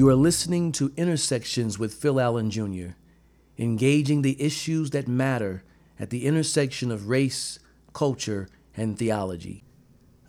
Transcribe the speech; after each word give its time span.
You 0.00 0.08
are 0.08 0.14
listening 0.14 0.72
to 0.72 0.94
Intersections 0.96 1.78
with 1.78 1.92
Phil 1.92 2.18
Allen 2.18 2.50
Jr., 2.50 2.94
engaging 3.58 4.22
the 4.22 4.42
issues 4.42 4.88
that 4.92 5.06
matter 5.06 5.62
at 5.98 6.08
the 6.08 6.24
intersection 6.24 6.90
of 6.90 7.10
race, 7.10 7.58
culture, 7.92 8.48
and 8.74 8.98
theology. 8.98 9.62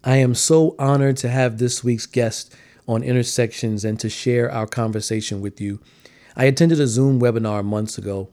I 0.03 0.17
am 0.17 0.35
so 0.35 0.75
honored 0.77 1.15
to 1.19 1.29
have 1.29 1.57
this 1.57 1.85
week's 1.85 2.05
guest 2.05 2.53
on 2.85 3.01
Intersections 3.01 3.85
and 3.85 3.97
to 4.01 4.09
share 4.09 4.51
our 4.51 4.67
conversation 4.67 5.39
with 5.39 5.61
you. 5.61 5.79
I 6.35 6.43
attended 6.43 6.81
a 6.81 6.85
Zoom 6.85 7.21
webinar 7.21 7.63
months 7.63 7.97
ago, 7.97 8.27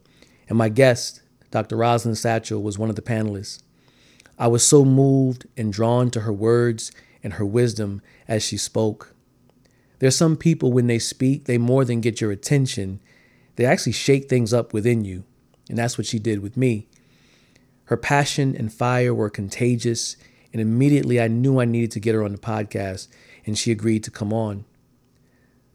and 0.48 0.58
my 0.58 0.68
guest, 0.68 1.22
Dr. 1.52 1.76
Rosalind 1.76 2.18
Satchel, 2.18 2.60
was 2.60 2.80
one 2.80 2.90
of 2.90 2.96
the 2.96 3.00
panelists. 3.00 3.62
I 4.40 4.48
was 4.48 4.66
so 4.66 4.84
moved 4.84 5.46
and 5.56 5.72
drawn 5.72 6.10
to 6.10 6.22
her 6.22 6.32
words 6.32 6.90
and 7.22 7.34
her 7.34 7.46
wisdom 7.46 8.02
as 8.26 8.42
she 8.42 8.56
spoke. 8.56 9.14
There's 9.98 10.16
some 10.16 10.36
people, 10.36 10.72
when 10.72 10.86
they 10.86 10.98
speak, 10.98 11.44
they 11.44 11.58
more 11.58 11.84
than 11.84 12.00
get 12.00 12.20
your 12.20 12.30
attention, 12.30 13.00
they 13.56 13.64
actually 13.64 13.92
shake 13.92 14.28
things 14.28 14.52
up 14.52 14.72
within 14.72 15.04
you. 15.04 15.24
And 15.68 15.76
that's 15.76 15.98
what 15.98 16.06
she 16.06 16.18
did 16.18 16.40
with 16.40 16.56
me. 16.56 16.86
Her 17.84 17.96
passion 17.96 18.54
and 18.56 18.72
fire 18.72 19.14
were 19.14 19.30
contagious, 19.30 20.16
and 20.52 20.60
immediately 20.62 21.20
I 21.20 21.28
knew 21.28 21.60
I 21.60 21.64
needed 21.64 21.90
to 21.92 22.00
get 22.00 22.14
her 22.14 22.22
on 22.22 22.32
the 22.32 22.38
podcast, 22.38 23.08
and 23.46 23.58
she 23.58 23.72
agreed 23.72 24.04
to 24.04 24.10
come 24.10 24.32
on. 24.32 24.64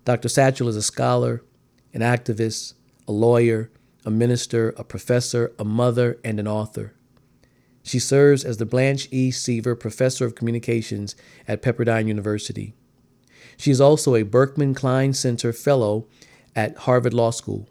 Dr. 0.05 0.29
Satchel 0.29 0.67
is 0.67 0.75
a 0.75 0.81
scholar, 0.81 1.43
an 1.93 2.01
activist, 2.01 2.73
a 3.07 3.11
lawyer, 3.11 3.71
a 4.05 4.11
minister, 4.11 4.73
a 4.77 4.83
professor, 4.83 5.53
a 5.57 5.65
mother, 5.65 6.19
and 6.23 6.39
an 6.39 6.47
author. 6.47 6.93
She 7.83 7.99
serves 7.99 8.45
as 8.45 8.57
the 8.57 8.65
Blanche 8.65 9.07
E. 9.11 9.31
Seaver 9.31 9.75
Professor 9.75 10.25
of 10.25 10.35
Communications 10.35 11.15
at 11.47 11.61
Pepperdine 11.61 12.07
University. 12.07 12.75
She 13.57 13.71
is 13.71 13.81
also 13.81 14.15
a 14.15 14.23
Berkman 14.23 14.73
Klein 14.73 15.13
Center 15.13 15.53
Fellow 15.53 16.07
at 16.55 16.77
Harvard 16.77 17.13
Law 17.13 17.31
School. 17.31 17.67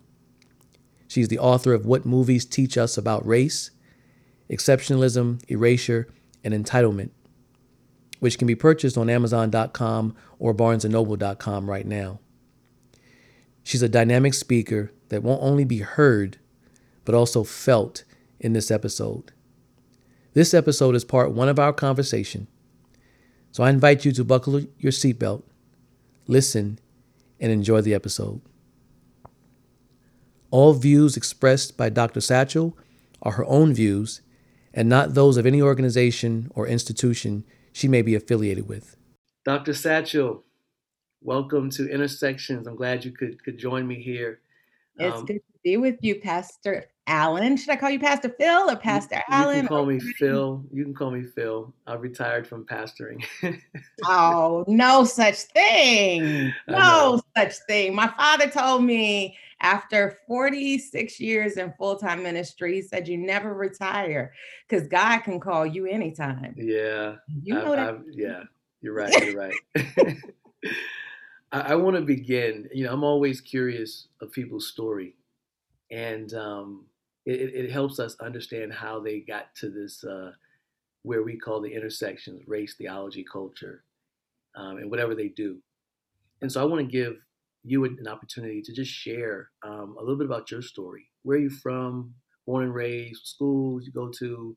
She 1.08 1.20
is 1.20 1.28
the 1.28 1.38
author 1.38 1.74
of 1.74 1.84
What 1.84 2.06
Movies 2.06 2.44
Teach 2.44 2.78
Us 2.78 2.96
About 2.96 3.26
Race, 3.26 3.70
Exceptionalism, 4.50 5.42
Erasure, 5.48 6.08
and 6.42 6.54
Entitlement, 6.54 7.10
which 8.20 8.38
can 8.38 8.46
be 8.46 8.54
purchased 8.54 8.96
on 8.96 9.10
Amazon.com 9.10 10.14
or 10.38 10.54
BarnesandNoble.com 10.54 11.68
right 11.68 11.86
now. 11.86 12.18
She's 13.62 13.82
a 13.82 13.88
dynamic 13.88 14.34
speaker 14.34 14.92
that 15.10 15.22
won't 15.22 15.42
only 15.42 15.64
be 15.64 15.78
heard, 15.78 16.38
but 17.04 17.14
also 17.14 17.44
felt 17.44 18.04
in 18.40 18.54
this 18.54 18.70
episode. 18.70 19.32
This 20.34 20.54
episode 20.54 20.94
is 20.94 21.04
part 21.04 21.32
one 21.32 21.48
of 21.48 21.58
our 21.58 21.72
conversation. 21.72 22.48
So 23.52 23.62
I 23.62 23.70
invite 23.70 24.04
you 24.04 24.12
to 24.12 24.24
buckle 24.24 24.60
your 24.78 24.92
seatbelt, 24.92 25.42
listen, 26.26 26.78
and 27.40 27.50
enjoy 27.50 27.80
the 27.80 27.94
episode. 27.94 28.40
All 30.50 30.74
views 30.74 31.16
expressed 31.16 31.76
by 31.76 31.88
Dr. 31.88 32.20
Satchel 32.20 32.76
are 33.22 33.32
her 33.32 33.44
own 33.46 33.74
views 33.74 34.20
and 34.74 34.88
not 34.88 35.14
those 35.14 35.36
of 35.36 35.46
any 35.46 35.60
organization 35.60 36.50
or 36.54 36.66
institution 36.66 37.44
she 37.72 37.88
may 37.88 38.02
be 38.02 38.14
affiliated 38.14 38.68
with. 38.68 38.96
Dr. 39.44 39.74
Satchel, 39.74 40.44
welcome 41.22 41.70
to 41.70 41.88
Intersections. 41.88 42.66
I'm 42.66 42.76
glad 42.76 43.04
you 43.04 43.12
could, 43.12 43.42
could 43.42 43.58
join 43.58 43.86
me 43.86 44.00
here. 44.00 44.40
It's 44.98 45.18
um, 45.18 45.26
good 45.26 45.34
to 45.34 45.58
be 45.64 45.76
with 45.78 45.96
you, 46.02 46.20
Pastor 46.20 46.91
Allen. 47.06 47.56
Should 47.56 47.70
I 47.70 47.76
call 47.76 47.90
you 47.90 47.98
Pastor 47.98 48.28
Phil 48.28 48.70
or 48.70 48.76
Pastor 48.76 49.16
you, 49.16 49.22
Allen? 49.28 49.56
You 49.56 49.62
can 49.62 49.68
call 49.68 49.86
me 49.86 50.00
Phil. 50.00 50.64
You 50.72 50.84
can 50.84 50.94
call 50.94 51.10
me 51.10 51.24
Phil. 51.24 51.72
I 51.86 51.94
retired 51.94 52.46
from 52.46 52.64
pastoring. 52.64 53.24
oh, 54.06 54.64
no 54.68 55.04
such 55.04 55.36
thing. 55.36 56.52
No 56.68 57.20
such 57.36 57.54
thing. 57.66 57.94
My 57.94 58.08
father 58.08 58.48
told 58.48 58.84
me 58.84 59.36
after 59.60 60.18
46 60.26 61.20
years 61.20 61.56
in 61.56 61.72
full-time 61.78 62.22
ministry, 62.22 62.74
he 62.74 62.82
said 62.82 63.08
you 63.08 63.16
never 63.16 63.54
retire 63.54 64.32
because 64.68 64.86
God 64.88 65.20
can 65.20 65.40
call 65.40 65.66
you 65.66 65.86
anytime. 65.86 66.54
Yeah. 66.56 67.16
You 67.42 67.54
know 67.54 67.72
I, 67.72 67.76
that. 67.76 67.94
I, 67.94 67.98
yeah, 68.10 68.42
you're 68.80 68.94
right. 68.94 69.24
You're 69.24 69.36
right. 69.36 69.54
I, 71.52 71.60
I 71.60 71.74
want 71.74 71.96
to 71.96 72.02
begin. 72.02 72.68
You 72.72 72.84
know, 72.84 72.92
I'm 72.92 73.04
always 73.04 73.40
curious 73.40 74.08
of 74.20 74.32
people's 74.32 74.68
story. 74.68 75.14
And 75.90 76.32
um, 76.34 76.86
it, 77.24 77.54
it 77.54 77.70
helps 77.70 77.98
us 77.98 78.16
understand 78.20 78.72
how 78.72 79.00
they 79.00 79.20
got 79.20 79.54
to 79.56 79.70
this 79.70 80.02
uh, 80.04 80.32
where 81.02 81.22
we 81.22 81.36
call 81.36 81.60
the 81.60 81.72
intersections 81.72 82.42
race 82.46 82.74
theology 82.76 83.24
culture 83.30 83.84
um, 84.56 84.78
and 84.78 84.90
whatever 84.90 85.14
they 85.14 85.28
do. 85.28 85.58
And 86.40 86.50
so 86.50 86.60
i 86.60 86.64
want 86.64 86.80
to 86.80 86.90
give 86.90 87.14
you 87.64 87.84
an 87.84 88.08
opportunity 88.08 88.60
to 88.60 88.72
just 88.72 88.90
share 88.90 89.50
um, 89.64 89.94
a 89.98 90.00
little 90.00 90.16
bit 90.16 90.26
about 90.26 90.50
your 90.50 90.62
story. 90.62 91.06
Where 91.22 91.38
are 91.38 91.40
you 91.40 91.50
from? 91.50 92.12
Born 92.46 92.64
and 92.64 92.74
raised 92.74 93.24
schools 93.24 93.86
you 93.86 93.92
go 93.92 94.10
to 94.18 94.56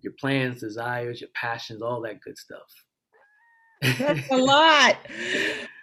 your 0.00 0.12
plans 0.18 0.60
desires 0.60 1.20
your 1.20 1.30
passions 1.34 1.82
all 1.82 2.00
that 2.02 2.20
good 2.20 2.38
stuff. 2.38 2.84
That's 3.98 4.30
a 4.30 4.36
lot. 4.36 4.96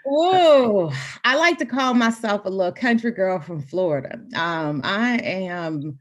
Oh, 0.08 0.92
I 1.24 1.36
like 1.36 1.58
to 1.60 1.66
call 1.66 1.94
myself 1.94 2.46
a 2.46 2.50
little 2.50 2.72
country 2.72 3.12
girl 3.12 3.40
from 3.40 3.62
Florida. 3.62 4.20
Um, 4.36 4.82
I 4.84 5.18
am 5.18 5.98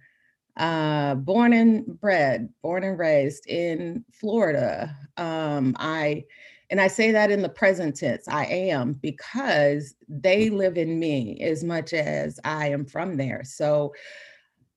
uh, 0.57 1.17
born 1.17 1.53
and 1.53 2.01
bred, 2.01 2.49
born 2.63 2.85
and 2.85 2.99
raised 2.99 3.47
in 3.47 4.05
Florida. 4.13 4.95
Um, 5.17 5.77
I 5.79 6.25
and 6.71 6.81
I 6.81 6.89
say 6.89 7.13
that 7.13 7.31
in 7.31 7.43
the 7.43 7.49
present 7.49 7.97
tense. 7.97 8.27
I 8.27 8.47
am 8.47 8.95
because 8.95 9.95
they 10.09 10.51
live 10.51 10.79
in 10.79 10.99
me 10.99 11.41
as 11.43 11.63
much 11.63 11.93
as 11.93 12.41
I 12.45 12.69
am 12.69 12.87
from 12.87 13.17
there. 13.17 13.43
So 13.45 13.93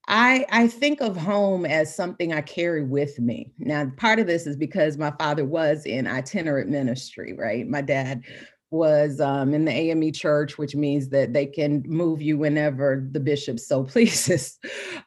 I 0.08 0.46
I 0.50 0.68
think 0.68 1.02
of 1.02 1.18
home 1.18 1.66
as 1.66 1.96
something 1.96 2.34
I 2.34 2.42
carry 2.42 2.84
with 2.84 3.20
me. 3.20 3.52
Now, 3.60 3.92
part 3.98 4.20
of 4.20 4.28
this 4.28 4.48
is 4.48 4.56
because 4.56 4.98
my 4.98 5.12
father 5.20 5.46
was 5.46 5.86
in 5.86 6.08
itinerant 6.08 6.70
ministry, 6.70 7.34
right? 7.34 7.68
My 7.68 7.82
dad 7.82 8.24
was 8.70 9.22
um, 9.22 9.54
in 9.54 9.66
the 9.66 9.72
AME 9.72 10.12
church, 10.12 10.58
which 10.58 10.76
means 10.76 11.10
that 11.10 11.34
they 11.34 11.46
can 11.46 11.84
move 11.86 12.22
you 12.22 12.38
whenever 12.38 13.08
the 13.12 13.20
bishop 13.20 13.60
so 13.60 13.84
pleases. 13.86 14.60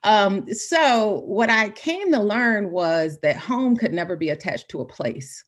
Um, 0.04 0.52
so, 0.52 1.22
what 1.26 1.50
I 1.50 1.70
came 1.70 2.12
to 2.12 2.20
learn 2.20 2.70
was 2.70 3.18
that 3.20 3.36
home 3.36 3.76
could 3.76 3.92
never 3.92 4.16
be 4.16 4.30
attached 4.30 4.68
to 4.70 4.80
a 4.80 4.86
place. 4.86 5.44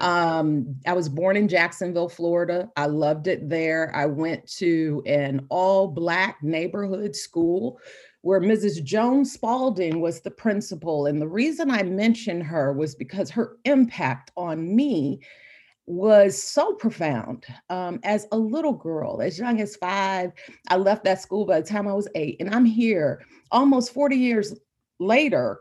Um, 0.00 0.76
I 0.86 0.94
was 0.94 1.08
born 1.08 1.36
in 1.36 1.46
Jacksonville, 1.46 2.08
Florida. 2.08 2.70
I 2.76 2.86
loved 2.86 3.26
it 3.26 3.48
there. 3.50 3.94
I 3.94 4.06
went 4.06 4.46
to 4.56 5.02
an 5.06 5.46
all 5.50 5.88
Black 5.88 6.42
neighborhood 6.42 7.14
school 7.14 7.78
where 8.22 8.40
Mrs. 8.40 8.82
Jones 8.82 9.32
Spalding 9.32 10.00
was 10.00 10.20
the 10.20 10.30
principal. 10.30 11.06
And 11.06 11.20
the 11.20 11.28
reason 11.28 11.70
I 11.70 11.82
mentioned 11.82 12.42
her 12.44 12.72
was 12.72 12.94
because 12.94 13.30
her 13.30 13.56
impact 13.64 14.30
on 14.36 14.74
me 14.74 15.20
was 15.86 16.40
so 16.40 16.74
profound. 16.74 17.46
Um, 17.68 18.00
as 18.04 18.26
a 18.32 18.38
little 18.38 18.72
girl, 18.72 19.20
as 19.20 19.38
young 19.38 19.60
as 19.60 19.76
five, 19.76 20.32
I 20.68 20.76
left 20.76 21.04
that 21.04 21.20
school 21.20 21.44
by 21.44 21.60
the 21.60 21.66
time 21.66 21.88
I 21.88 21.94
was 21.94 22.08
eight, 22.14 22.36
and 22.40 22.54
I'm 22.54 22.64
here 22.64 23.24
almost 23.50 23.92
40 23.92 24.16
years 24.16 24.54
later 24.98 25.60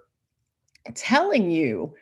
telling 0.94 1.50
you 1.50 1.94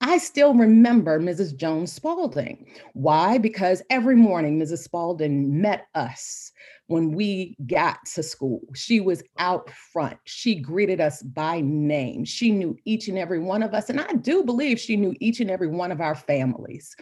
I 0.00 0.18
still 0.18 0.54
remember 0.54 1.18
Mrs. 1.18 1.56
Jones 1.56 1.92
Spalding. 1.92 2.66
Why? 2.92 3.38
Because 3.38 3.82
every 3.90 4.16
morning 4.16 4.58
Mrs. 4.58 4.78
Spalding 4.78 5.60
met 5.60 5.86
us 5.94 6.52
when 6.88 7.12
we 7.12 7.56
got 7.66 7.98
to 8.14 8.22
school. 8.22 8.60
She 8.74 9.00
was 9.00 9.22
out 9.38 9.70
front. 9.70 10.18
She 10.24 10.56
greeted 10.56 11.00
us 11.00 11.22
by 11.22 11.60
name. 11.62 12.24
She 12.24 12.50
knew 12.50 12.76
each 12.84 13.08
and 13.08 13.18
every 13.18 13.38
one 13.38 13.62
of 13.62 13.72
us. 13.72 13.88
And 13.88 14.00
I 14.00 14.12
do 14.12 14.44
believe 14.44 14.78
she 14.78 14.96
knew 14.96 15.14
each 15.20 15.40
and 15.40 15.50
every 15.50 15.68
one 15.68 15.90
of 15.90 16.00
our 16.00 16.14
families. 16.14 16.94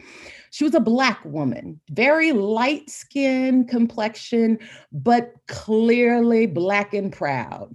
She 0.51 0.65
was 0.65 0.75
a 0.75 0.81
Black 0.81 1.25
woman, 1.25 1.81
very 1.91 2.33
light 2.33 2.89
skin 2.89 3.67
complexion, 3.67 4.59
but 4.93 5.33
clearly 5.49 6.47
Black 6.47 6.95
and 6.95 7.13
proud, 7.13 7.75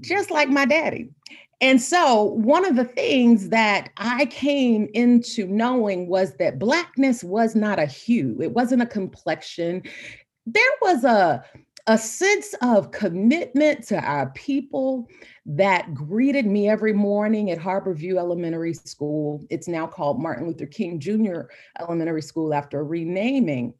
just 0.00 0.30
like 0.30 0.48
my 0.48 0.64
daddy. 0.64 1.10
And 1.60 1.82
so, 1.82 2.22
one 2.22 2.64
of 2.64 2.76
the 2.76 2.84
things 2.84 3.48
that 3.48 3.90
I 3.96 4.26
came 4.26 4.88
into 4.94 5.46
knowing 5.48 6.06
was 6.06 6.34
that 6.34 6.58
Blackness 6.58 7.24
was 7.24 7.56
not 7.56 7.80
a 7.80 7.86
hue, 7.86 8.38
it 8.40 8.52
wasn't 8.52 8.82
a 8.82 8.86
complexion. 8.86 9.82
There 10.46 10.72
was 10.80 11.04
a, 11.04 11.44
a 11.88 11.98
sense 11.98 12.54
of 12.62 12.92
commitment 12.92 13.86
to 13.88 13.98
our 13.98 14.30
people 14.30 15.08
that 15.46 15.92
greeted 15.94 16.46
me 16.46 16.68
every 16.68 16.92
morning 16.92 17.50
at 17.50 17.58
Harborview 17.58 18.18
Elementary 18.18 18.74
School. 18.74 19.44
It's 19.50 19.68
now 19.68 19.86
called 19.86 20.22
Martin 20.22 20.46
Luther 20.46 20.66
King 20.66 21.00
Jr. 21.00 21.42
Elementary 21.80 22.22
School 22.22 22.54
after 22.54 22.84
renaming. 22.84 23.74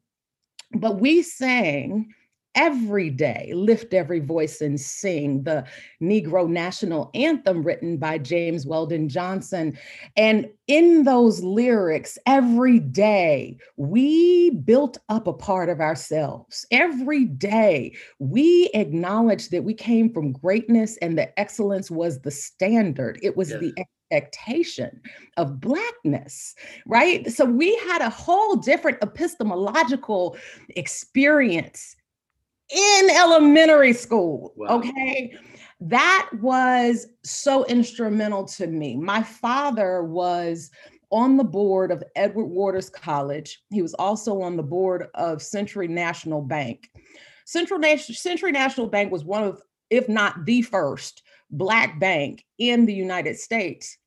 But 0.73 0.99
we 0.99 1.21
sang 1.23 2.13
every 2.59 3.09
day, 3.09 3.53
lift 3.55 3.93
every 3.93 4.19
voice 4.19 4.59
and 4.59 4.79
sing 4.79 5.41
the 5.43 5.65
Negro 6.01 6.47
National 6.47 7.09
Anthem 7.13 7.63
written 7.63 7.95
by 7.95 8.17
James 8.17 8.65
Weldon 8.65 9.07
Johnson. 9.07 9.77
And 10.17 10.49
in 10.67 11.05
those 11.05 11.41
lyrics, 11.41 12.17
every 12.25 12.79
day, 12.79 13.57
we 13.77 14.49
built 14.49 14.97
up 15.07 15.25
a 15.25 15.33
part 15.33 15.69
of 15.69 15.79
ourselves. 15.79 16.65
Every 16.69 17.23
day, 17.23 17.95
we 18.19 18.69
acknowledged 18.73 19.51
that 19.51 19.63
we 19.63 19.73
came 19.73 20.11
from 20.13 20.33
greatness 20.33 20.97
and 20.97 21.17
that 21.17 21.33
excellence 21.37 21.89
was 21.89 22.19
the 22.19 22.31
standard. 22.31 23.19
It 23.23 23.37
was 23.37 23.49
the 23.49 23.73
expectation 24.11 24.99
of 25.37 25.61
blackness 25.61 26.55
right 26.87 27.31
so 27.31 27.45
we 27.45 27.77
had 27.87 28.01
a 28.01 28.09
whole 28.09 28.55
different 28.55 28.97
epistemological 29.03 30.35
experience 30.69 31.95
in 32.69 33.09
elementary 33.09 33.93
school. 33.93 34.53
Wow. 34.55 34.77
Okay. 34.77 35.35
That 35.81 36.29
was 36.41 37.07
so 37.23 37.65
instrumental 37.65 38.45
to 38.45 38.67
me. 38.67 38.97
My 38.97 39.23
father 39.23 40.03
was 40.03 40.71
on 41.09 41.37
the 41.37 41.43
board 41.43 41.91
of 41.91 42.03
Edward 42.15 42.45
Waters 42.45 42.89
College. 42.89 43.63
He 43.71 43.81
was 43.81 43.93
also 43.95 44.41
on 44.41 44.57
the 44.57 44.63
board 44.63 45.07
of 45.15 45.41
Century 45.41 45.87
National 45.87 46.41
Bank. 46.41 46.89
Central 47.45 47.79
Nation, 47.79 48.13
Century 48.13 48.51
National 48.51 48.87
Bank 48.87 49.11
was 49.11 49.23
one 49.23 49.43
of, 49.43 49.61
if 49.89 50.07
not 50.07 50.45
the 50.45 50.61
first, 50.61 51.23
Black 51.49 51.99
bank 51.99 52.45
in 52.59 52.85
the 52.85 52.93
United 52.93 53.39
States. 53.39 53.97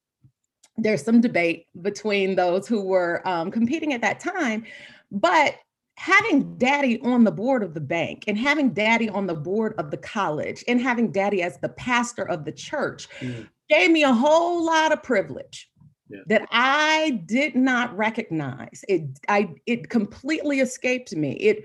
There's 0.77 1.03
some 1.03 1.21
debate 1.21 1.67
between 1.81 2.37
those 2.37 2.69
who 2.69 2.85
were 2.85 3.27
um, 3.27 3.51
competing 3.51 3.93
at 3.95 4.01
that 4.03 4.21
time, 4.21 4.65
but 5.11 5.57
having 6.03 6.57
daddy 6.59 7.01
on 7.03 7.23
the 7.23 7.31
board 7.31 7.63
of 7.63 7.75
the 7.75 7.81
bank 7.81 8.25
and 8.27 8.37
having 8.37 8.71
daddy 8.71 9.09
on 9.09 9.25
the 9.25 9.35
board 9.37 9.73
of 9.79 9.93
the 9.93 9.97
college 9.97 10.65
and 10.67 10.81
having 10.81 11.13
daddy 11.13 11.43
as 11.43 11.59
the 11.59 11.69
pastor 11.69 12.25
of 12.29 12.45
the 12.45 12.51
church 12.51 13.09
mm. 13.21 13.49
gave 13.71 13.89
me 13.89 14.03
a 14.03 14.13
whole 14.13 14.65
lot 14.65 14.91
of 14.91 15.01
privilege 15.01 15.71
yeah. 16.09 16.19
that 16.27 16.49
I 16.51 17.23
did 17.27 17.55
not 17.55 17.97
recognize. 17.97 18.85
It 18.89 19.03
I 19.29 19.55
it 19.67 19.91
completely 19.91 20.59
escaped 20.59 21.15
me. 21.15 21.35
It 21.35 21.63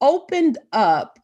opened 0.00 0.56
up 0.72 1.18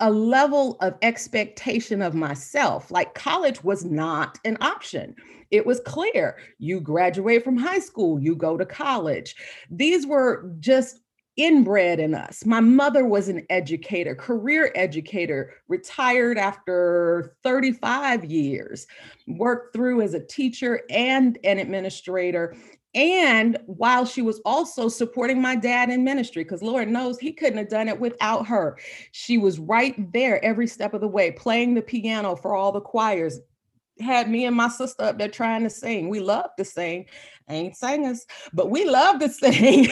a 0.00 0.10
level 0.10 0.76
of 0.80 0.94
expectation 1.00 2.02
of 2.02 2.12
myself. 2.12 2.90
Like 2.90 3.14
college 3.14 3.62
was 3.62 3.84
not 3.84 4.40
an 4.44 4.56
option. 4.60 5.14
It 5.52 5.64
was 5.64 5.78
clear 5.86 6.38
you 6.58 6.80
graduate 6.80 7.44
from 7.44 7.56
high 7.56 7.78
school, 7.78 8.18
you 8.18 8.34
go 8.34 8.56
to 8.56 8.66
college. 8.66 9.36
These 9.70 10.08
were 10.08 10.50
just 10.58 10.98
inbred 11.36 11.98
in 11.98 12.14
us. 12.14 12.44
My 12.44 12.60
mother 12.60 13.04
was 13.04 13.28
an 13.28 13.44
educator, 13.50 14.14
career 14.14 14.70
educator, 14.74 15.54
retired 15.68 16.38
after 16.38 17.36
35 17.42 18.24
years, 18.24 18.86
worked 19.26 19.74
through 19.74 20.02
as 20.02 20.14
a 20.14 20.24
teacher 20.24 20.82
and 20.90 21.38
an 21.44 21.58
administrator. 21.58 22.54
And 22.94 23.58
while 23.66 24.06
she 24.06 24.22
was 24.22 24.40
also 24.44 24.88
supporting 24.88 25.42
my 25.42 25.56
dad 25.56 25.90
in 25.90 26.04
ministry, 26.04 26.44
because 26.44 26.62
Lord 26.62 26.88
knows 26.88 27.18
he 27.18 27.32
couldn't 27.32 27.58
have 27.58 27.68
done 27.68 27.88
it 27.88 27.98
without 27.98 28.46
her. 28.46 28.78
She 29.10 29.36
was 29.36 29.58
right 29.58 30.12
there 30.12 30.44
every 30.44 30.68
step 30.68 30.94
of 30.94 31.00
the 31.00 31.08
way, 31.08 31.32
playing 31.32 31.74
the 31.74 31.82
piano 31.82 32.36
for 32.36 32.54
all 32.54 32.70
the 32.70 32.80
choirs, 32.80 33.40
had 34.00 34.30
me 34.30 34.44
and 34.44 34.56
my 34.56 34.68
sister 34.68 35.04
up 35.04 35.18
there 35.18 35.28
trying 35.28 35.62
to 35.62 35.70
sing. 35.70 36.08
We 36.08 36.20
love 36.20 36.50
to 36.58 36.64
sing. 36.64 37.06
ain't 37.48 37.76
singers, 37.76 38.26
but 38.52 38.70
we 38.70 38.84
love 38.84 39.20
to 39.20 39.28
sing. 39.32 39.88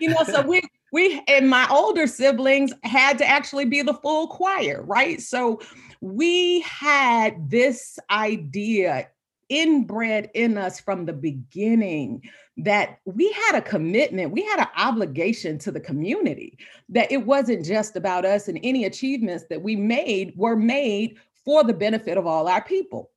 you 0.00 0.10
know, 0.10 0.24
so 0.24 0.40
we 0.46 0.62
we 0.96 1.22
and 1.28 1.50
my 1.50 1.68
older 1.70 2.06
siblings 2.06 2.72
had 2.82 3.18
to 3.18 3.28
actually 3.28 3.66
be 3.66 3.82
the 3.82 3.92
full 3.92 4.28
choir, 4.28 4.82
right? 4.82 5.20
So 5.20 5.60
we 6.00 6.60
had 6.60 7.50
this 7.50 7.98
idea 8.10 9.06
inbred 9.50 10.30
in 10.32 10.56
us 10.56 10.80
from 10.80 11.04
the 11.04 11.12
beginning 11.12 12.22
that 12.56 13.00
we 13.04 13.30
had 13.30 13.56
a 13.56 13.60
commitment, 13.60 14.32
we 14.32 14.42
had 14.46 14.58
an 14.58 14.68
obligation 14.78 15.58
to 15.58 15.70
the 15.70 15.80
community, 15.80 16.56
that 16.88 17.12
it 17.12 17.26
wasn't 17.26 17.62
just 17.62 17.96
about 17.96 18.24
us 18.24 18.48
and 18.48 18.58
any 18.62 18.86
achievements 18.86 19.44
that 19.50 19.60
we 19.60 19.76
made 19.76 20.32
were 20.34 20.56
made 20.56 21.18
for 21.44 21.62
the 21.62 21.74
benefit 21.74 22.16
of 22.16 22.26
all 22.26 22.48
our 22.48 22.64
people. 22.64 23.10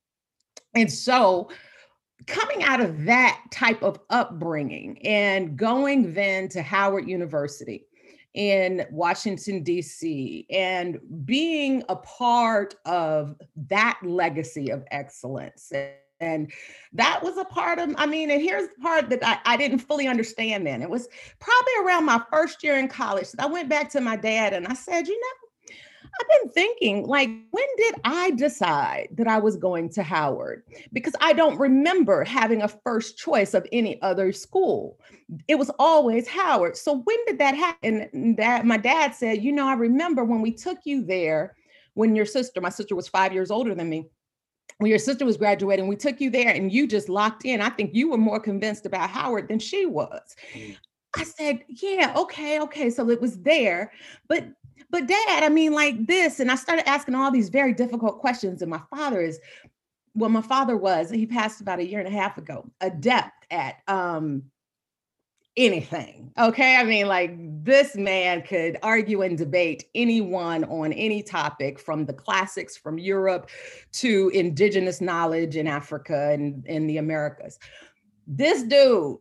And 0.76 0.92
so 0.92 1.50
coming 2.28 2.64
out 2.64 2.82
of 2.82 3.06
that 3.06 3.42
type 3.52 3.82
of 3.82 4.00
upbringing 4.10 5.00
and 5.06 5.58
going 5.58 6.14
then 6.14 6.48
to 6.50 6.62
Howard 6.62 7.08
University 7.08 7.86
in 8.34 8.86
Washington, 8.92 9.64
D.C., 9.64 10.46
and 10.50 11.00
being 11.26 11.84
a 11.90 11.96
part 11.96 12.76
of 12.86 13.36
that 13.68 14.00
legacy 14.04 14.70
of 14.70 14.84
excellence. 14.92 15.72
And 16.20 16.52
that 16.94 17.24
was 17.24 17.38
a 17.38 17.46
part 17.46 17.80
of, 17.80 17.96
I 17.98 18.06
mean, 18.06 18.30
and 18.30 18.42
here's 18.42 18.70
the 18.70 18.82
part 18.82 19.10
that 19.10 19.26
I, 19.26 19.40
I 19.46 19.58
didn't 19.58 19.80
fully 19.80 20.08
understand 20.08 20.68
then. 20.68 20.82
It 20.82 20.90
was 20.90 21.08
probably 21.40 21.74
around 21.84 22.06
my 22.06 22.22
first 22.32 22.64
year 22.64 22.78
in 22.78 22.88
college. 22.88 23.28
I 23.40 23.48
went 23.48 23.70
back 23.70 23.90
to 23.92 24.02
my 24.02 24.16
dad 24.16 24.54
and 24.54 24.68
I 24.68 24.74
said, 24.74 25.08
you 25.08 25.20
know, 25.20 25.49
I've 26.20 26.42
been 26.42 26.52
thinking, 26.52 27.06
like, 27.06 27.30
when 27.52 27.66
did 27.78 27.96
I 28.04 28.32
decide 28.32 29.10
that 29.14 29.28
I 29.28 29.38
was 29.38 29.56
going 29.56 29.90
to 29.90 30.04
Howard? 30.04 30.64
Because 30.94 31.16
I 31.22 31.34
don't 31.34 31.58
remember 31.58 32.24
having 32.24 32.62
a 32.62 32.68
first 32.68 33.18
choice 33.18 33.54
of 33.54 33.68
any 33.72 34.02
other 34.02 34.32
school. 34.32 35.00
It 35.48 35.56
was 35.56 35.72
always 35.80 36.28
Howard. 36.28 36.78
So 36.78 37.00
when 37.00 37.18
did 37.26 37.40
that 37.40 37.56
happen? 37.56 38.36
That 38.38 38.66
my 38.66 38.78
dad 38.78 39.14
said, 39.14 39.44
you 39.44 39.52
know, 39.52 39.68
I 39.68 39.74
remember 39.74 40.24
when 40.24 40.42
we 40.42 40.52
took 40.52 40.80
you 40.84 41.04
there 41.04 41.56
when 41.94 42.16
your 42.16 42.26
sister, 42.26 42.62
my 42.62 42.70
sister 42.70 42.96
was 42.96 43.08
five 43.08 43.34
years 43.34 43.52
older 43.52 43.76
than 43.76 43.90
me. 43.90 44.10
When 44.78 44.90
your 44.90 45.00
sister 45.00 45.26
was 45.26 45.38
graduating, 45.38 45.88
we 45.88 45.98
took 45.98 46.22
you 46.22 46.30
there 46.30 46.50
and 46.50 46.72
you 46.72 46.88
just 46.88 47.10
locked 47.10 47.44
in. 47.44 47.60
I 47.60 47.70
think 47.70 47.94
you 47.94 48.10
were 48.10 48.18
more 48.18 48.40
convinced 48.40 48.86
about 48.86 49.10
Howard 49.10 49.50
than 49.50 49.60
she 49.60 49.86
was. 49.86 50.36
Mm. 50.54 50.78
I 51.16 51.24
said, 51.24 51.64
yeah, 51.68 52.14
okay, 52.16 52.62
okay. 52.62 52.90
So 52.90 53.10
it 53.10 53.20
was 53.20 53.40
there. 53.42 53.92
But 54.28 54.48
but 54.90 55.08
dad, 55.08 55.44
I 55.44 55.50
mean, 55.50 55.74
like 55.74 56.06
this. 56.08 56.40
And 56.40 56.52
I 56.52 56.56
started 56.56 56.88
asking 56.88 57.16
all 57.16 57.32
these 57.32 57.50
very 57.50 57.74
difficult 57.74 58.20
questions. 58.20 58.62
And 58.62 58.72
my 58.72 58.82
father 58.90 59.22
is, 59.22 59.40
well, 60.16 60.30
my 60.30 60.42
father 60.42 60.78
was, 60.78 61.10
he 61.10 61.26
passed 61.26 61.62
about 61.62 61.80
a 61.80 61.86
year 61.86 62.00
and 62.00 62.08
a 62.08 62.18
half 62.18 62.38
ago, 62.38 62.70
adept 62.82 63.46
at 63.52 63.78
um 63.88 64.44
anything. 65.58 66.32
Okay. 66.40 66.76
I 66.78 66.84
mean, 66.84 67.08
like 67.08 67.36
this 67.64 67.96
man 67.96 68.42
could 68.44 68.78
argue 68.82 69.22
and 69.22 69.38
debate 69.38 69.86
anyone 69.94 70.64
on 70.66 70.94
any 70.94 71.22
topic 71.22 71.80
from 71.80 72.06
the 72.06 72.14
classics 72.14 72.78
from 72.78 72.98
Europe 72.98 73.50
to 73.94 74.32
indigenous 74.34 75.02
knowledge 75.02 75.58
in 75.58 75.68
Africa 75.68 76.30
and 76.32 76.66
in 76.66 76.88
the 76.88 76.98
Americas. 76.98 77.60
This 78.26 78.64
dude 78.64 79.18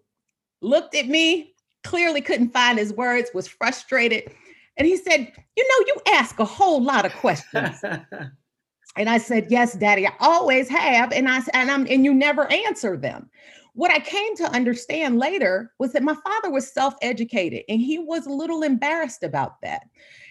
looked 0.61 0.95
at 0.95 1.09
me, 1.09 1.55
clearly 1.83 2.21
couldn't 2.21 2.53
find 2.53 2.79
his 2.79 2.93
words, 2.93 3.31
was 3.35 3.49
frustrated. 3.49 4.33
And 4.79 4.87
he 4.87 4.97
said, 4.97 5.33
You 5.57 5.69
know, 5.69 5.87
you 5.87 6.15
ask 6.15 6.39
a 6.39 6.45
whole 6.45 6.83
lot 6.83 7.05
of 7.05 7.13
questions. 7.17 7.83
and 8.97 9.11
I 9.11 9.19
said, 9.19 9.49
Yes, 9.51 9.75
Daddy, 9.75 10.07
I 10.07 10.15
always 10.21 10.69
have. 10.69 11.13
And 11.13 11.29
I 11.29 11.43
and 11.53 11.71
I'm 11.71 11.87
and 11.89 12.05
you 12.05 12.15
never 12.15 12.51
answer 12.51 12.97
them. 12.97 13.29
What 13.75 13.93
I 13.93 14.01
came 14.01 14.35
to 14.37 14.51
understand 14.51 15.19
later 15.19 15.73
was 15.79 15.93
that 15.93 16.03
my 16.03 16.15
father 16.15 16.51
was 16.51 16.73
self-educated 16.73 17.63
and 17.69 17.81
he 17.81 17.99
was 17.99 18.27
a 18.27 18.33
little 18.33 18.63
embarrassed 18.63 19.23
about 19.23 19.61
that. 19.63 19.83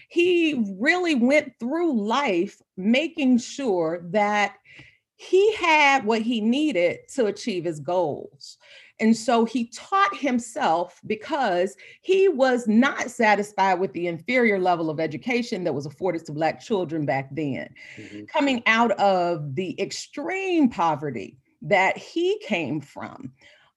He 0.10 0.66
really 0.80 1.16
went 1.16 1.54
through 1.60 1.98
life 1.98 2.62
making 2.76 3.38
sure 3.38 4.02
that 4.12 4.56
he 5.16 5.54
had 5.56 6.06
what 6.06 6.22
he 6.22 6.42
needed 6.42 7.00
to 7.16 7.26
achieve 7.26 7.66
his 7.66 7.80
goals. 7.80 8.58
And 9.00 9.16
so 9.16 9.46
he 9.46 9.68
taught 9.68 10.16
himself 10.16 11.00
because 11.06 11.76
he 12.02 12.28
was 12.28 12.68
not 12.68 13.12
satisfied 13.12 13.76
with 13.76 13.94
the 13.94 14.08
inferior 14.08 14.60
level 14.60 14.90
of 14.90 15.00
education 15.00 15.64
that 15.66 15.74
was 15.74 15.86
afforded 15.86 16.26
to 16.26 16.32
Black 16.32 16.60
children 16.60 17.06
back 17.06 17.30
then. 17.32 17.70
Mm-hmm. 17.98 18.26
Coming 18.26 18.64
out 18.66 18.92
of 18.92 19.56
the 19.56 19.80
extreme 19.80 20.70
poverty 20.70 21.38
that 21.62 21.98
he 21.98 22.40
came 22.40 22.82
from, 22.82 23.32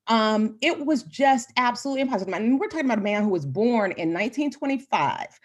um, 0.06 0.56
it 0.61 0.87
was 0.87 1.02
just 1.04 1.52
absolutely 1.56 2.02
impossible. 2.02 2.32
Mean, 2.32 2.59
we're 2.59 2.68
talking 2.68 2.87
about 2.87 2.99
a 2.99 3.02
man 3.02 3.23
who 3.23 3.30
was 3.30 3.47
born 3.47 3.92
in 3.92 4.12
1925 4.12 5.38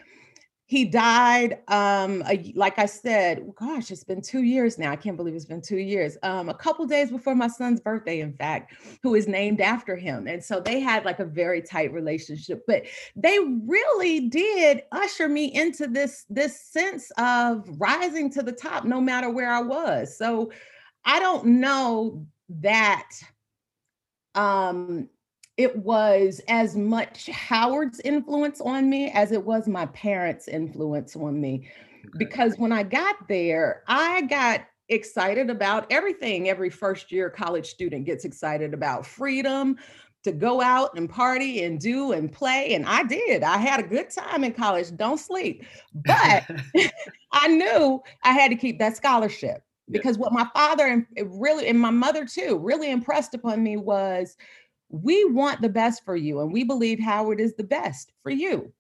he 0.67 0.83
died 0.85 1.59
um 1.67 2.23
a, 2.27 2.51
like 2.55 2.79
i 2.79 2.85
said 2.85 3.43
gosh 3.55 3.91
it's 3.91 4.03
been 4.03 4.21
two 4.21 4.43
years 4.43 4.77
now 4.77 4.91
i 4.91 4.95
can't 4.95 5.15
believe 5.15 5.35
it's 5.35 5.45
been 5.45 5.61
two 5.61 5.77
years 5.77 6.17
um 6.23 6.49
a 6.49 6.53
couple 6.53 6.85
days 6.85 7.11
before 7.11 7.35
my 7.35 7.47
son's 7.47 7.79
birthday 7.79 8.19
in 8.21 8.33
fact 8.33 8.73
who 9.03 9.15
is 9.15 9.27
named 9.27 9.61
after 9.61 9.95
him 9.95 10.27
and 10.27 10.43
so 10.43 10.59
they 10.59 10.79
had 10.79 11.05
like 11.05 11.19
a 11.19 11.25
very 11.25 11.61
tight 11.61 11.93
relationship 11.93 12.63
but 12.67 12.83
they 13.15 13.37
really 13.65 14.27
did 14.27 14.83
usher 14.91 15.29
me 15.29 15.53
into 15.53 15.87
this 15.87 16.25
this 16.29 16.59
sense 16.61 17.11
of 17.17 17.67
rising 17.79 18.29
to 18.31 18.41
the 18.41 18.51
top 18.51 18.85
no 18.85 18.99
matter 18.99 19.29
where 19.29 19.51
i 19.51 19.61
was 19.61 20.17
so 20.17 20.51
i 21.05 21.19
don't 21.19 21.45
know 21.45 22.25
that 22.49 23.09
um 24.33 25.07
it 25.57 25.75
was 25.77 26.41
as 26.47 26.75
much 26.75 27.27
Howard's 27.27 28.01
influence 28.01 28.59
on 28.59 28.89
me 28.89 29.09
as 29.11 29.31
it 29.31 29.43
was 29.43 29.67
my 29.67 29.85
parents' 29.87 30.47
influence 30.47 31.15
on 31.15 31.39
me. 31.39 31.69
because 32.17 32.57
when 32.57 32.71
I 32.71 32.83
got 32.83 33.27
there, 33.27 33.83
I 33.87 34.21
got 34.23 34.61
excited 34.89 35.49
about 35.49 35.87
everything 35.89 36.47
every 36.49 36.69
first 36.69 37.11
year 37.11 37.29
college 37.29 37.67
student 37.67 38.05
gets 38.05 38.25
excited 38.25 38.73
about 38.73 39.05
freedom 39.05 39.75
to 40.23 40.31
go 40.31 40.61
out 40.61 40.91
and 40.95 41.09
party 41.09 41.63
and 41.63 41.79
do 41.79 42.11
and 42.11 42.31
play 42.31 42.73
and 42.73 42.85
I 42.85 43.03
did. 43.03 43.43
I 43.43 43.57
had 43.57 43.79
a 43.79 43.87
good 43.87 44.09
time 44.09 44.43
in 44.43 44.53
college, 44.53 44.95
don't 44.95 45.19
sleep. 45.19 45.63
But 45.93 46.43
I 47.31 47.47
knew 47.47 48.01
I 48.23 48.33
had 48.33 48.49
to 48.49 48.55
keep 48.55 48.77
that 48.79 48.97
scholarship 48.97 49.63
because 49.91 50.17
what 50.17 50.33
my 50.33 50.47
father 50.53 50.85
and 50.85 51.05
really 51.39 51.67
and 51.67 51.79
my 51.79 51.91
mother 51.91 52.25
too 52.25 52.57
really 52.57 52.91
impressed 52.91 53.33
upon 53.33 53.63
me 53.63 53.77
was 53.77 54.35
we 54.89 55.25
want 55.25 55.61
the 55.61 55.69
best 55.69 56.03
for 56.05 56.15
you 56.15 56.41
and 56.41 56.51
we 56.51 56.63
believe 56.63 56.99
Howard 56.99 57.39
is 57.39 57.55
the 57.55 57.63
best 57.63 58.11
for 58.23 58.31
you 58.31 58.73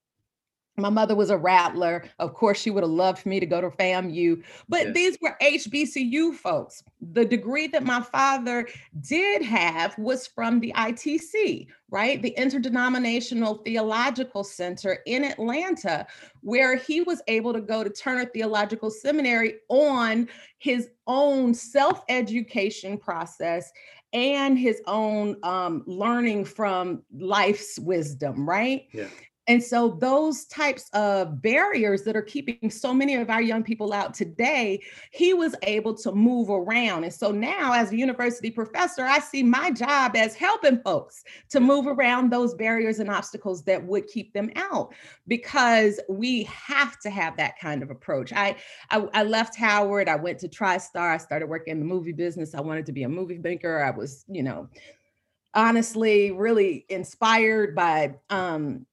my 0.77 0.89
mother 0.89 1.15
was 1.15 1.29
a 1.29 1.37
rattler. 1.37 2.05
Of 2.19 2.33
course, 2.33 2.59
she 2.59 2.69
would 2.69 2.83
have 2.83 2.91
loved 2.91 3.19
for 3.19 3.29
me 3.29 3.39
to 3.39 3.45
go 3.45 3.61
to 3.61 3.69
FAMU, 3.69 4.43
but 4.67 4.87
yes. 4.87 4.93
these 4.93 5.17
were 5.21 5.37
HBCU 5.41 6.33
folks. 6.33 6.83
The 7.13 7.25
degree 7.25 7.67
that 7.67 7.83
my 7.83 8.01
father 8.01 8.67
did 9.01 9.41
have 9.41 9.97
was 9.97 10.27
from 10.27 10.59
the 10.59 10.73
ITC, 10.75 11.67
right? 11.89 12.21
The 12.21 12.35
Interdenominational 12.37 13.55
Theological 13.59 14.43
Center 14.43 14.99
in 15.05 15.23
Atlanta, 15.23 16.05
where 16.41 16.75
he 16.75 17.01
was 17.01 17.21
able 17.27 17.53
to 17.53 17.61
go 17.61 17.83
to 17.83 17.89
Turner 17.89 18.25
Theological 18.25 18.89
Seminary 18.91 19.55
on 19.69 20.27
his 20.57 20.89
own 21.07 21.53
self 21.53 22.01
education 22.09 22.97
process 22.97 23.71
and 24.15 24.57
his 24.57 24.81
own 24.87 25.35
um, 25.43 25.83
learning 25.85 26.45
from 26.45 27.03
life's 27.13 27.77
wisdom, 27.77 28.47
right? 28.47 28.87
Yeah. 28.93 29.09
And 29.47 29.63
so, 29.63 29.89
those 29.99 30.45
types 30.45 30.89
of 30.93 31.41
barriers 31.41 32.03
that 32.03 32.15
are 32.15 32.21
keeping 32.21 32.69
so 32.71 32.93
many 32.93 33.15
of 33.15 33.29
our 33.29 33.41
young 33.41 33.63
people 33.63 33.93
out 33.93 34.13
today, 34.13 34.81
he 35.11 35.33
was 35.33 35.55
able 35.63 35.93
to 35.95 36.11
move 36.11 36.49
around. 36.49 37.03
And 37.03 37.13
so, 37.13 37.31
now 37.31 37.73
as 37.73 37.91
a 37.91 37.97
university 37.97 38.49
professor, 38.49 39.03
I 39.03 39.19
see 39.19 39.43
my 39.43 39.71
job 39.71 40.15
as 40.15 40.35
helping 40.35 40.79
folks 40.81 41.23
to 41.49 41.59
move 41.59 41.85
around 41.85 42.31
those 42.31 42.55
barriers 42.55 42.99
and 42.99 43.09
obstacles 43.09 43.63
that 43.65 43.83
would 43.85 44.07
keep 44.07 44.33
them 44.33 44.49
out 44.55 44.93
because 45.27 45.99
we 46.09 46.43
have 46.43 46.99
to 47.01 47.09
have 47.09 47.37
that 47.37 47.59
kind 47.59 47.83
of 47.83 47.91
approach. 47.91 48.33
I, 48.33 48.55
I, 48.89 49.07
I 49.13 49.23
left 49.23 49.55
Howard, 49.55 50.09
I 50.09 50.15
went 50.15 50.39
to 50.39 50.47
TriStar, 50.47 51.13
I 51.13 51.17
started 51.17 51.47
working 51.47 51.73
in 51.73 51.79
the 51.79 51.85
movie 51.85 52.13
business. 52.13 52.55
I 52.55 52.61
wanted 52.61 52.85
to 52.87 52.91
be 52.91 53.03
a 53.03 53.09
movie 53.09 53.37
maker. 53.37 53.83
I 53.83 53.91
was, 53.91 54.25
you 54.27 54.43
know, 54.43 54.69
honestly 55.53 56.31
really 56.31 56.85
inspired 56.89 57.75
by 57.75 58.15
um, 58.29 58.85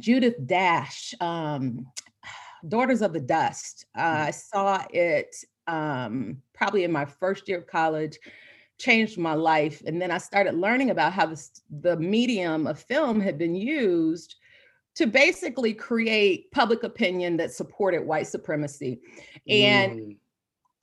Julie 0.00 0.34
Dash, 0.44 1.14
um, 1.20 1.86
Daughters 2.68 3.02
of 3.02 3.12
the 3.12 3.20
Dust. 3.20 3.86
Uh. 3.96 4.26
I 4.26 4.30
saw 4.30 4.84
it 4.90 5.34
um, 5.66 6.42
probably 6.54 6.84
in 6.84 6.92
my 6.92 7.04
first 7.04 7.48
year 7.48 7.58
of 7.58 7.66
college, 7.66 8.18
changed 8.78 9.18
my 9.18 9.34
life. 9.34 9.82
And 9.86 10.00
then 10.00 10.10
I 10.10 10.18
started 10.18 10.54
learning 10.54 10.90
about 10.90 11.12
how 11.12 11.26
this, 11.26 11.62
the 11.80 11.96
medium 11.96 12.66
of 12.66 12.78
film 12.78 13.20
had 13.20 13.38
been 13.38 13.54
used 13.54 14.36
to 14.96 15.06
basically 15.06 15.74
create 15.74 16.50
public 16.52 16.82
opinion 16.82 17.36
that 17.36 17.52
supported 17.52 18.02
white 18.02 18.26
supremacy. 18.26 19.00
And 19.48 20.00
mm. 20.00 20.16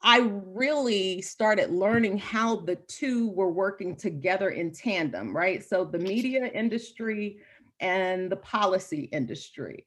I 0.03 0.20
really 0.46 1.22
started 1.22 1.72
learning 1.72 2.17
how 2.20 2.58
the 2.58 2.75
two 2.75 3.29
were 3.32 3.51
working 3.51 3.96
together 3.96 4.50
in 4.50 4.72
tandem, 4.72 5.36
right? 5.36 5.63
So 5.63 5.86
the 5.86 5.98
media 5.98 6.46
industry 6.48 7.39
and 7.83 8.31
the 8.31 8.37
policy 8.37 9.09
industry. 9.11 9.85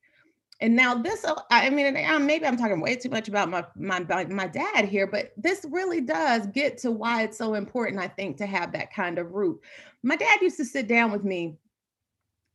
And 0.61 0.77
now 0.77 0.95
this, 0.95 1.25
uh, 1.25 1.35
I 1.51 1.69
mean, 1.71 1.95
maybe 1.95 2.47
I'm 2.47 2.57
talking 2.57 2.81
way 2.81 2.97
too 2.97 3.11
much 3.11 3.29
about 3.29 3.51
my, 3.51 3.65
my 3.75 4.25
my 4.27 4.47
dad 4.47 4.87
here, 4.87 5.07
but 5.07 5.33
this 5.37 5.67
really 5.71 6.01
does 6.01 6.47
get 6.47 6.79
to 6.79 6.91
why 6.91 7.25
it's 7.25 7.37
so 7.37 7.55
important, 7.55 8.01
I 8.01 8.09
think, 8.09 8.37
to 8.39 8.47
have 8.47 8.73
that 8.73 8.93
kind 8.93 9.19
of 9.19 9.33
root. 9.33 9.61
My 10.03 10.17
dad 10.17 10.41
used 10.41 10.57
to 10.59 10.65
sit 10.65 10.89
down 10.89 11.11
with 11.11 11.25
me 11.25 11.59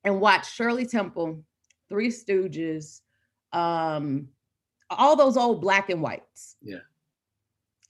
and 0.03 0.19
watch 0.19 0.51
Shirley 0.51 0.85
Temple, 0.85 1.43
Three 1.89 2.09
Stooges, 2.09 3.01
um, 3.53 4.29
all 4.89 5.15
those 5.15 5.37
old 5.37 5.61
black 5.61 5.89
and 5.89 6.01
whites. 6.01 6.55
Yeah. 6.61 6.79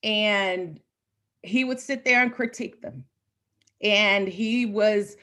And 0.03 0.79
he 1.41 1.63
would 1.63 1.79
sit 1.79 2.03
there 2.03 2.21
and 2.21 2.33
critique 2.33 2.81
them. 2.81 3.05
And 3.81 4.27
he 4.27 4.65
was 4.65 5.15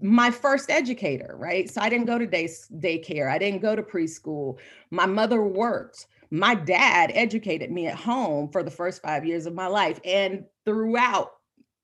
my 0.00 0.30
first 0.30 0.70
educator, 0.70 1.34
right? 1.38 1.70
So 1.70 1.80
I 1.80 1.88
didn't 1.88 2.06
go 2.06 2.18
to 2.18 2.26
day 2.26 2.48
daycare. 2.78 3.30
I 3.30 3.38
didn't 3.38 3.62
go 3.62 3.76
to 3.76 3.82
preschool. 3.82 4.58
My 4.90 5.06
mother 5.06 5.42
worked. 5.42 6.06
My 6.30 6.54
dad 6.54 7.12
educated 7.14 7.70
me 7.70 7.86
at 7.86 7.96
home 7.96 8.48
for 8.48 8.62
the 8.62 8.70
first 8.70 9.02
five 9.02 9.24
years 9.24 9.46
of 9.46 9.54
my 9.54 9.66
life 9.66 10.00
and 10.04 10.44
throughout 10.64 11.32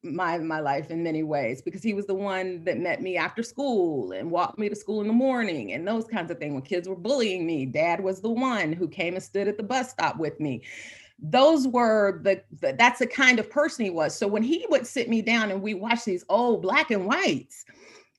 my 0.02 0.38
my 0.38 0.60
life 0.60 0.90
in 0.90 1.02
many 1.02 1.22
ways 1.22 1.60
because 1.60 1.82
he 1.82 1.92
was 1.92 2.06
the 2.06 2.14
one 2.14 2.62
that 2.64 2.78
met 2.78 3.02
me 3.02 3.16
after 3.16 3.42
school 3.42 4.12
and 4.12 4.30
walked 4.30 4.58
me 4.58 4.68
to 4.68 4.76
school 4.76 5.00
in 5.00 5.08
the 5.08 5.12
morning 5.12 5.72
and 5.72 5.86
those 5.86 6.04
kinds 6.04 6.30
of 6.30 6.38
things 6.38 6.52
when 6.52 6.62
kids 6.62 6.88
were 6.88 6.94
bullying 6.94 7.44
me 7.44 7.66
dad 7.66 8.00
was 8.00 8.20
the 8.20 8.30
one 8.30 8.72
who 8.72 8.86
came 8.86 9.14
and 9.14 9.22
stood 9.22 9.48
at 9.48 9.56
the 9.56 9.62
bus 9.62 9.90
stop 9.90 10.16
with 10.16 10.38
me 10.38 10.62
those 11.20 11.66
were 11.66 12.20
the, 12.22 12.40
the, 12.60 12.76
that's 12.78 13.00
the 13.00 13.06
kind 13.06 13.40
of 13.40 13.50
person 13.50 13.84
he 13.84 13.90
was 13.90 14.14
so 14.14 14.28
when 14.28 14.42
he 14.42 14.64
would 14.70 14.86
sit 14.86 15.08
me 15.08 15.20
down 15.20 15.50
and 15.50 15.60
we 15.60 15.74
watch 15.74 16.04
these 16.04 16.24
old 16.28 16.62
black 16.62 16.92
and 16.92 17.04
whites 17.04 17.64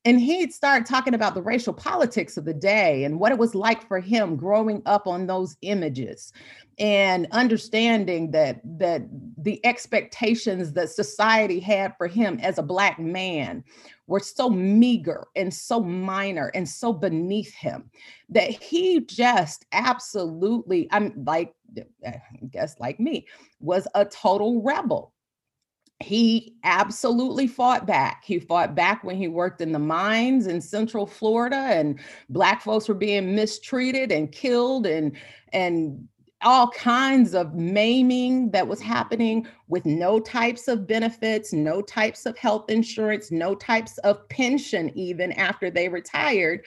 and 0.06 0.20
he'd 0.20 0.54
start 0.54 0.86
talking 0.86 1.14
about 1.14 1.34
the 1.34 1.42
racial 1.42 1.74
politics 1.74 2.38
of 2.38 2.46
the 2.46 2.54
day 2.54 3.04
and 3.04 3.20
what 3.20 3.32
it 3.32 3.38
was 3.38 3.54
like 3.54 3.86
for 3.88 4.00
him 4.00 4.36
growing 4.36 4.82
up 4.86 5.08
on 5.08 5.28
those 5.28 5.58
images 5.62 6.32
and 6.78 7.28
understanding 7.32 8.32
that 8.32 8.62
that 8.64 9.04
the 9.38 9.64
expectations 9.66 10.72
that 10.74 10.90
society 10.90 11.60
had 11.60 11.94
for 11.98 12.08
him 12.08 12.40
as 12.42 12.58
a 12.58 12.64
black 12.64 12.98
man 13.00 13.64
were 14.08 14.20
so 14.20 14.50
meager 14.50 15.28
and 15.36 15.54
so 15.54 15.82
minor 15.82 16.50
and 16.56 16.68
so 16.68 16.94
beneath 16.94 17.54
him 17.54 17.90
that 18.30 18.50
he 18.50 19.02
just 19.02 19.66
absolutely 19.74 20.88
i'm 20.92 21.14
like 21.26 21.54
i 22.08 22.20
guess 22.50 22.80
like 22.80 23.00
me 23.00 23.28
was 23.60 23.86
a 23.96 24.06
total 24.06 24.62
rebel 24.62 25.14
he 26.02 26.56
absolutely 26.64 27.48
fought 27.48 27.86
back. 27.86 28.24
He 28.24 28.40
fought 28.40 28.74
back 28.74 29.04
when 29.04 29.18
he 29.18 29.28
worked 29.28 29.60
in 29.60 29.74
the 29.74 29.80
mines 29.80 30.48
in 30.48 30.62
Central 30.62 31.06
Florida 31.06 31.58
and 31.58 32.00
black 32.30 32.62
folks 32.62 32.88
were 32.88 32.96
being 32.96 33.36
mistreated 33.36 34.12
and 34.12 34.32
killed 34.32 34.86
and 34.88 35.16
and 35.52 36.08
all 36.42 36.70
kinds 36.70 37.36
of 37.36 37.54
maiming 37.54 38.50
that 38.52 38.66
was 38.66 38.80
happening 38.80 39.46
with 39.68 39.86
no 39.86 40.22
types 40.22 40.70
of 40.70 40.88
benefits, 40.88 41.52
no 41.52 41.82
types 41.82 42.26
of 42.26 42.38
health 42.38 42.70
insurance, 42.70 43.30
no 43.30 43.54
types 43.56 43.98
of 44.00 44.28
pension 44.30 44.90
even 44.98 45.34
after 45.34 45.70
they 45.70 45.90
retired. 45.90 46.64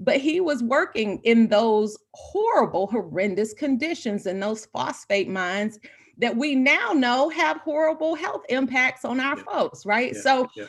But 0.00 0.20
he 0.20 0.40
was 0.40 0.64
working 0.64 1.20
in 1.22 1.46
those 1.46 1.96
horrible, 2.14 2.88
horrendous 2.88 3.54
conditions 3.54 4.26
in 4.26 4.40
those 4.40 4.66
phosphate 4.66 5.28
mines 5.28 5.78
that 6.18 6.36
we 6.36 6.54
now 6.54 6.92
know 6.92 7.28
have 7.30 7.58
horrible 7.58 8.14
health 8.14 8.42
impacts 8.48 9.04
on 9.04 9.20
our 9.20 9.36
yeah. 9.36 9.44
folks, 9.44 9.86
right? 9.86 10.12
Yeah. 10.14 10.20
So 10.20 10.48
yeah. 10.56 10.66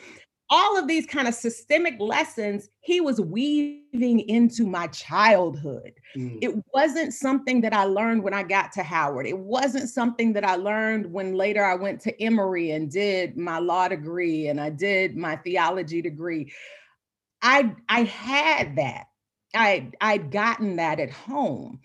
all 0.50 0.78
of 0.78 0.88
these 0.88 1.06
kind 1.06 1.28
of 1.28 1.34
systemic 1.34 1.94
lessons 1.98 2.68
he 2.80 3.00
was 3.00 3.20
weaving 3.20 4.20
into 4.20 4.66
my 4.66 4.86
childhood. 4.88 5.92
Mm. 6.16 6.38
It 6.42 6.54
wasn't 6.72 7.12
something 7.12 7.60
that 7.62 7.72
I 7.72 7.84
learned 7.84 8.22
when 8.22 8.34
I 8.34 8.42
got 8.42 8.72
to 8.72 8.82
Howard. 8.82 9.26
It 9.26 9.38
wasn't 9.38 9.88
something 9.88 10.32
that 10.34 10.44
I 10.44 10.56
learned 10.56 11.06
when 11.12 11.34
later 11.34 11.64
I 11.64 11.74
went 11.74 12.00
to 12.02 12.22
Emory 12.22 12.72
and 12.72 12.90
did 12.90 13.36
my 13.36 13.58
law 13.58 13.88
degree 13.88 14.48
and 14.48 14.60
I 14.60 14.70
did 14.70 15.16
my 15.16 15.36
theology 15.36 16.02
degree. 16.02 16.52
I 17.42 17.74
I 17.88 18.04
had 18.04 18.76
that. 18.76 19.06
I 19.54 19.90
I'd 20.00 20.30
gotten 20.30 20.76
that 20.76 20.98
at 20.98 21.10
home. 21.10 21.80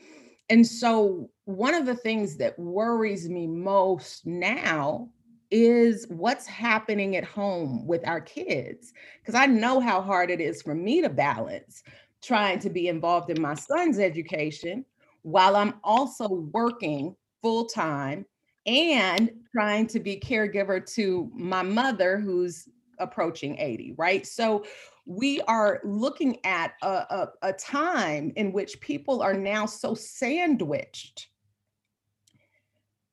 And 0.49 0.65
so 0.65 1.29
one 1.45 1.75
of 1.75 1.85
the 1.85 1.95
things 1.95 2.37
that 2.37 2.57
worries 2.57 3.29
me 3.29 3.47
most 3.47 4.25
now 4.25 5.09
is 5.51 6.05
what's 6.09 6.45
happening 6.45 7.15
at 7.15 7.23
home 7.23 7.85
with 7.87 8.07
our 8.07 8.21
kids. 8.21 8.93
Because 9.19 9.35
I 9.35 9.45
know 9.45 9.79
how 9.79 10.01
hard 10.01 10.29
it 10.29 10.41
is 10.41 10.61
for 10.61 10.75
me 10.75 11.01
to 11.01 11.09
balance 11.09 11.83
trying 12.21 12.59
to 12.59 12.69
be 12.69 12.87
involved 12.87 13.29
in 13.29 13.41
my 13.41 13.53
son's 13.53 13.97
education 13.99 14.85
while 15.21 15.55
I'm 15.55 15.75
also 15.83 16.27
working 16.27 17.15
full 17.41 17.65
time 17.65 18.25
and 18.65 19.31
trying 19.51 19.87
to 19.87 19.99
be 19.99 20.19
caregiver 20.19 20.85
to 20.95 21.31
my 21.33 21.61
mother 21.61 22.19
who's 22.19 22.67
approaching 22.99 23.57
80, 23.57 23.93
right? 23.97 24.27
So 24.27 24.65
we 25.09 25.41
are 25.41 25.81
looking 25.83 26.37
at 26.45 26.73
a, 26.83 26.87
a, 26.87 27.29
a 27.41 27.53
time 27.53 28.31
in 28.35 28.51
which 28.51 28.79
people 28.79 29.23
are 29.23 29.33
now 29.33 29.65
so 29.65 29.95
sandwiched 29.95 31.29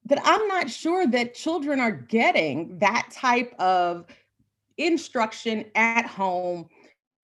that 0.04 0.20
I'm 0.22 0.46
not 0.46 0.68
sure 0.68 1.06
that 1.06 1.32
children 1.32 1.80
are 1.80 1.90
getting 1.90 2.78
that 2.80 3.08
type 3.10 3.54
of 3.58 4.04
instruction 4.76 5.64
at 5.74 6.04
home 6.04 6.68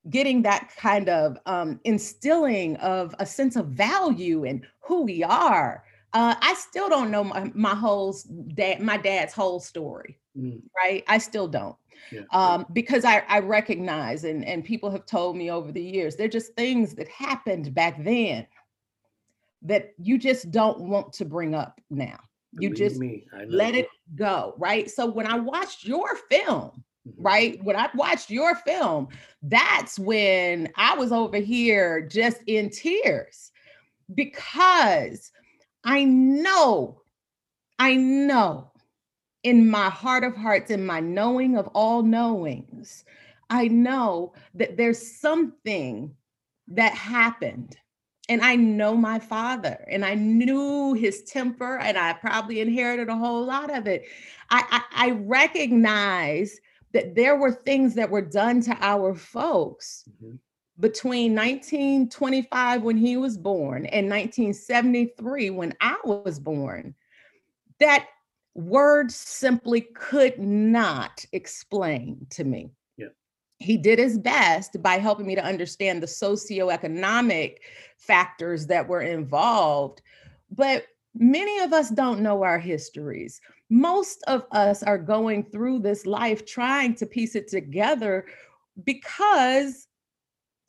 getting 0.09 0.41
that 0.43 0.73
kind 0.76 1.11
of 1.11 1.37
um, 1.45 1.79
instilling 1.85 2.76
of 2.76 3.14
a 3.19 3.26
sense 3.26 3.57
of 3.57 3.67
value 3.67 4.45
and 4.45 4.67
who 4.81 5.02
we 5.02 5.23
are. 5.23 5.85
Uh, 6.14 6.35
I 6.41 6.55
still 6.55 6.88
don't 6.88 7.11
know 7.11 7.25
my, 7.25 7.52
my 7.55 7.75
whole 7.75 8.17
dad, 8.55 8.81
my 8.81 8.97
dad's 8.97 9.35
whole 9.35 9.61
story, 9.61 10.19
mm. 10.37 10.62
right? 10.76 11.05
I 11.07 11.19
still 11.19 11.47
don't. 11.47 11.76
Yeah. 12.11 12.23
Um, 12.30 12.66
because 12.73 13.04
I, 13.04 13.23
I 13.28 13.38
recognize 13.40 14.25
and, 14.25 14.44
and 14.44 14.64
people 14.64 14.90
have 14.90 15.06
told 15.06 15.37
me 15.37 15.50
over 15.50 15.73
the 15.73 15.82
years, 15.82 16.16
they're 16.16 16.28
just 16.28 16.54
things 16.54 16.94
that 16.94 17.09
happened 17.09 17.75
back 17.75 18.02
then 18.02 18.47
that 19.62 19.92
you 19.99 20.18
just 20.18 20.50
don't 20.50 20.80
want 20.80 21.12
to 21.14 21.25
bring 21.25 21.54
up 21.54 21.80
now. 21.90 22.18
You 22.59 22.71
Believe 22.71 22.76
just 22.76 23.02
let 23.49 23.75
it 23.75 23.88
go, 24.14 24.54
right? 24.59 24.90
So 24.90 25.06
when 25.06 25.26
I 25.26 25.38
watched 25.38 25.85
your 25.85 26.16
film, 26.30 26.82
mm-hmm. 27.09 27.23
right? 27.23 27.64
When 27.64 27.76
I 27.76 27.88
watched 27.94 28.30
your 28.30 28.56
film, 28.56 29.09
that's 29.42 29.99
when 29.99 30.71
I 30.76 30.94
was 30.97 31.12
over 31.12 31.38
here 31.38 32.02
just 32.02 32.38
in 32.47 32.68
tears 32.68 33.52
because 34.14 35.30
I 35.85 36.04
know, 36.04 37.00
I 37.78 37.97
know 37.97 38.72
in 39.42 39.68
my 39.68 39.90
heart 39.90 40.25
of 40.25 40.37
hearts, 40.37 40.70
in 40.70 40.87
my 40.87 41.00
knowing 41.00 41.56
of 41.56 41.66
all 41.68 42.02
knowings, 42.02 43.04
I 43.50 43.68
know 43.68 44.34
that 44.54 44.76
there's 44.76 45.20
something 45.20 46.14
that 46.68 46.94
happened. 46.94 47.76
And 48.28 48.40
I 48.40 48.54
know 48.54 48.96
my 48.96 49.18
father, 49.18 49.84
and 49.90 50.04
I 50.04 50.14
knew 50.14 50.94
his 50.94 51.25
temper, 51.25 51.78
and 51.78 51.99
I 51.99 52.12
probably 52.12 52.61
inherited 52.61 53.08
a 53.08 53.16
whole 53.16 53.44
lot 53.44 53.75
of 53.75 53.87
it. 53.88 54.04
I, 54.49 54.82
I, 54.92 55.08
I 55.08 55.11
recognize 55.11 56.58
that 56.92 57.16
there 57.16 57.37
were 57.37 57.52
things 57.52 57.94
that 57.96 58.11
were 58.11 58.22
done 58.22 58.62
to 58.62 58.76
our 58.80 59.14
folks 59.16 60.04
mm-hmm. 60.08 60.37
between 60.78 61.34
1925 61.34 62.82
when 62.82 62.96
he 62.96 63.16
was 63.16 63.37
born 63.37 63.87
and 63.87 64.08
1973 64.08 65.50
when 65.50 65.75
I 65.80 65.96
was 66.04 66.38
born 66.38 66.94
that 67.82 68.06
words 68.54 69.14
simply 69.14 69.82
could 69.94 70.38
not 70.38 71.25
explain 71.32 72.26
to 72.30 72.44
me. 72.44 72.71
Yeah. 72.97 73.09
He 73.59 73.76
did 73.76 73.99
his 73.99 74.18
best 74.18 74.82
by 74.82 74.99
helping 74.99 75.26
me 75.26 75.35
to 75.35 75.44
understand 75.44 76.02
the 76.02 76.06
socioeconomic 76.06 77.56
factors 77.97 78.66
that 78.66 78.88
were 78.88 79.02
involved, 79.02 80.02
but 80.50 80.87
many 81.14 81.61
of 81.61 81.73
us 81.73 81.90
don't 81.90 82.21
know 82.21 82.42
our 82.42 82.59
histories. 82.59 83.40
Most 83.71 84.23
of 84.26 84.44
us 84.52 84.82
are 84.82 84.99
going 84.99 85.44
through 85.44 85.78
this 85.78 86.04
life 86.04 86.44
trying 86.44 86.94
to 86.97 87.06
piece 87.06 87.35
it 87.35 87.49
together 87.49 88.26
because 88.85 89.88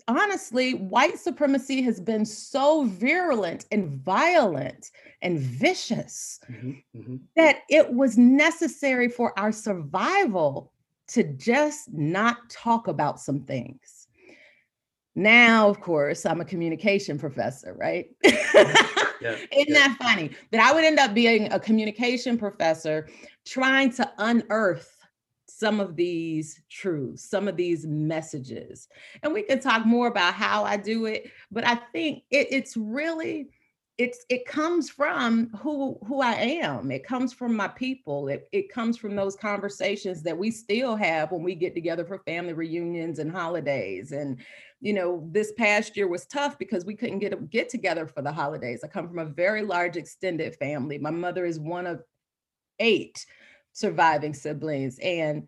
honestly, 0.08 0.74
white 0.74 1.20
supremacy 1.20 1.82
has 1.82 2.00
been 2.00 2.26
so 2.26 2.86
virulent 2.86 3.66
and 3.72 3.90
violent 3.90 4.92
and 5.22 5.40
vicious 5.40 6.40
mm-hmm, 6.50 6.72
mm-hmm. 6.96 7.16
that 7.36 7.60
it 7.70 7.94
was 7.94 8.18
necessary 8.18 9.08
for 9.08 9.38
our 9.40 9.52
survival 9.52 10.72
to 11.08 11.24
just 11.24 11.92
not 11.94 12.50
talk 12.50 12.88
about 12.88 13.20
some 13.20 13.42
things. 13.42 14.08
Now, 15.16 15.70
of 15.70 15.80
course, 15.80 16.26
I'm 16.26 16.42
a 16.42 16.46
communication 16.46 17.20
professor, 17.20 17.74
right? 17.74 18.08
yeah, 18.24 18.32
Isn't 19.22 19.50
yeah. 19.52 19.66
that 19.88 19.98
funny? 20.02 20.32
That 20.52 20.62
I 20.62 20.74
would 20.74 20.84
end 20.84 20.98
up 20.98 21.14
being 21.14 21.52
a 21.54 21.60
communication 21.60 22.38
professor 22.38 23.08
trying 23.46 23.92
to 23.94 24.12
unearth 24.18 25.03
some 25.58 25.80
of 25.80 25.96
these 25.96 26.62
truths, 26.70 27.30
some 27.30 27.48
of 27.48 27.56
these 27.56 27.86
messages. 27.86 28.88
And 29.22 29.34
we 29.34 29.44
can 29.44 29.60
talk 29.60 29.86
more 29.86 30.08
about 30.08 30.34
how 30.34 30.64
I 30.64 30.78
do 30.78 31.06
it, 31.06 31.32
but 31.52 31.66
I 31.66 31.76
think 31.76 32.24
it, 32.32 32.48
it's 32.52 32.76
really 32.76 33.50
it's 34.00 34.26
it 34.30 34.46
comes 34.48 34.90
from 34.90 35.50
who 35.50 36.00
who 36.08 36.20
I 36.22 36.34
am. 36.34 36.90
It 36.90 37.06
comes 37.06 37.32
from 37.32 37.56
my 37.56 37.68
people. 37.68 38.28
It 38.28 38.50
it 38.52 38.70
comes 38.70 38.98
from 38.98 39.16
those 39.16 39.36
conversations 39.36 40.24
that 40.24 40.38
we 40.38 40.50
still 40.50 40.96
have 40.96 41.32
when 41.32 41.44
we 41.44 41.54
get 41.54 41.76
together 41.76 42.04
for 42.04 42.18
family 42.20 42.54
reunions 42.54 43.20
and 43.20 43.32
holidays. 43.32 44.12
And 44.12 44.40
you 44.82 44.94
know, 44.94 45.30
this 45.32 45.54
past 45.54 45.96
year 45.96 46.08
was 46.08 46.26
tough 46.26 46.58
because 46.58 46.86
we 46.86 46.96
couldn't 46.96 47.20
get 47.20 47.50
get 47.52 47.70
together 47.70 48.08
for 48.08 48.24
the 48.24 48.32
holidays. 48.32 48.82
I 48.84 48.88
come 48.88 49.08
from 49.08 49.20
a 49.20 49.26
very 49.26 49.62
large 49.62 49.96
extended 49.96 50.56
family. 50.56 50.98
My 50.98 51.12
mother 51.12 51.46
is 51.46 51.60
one 51.60 51.86
of 51.86 52.02
eight 52.80 53.24
surviving 53.74 54.34
siblings 54.34 55.00
and 55.00 55.48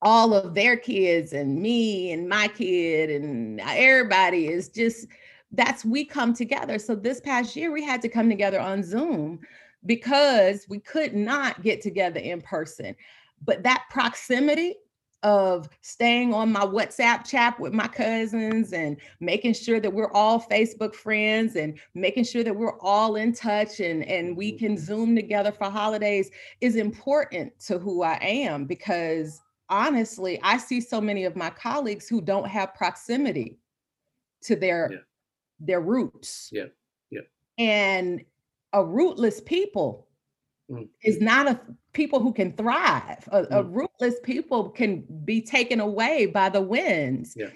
all 0.00 0.34
of 0.34 0.54
their 0.54 0.76
kids 0.76 1.32
and 1.32 1.62
me 1.62 2.10
and 2.10 2.28
my 2.28 2.48
kid 2.48 3.08
and 3.10 3.60
everybody 3.60 4.48
is 4.48 4.68
just 4.68 5.06
that's 5.52 5.84
we 5.84 6.04
come 6.04 6.34
together. 6.34 6.78
So 6.78 6.94
this 6.94 7.20
past 7.20 7.54
year 7.54 7.70
we 7.70 7.84
had 7.84 8.02
to 8.02 8.08
come 8.08 8.28
together 8.28 8.58
on 8.58 8.82
zoom 8.82 9.40
because 9.84 10.66
we 10.68 10.80
could 10.80 11.14
not 11.14 11.62
get 11.62 11.80
together 11.82 12.18
in 12.18 12.40
person. 12.40 12.96
But 13.44 13.62
that 13.62 13.84
proximity 13.90 14.76
of 15.22 15.68
staying 15.82 16.34
on 16.34 16.50
my 16.50 16.66
WhatsApp 16.66 17.24
chat 17.24 17.58
with 17.60 17.72
my 17.72 17.86
cousins 17.86 18.72
and 18.72 18.96
making 19.20 19.54
sure 19.54 19.78
that 19.78 19.92
we're 19.92 20.10
all 20.12 20.40
Facebook 20.40 20.94
friends 20.94 21.56
and 21.56 21.78
making 21.94 22.24
sure 22.24 22.42
that 22.42 22.56
we're 22.56 22.78
all 22.80 23.16
in 23.16 23.32
touch 23.32 23.80
and, 23.80 24.04
and 24.04 24.36
we 24.36 24.52
can 24.52 24.74
mm-hmm. 24.74 24.84
Zoom 24.84 25.14
together 25.14 25.52
for 25.52 25.70
holidays 25.70 26.30
is 26.60 26.76
important 26.76 27.52
to 27.60 27.78
who 27.78 28.02
I 28.02 28.18
am 28.20 28.64
because 28.64 29.40
honestly, 29.68 30.40
I 30.42 30.58
see 30.58 30.80
so 30.80 31.00
many 31.00 31.24
of 31.24 31.36
my 31.36 31.50
colleagues 31.50 32.08
who 32.08 32.20
don't 32.20 32.48
have 32.48 32.74
proximity 32.74 33.58
to 34.42 34.56
their 34.56 34.90
yeah. 34.92 34.98
their 35.60 35.80
roots. 35.80 36.50
Yeah. 36.52 36.66
Yeah. 37.10 37.22
And 37.58 38.24
a 38.72 38.84
rootless 38.84 39.40
people 39.40 40.08
mm. 40.72 40.88
is 41.02 41.20
not 41.20 41.48
a 41.48 41.60
people 41.92 42.20
who 42.20 42.32
can 42.32 42.52
thrive. 42.52 43.28
A, 43.30 43.42
mm. 43.42 43.46
a, 43.50 43.62
rootless 43.62 44.14
people 44.22 44.70
can 44.70 45.04
be 45.24 45.40
taken 45.40 45.80
away 45.80 46.26
by 46.26 46.48
the 46.48 46.60
winds 46.60 47.34
yeah. 47.36 47.50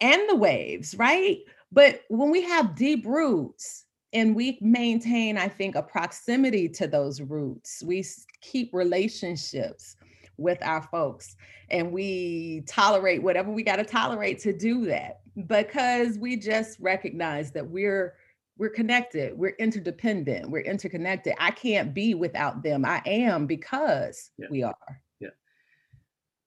and 0.00 0.28
the 0.28 0.36
waves, 0.36 0.94
right? 0.96 1.38
But 1.72 2.02
when 2.08 2.30
we 2.30 2.42
have 2.42 2.74
deep 2.74 3.04
roots 3.06 3.84
and 4.12 4.34
we 4.34 4.58
maintain, 4.60 5.36
I 5.36 5.48
think, 5.48 5.74
a 5.74 5.82
proximity 5.82 6.68
to 6.70 6.86
those 6.86 7.20
roots, 7.20 7.82
we 7.84 8.04
keep 8.40 8.72
relationships 8.72 9.96
with 10.38 10.58
our 10.62 10.82
folks 10.82 11.36
and 11.70 11.92
we 11.92 12.62
tolerate 12.66 13.22
whatever 13.22 13.50
we 13.50 13.62
got 13.62 13.76
to 13.76 13.84
tolerate 13.84 14.38
to 14.40 14.52
do 14.52 14.84
that 14.86 15.20
because 15.46 16.18
we 16.18 16.36
just 16.36 16.78
recognize 16.80 17.50
that 17.52 17.68
we're 17.68 18.14
we're 18.58 18.70
connected 18.70 19.36
we're 19.36 19.56
interdependent 19.58 20.50
we're 20.50 20.60
interconnected. 20.60 21.34
I 21.38 21.50
can't 21.50 21.92
be 21.94 22.14
without 22.14 22.62
them. 22.62 22.84
I 22.84 23.02
am 23.06 23.46
because 23.46 24.30
yeah. 24.38 24.46
we 24.50 24.62
are. 24.62 25.02
Yeah. 25.20 25.28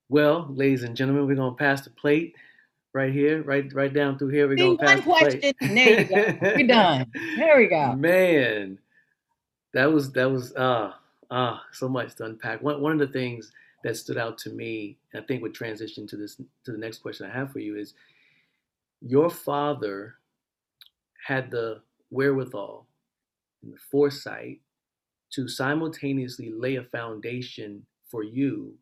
Well 0.10 0.48
ladies 0.50 0.84
and 0.84 0.96
gentlemen 0.96 1.28
we're 1.28 1.36
going 1.36 1.52
to 1.52 1.58
pass 1.58 1.82
the 1.82 1.92
plate 1.92 2.36
right 2.94 3.14
here 3.14 3.44
right 3.44 3.72
right 3.74 3.94
down 3.94 4.18
through 4.18 4.30
here. 4.30 4.48
We're 4.48 4.56
going 4.56 4.78
to 4.78 4.84
pass 4.84 5.06
one 5.06 5.20
question. 5.20 5.54
The 5.60 5.68
there 5.68 6.00
you 6.00 6.06
go. 6.06 6.38
We're 6.42 6.68
done. 6.68 7.06
There 7.38 7.58
we 7.58 7.68
go. 7.68 7.94
Man 7.94 8.80
that 9.74 9.86
was 9.86 10.12
that 10.14 10.30
was 10.30 10.54
uh 10.56 10.94
uh 11.32 11.58
so 11.72 11.88
much 11.88 12.16
to 12.16 12.26
unpack. 12.26 12.62
One, 12.62 12.82
one 12.82 12.92
of 12.92 13.00
the 13.00 13.08
things 13.08 13.52
that 13.84 13.98
stood 13.98 14.18
out 14.18 14.38
to 14.38 14.50
me 14.50 14.98
i 15.16 15.22
think 15.22 15.42
would 15.42 15.54
transition 15.54 16.06
to 16.08 16.18
this 16.18 16.36
to 16.66 16.72
the 16.72 16.78
next 16.78 17.00
question 17.00 17.30
i 17.30 17.34
have 17.34 17.52
for 17.52 17.60
you 17.60 17.78
is 17.78 17.94
your 19.02 19.30
father 19.30 20.16
had 21.26 21.50
the 21.52 21.82
wherewithal 22.10 22.88
and 23.64 23.74
the 23.74 23.78
foresight 23.92 24.62
to 25.34 25.48
simultaneously 25.48 26.52
lay 26.52 26.76
a 26.76 26.84
foundation 26.84 27.86
for 28.10 28.24
you, 28.24 28.78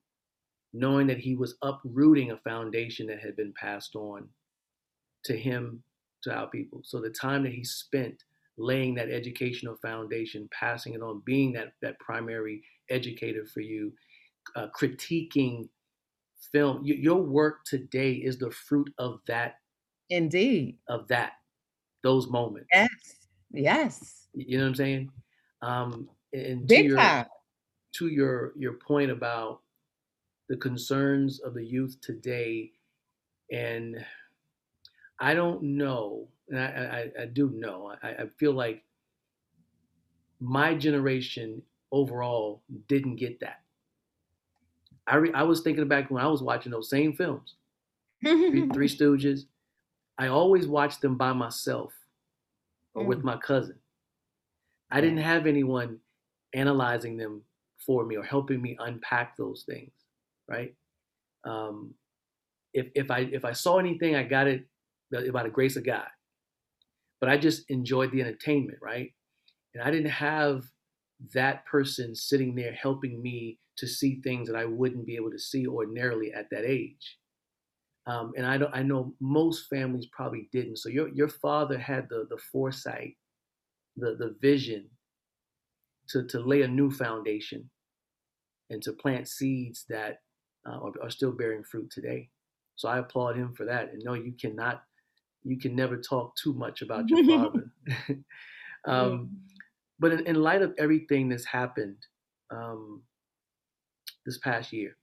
knowing 0.73 1.07
that 1.07 1.19
he 1.19 1.35
was 1.35 1.55
uprooting 1.61 2.31
a 2.31 2.37
foundation 2.37 3.07
that 3.07 3.19
had 3.19 3.35
been 3.35 3.53
passed 3.53 3.95
on 3.95 4.29
to 5.25 5.37
him, 5.37 5.83
to 6.23 6.33
our 6.33 6.49
people. 6.49 6.81
So 6.83 7.01
the 7.01 7.09
time 7.09 7.43
that 7.43 7.53
he 7.53 7.63
spent 7.63 8.23
laying 8.57 8.95
that 8.95 9.09
educational 9.09 9.77
foundation, 9.77 10.49
passing 10.51 10.93
it 10.93 11.01
on, 11.01 11.21
being 11.25 11.53
that, 11.53 11.73
that 11.81 11.99
primary 11.99 12.63
educator 12.89 13.45
for 13.45 13.61
you, 13.61 13.93
uh, 14.55 14.67
critiquing 14.79 15.69
film, 16.51 16.77
y- 16.83 16.95
your 16.97 17.21
work 17.21 17.65
today 17.65 18.13
is 18.13 18.37
the 18.39 18.51
fruit 18.51 18.93
of 18.97 19.19
that. 19.27 19.59
Indeed. 20.09 20.77
Of 20.87 21.07
that, 21.09 21.33
those 22.03 22.27
moments. 22.27 22.69
Yes. 22.73 23.16
Yes. 23.51 24.27
You 24.33 24.57
know 24.57 24.63
what 24.65 24.69
I'm 24.69 24.75
saying? 24.75 25.11
Um, 25.61 26.09
and 26.33 26.67
Big 26.67 26.83
to 26.83 26.87
your, 26.89 26.97
time. 26.97 27.25
to 27.95 28.07
your 28.07 28.53
your 28.57 28.73
point 28.73 29.11
about 29.11 29.61
the 30.49 30.57
concerns 30.57 31.39
of 31.39 31.53
the 31.53 31.63
youth 31.65 31.97
today, 32.01 32.71
and 33.51 34.05
I 35.19 35.33
don't 35.33 35.63
know, 35.63 36.27
and 36.49 36.59
I, 36.59 37.09
I, 37.17 37.23
I 37.23 37.25
do 37.25 37.49
know, 37.49 37.93
I, 38.03 38.09
I 38.09 38.23
feel 38.37 38.53
like 38.53 38.83
my 40.39 40.75
generation 40.75 41.61
overall 41.91 42.61
didn't 42.87 43.15
get 43.15 43.39
that. 43.39 43.61
I, 45.07 45.15
re, 45.15 45.31
I 45.33 45.43
was 45.43 45.61
thinking 45.61 45.87
back 45.87 46.11
when 46.11 46.23
I 46.23 46.27
was 46.27 46.43
watching 46.43 46.71
those 46.71 46.89
same 46.89 47.13
films 47.13 47.55
three, 48.23 48.69
three 48.69 48.89
Stooges. 48.97 49.45
I 50.17 50.27
always 50.27 50.67
watched 50.67 51.01
them 51.01 51.15
by 51.17 51.33
myself 51.33 51.93
or 52.97 53.03
mm. 53.03 53.07
with 53.07 53.23
my 53.23 53.37
cousin. 53.37 53.77
I 54.89 55.01
didn't 55.01 55.19
have 55.19 55.45
anyone 55.45 55.99
analyzing 56.53 57.17
them 57.17 57.43
for 57.85 58.05
me 58.05 58.17
or 58.17 58.23
helping 58.23 58.61
me 58.61 58.75
unpack 58.79 59.37
those 59.37 59.63
things, 59.69 59.91
right? 60.49 60.73
Um, 61.45 61.93
if 62.73 62.87
if 62.95 63.11
I 63.11 63.19
if 63.31 63.45
I 63.45 63.53
saw 63.53 63.77
anything, 63.77 64.15
I 64.15 64.23
got 64.23 64.47
it 64.47 64.65
by 65.31 65.43
the 65.43 65.49
grace 65.49 65.75
of 65.75 65.85
God. 65.85 66.07
But 67.19 67.29
I 67.29 67.37
just 67.37 67.69
enjoyed 67.69 68.11
the 68.11 68.21
entertainment, 68.21 68.79
right? 68.81 69.11
And 69.73 69.83
I 69.83 69.91
didn't 69.91 70.11
have 70.11 70.65
that 71.33 71.65
person 71.65 72.15
sitting 72.15 72.55
there 72.55 72.73
helping 72.73 73.21
me 73.21 73.59
to 73.77 73.87
see 73.87 74.21
things 74.21 74.47
that 74.47 74.57
I 74.57 74.65
wouldn't 74.65 75.05
be 75.05 75.15
able 75.15 75.31
to 75.31 75.39
see 75.39 75.67
ordinarily 75.67 76.31
at 76.33 76.49
that 76.51 76.65
age. 76.65 77.17
Um, 78.07 78.31
and 78.37 78.45
I 78.45 78.57
don't, 78.57 78.73
I 78.73 78.83
know 78.83 79.13
most 79.19 79.67
families 79.69 80.07
probably 80.11 80.49
didn't. 80.51 80.77
So 80.77 80.89
your 80.89 81.09
your 81.09 81.27
father 81.27 81.77
had 81.77 82.07
the 82.09 82.25
the 82.29 82.37
foresight, 82.51 83.15
the 83.95 84.15
the 84.15 84.35
vision 84.41 84.89
to 86.09 86.25
to 86.27 86.39
lay 86.39 86.61
a 86.61 86.67
new 86.67 86.89
foundation, 86.89 87.69
and 88.69 88.81
to 88.83 88.93
plant 88.93 89.27
seeds 89.27 89.85
that 89.89 90.21
uh, 90.67 90.79
are, 90.79 90.93
are 91.03 91.09
still 91.09 91.31
bearing 91.31 91.63
fruit 91.63 91.89
today. 91.91 92.29
So 92.75 92.87
I 92.87 92.99
applaud 92.99 93.35
him 93.35 93.53
for 93.53 93.65
that. 93.65 93.91
And 93.91 94.01
no, 94.05 94.13
you 94.13 94.33
cannot, 94.39 94.83
you 95.43 95.57
can 95.57 95.75
never 95.75 95.97
talk 95.97 96.35
too 96.35 96.53
much 96.53 96.81
about 96.81 97.09
your 97.09 97.25
father. 97.25 97.71
um, 98.87 99.37
but 99.99 100.13
in, 100.13 100.27
in, 100.27 100.35
light 100.35 100.61
of 100.61 100.73
everything 100.77 101.27
that's 101.27 101.45
happened 101.45 101.97
um, 102.51 103.01
this 104.25 104.37
past 104.37 104.71
year, 104.71 104.95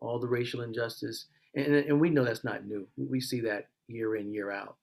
all 0.00 0.20
the 0.20 0.28
racial 0.28 0.60
injustice, 0.60 1.26
and, 1.54 1.74
and, 1.74 2.00
we 2.00 2.10
know 2.10 2.24
that's 2.24 2.44
not 2.44 2.66
new. 2.66 2.86
We 2.96 3.20
see 3.20 3.40
that 3.40 3.68
year 3.88 4.16
in, 4.16 4.32
year 4.32 4.50
out. 4.50 4.76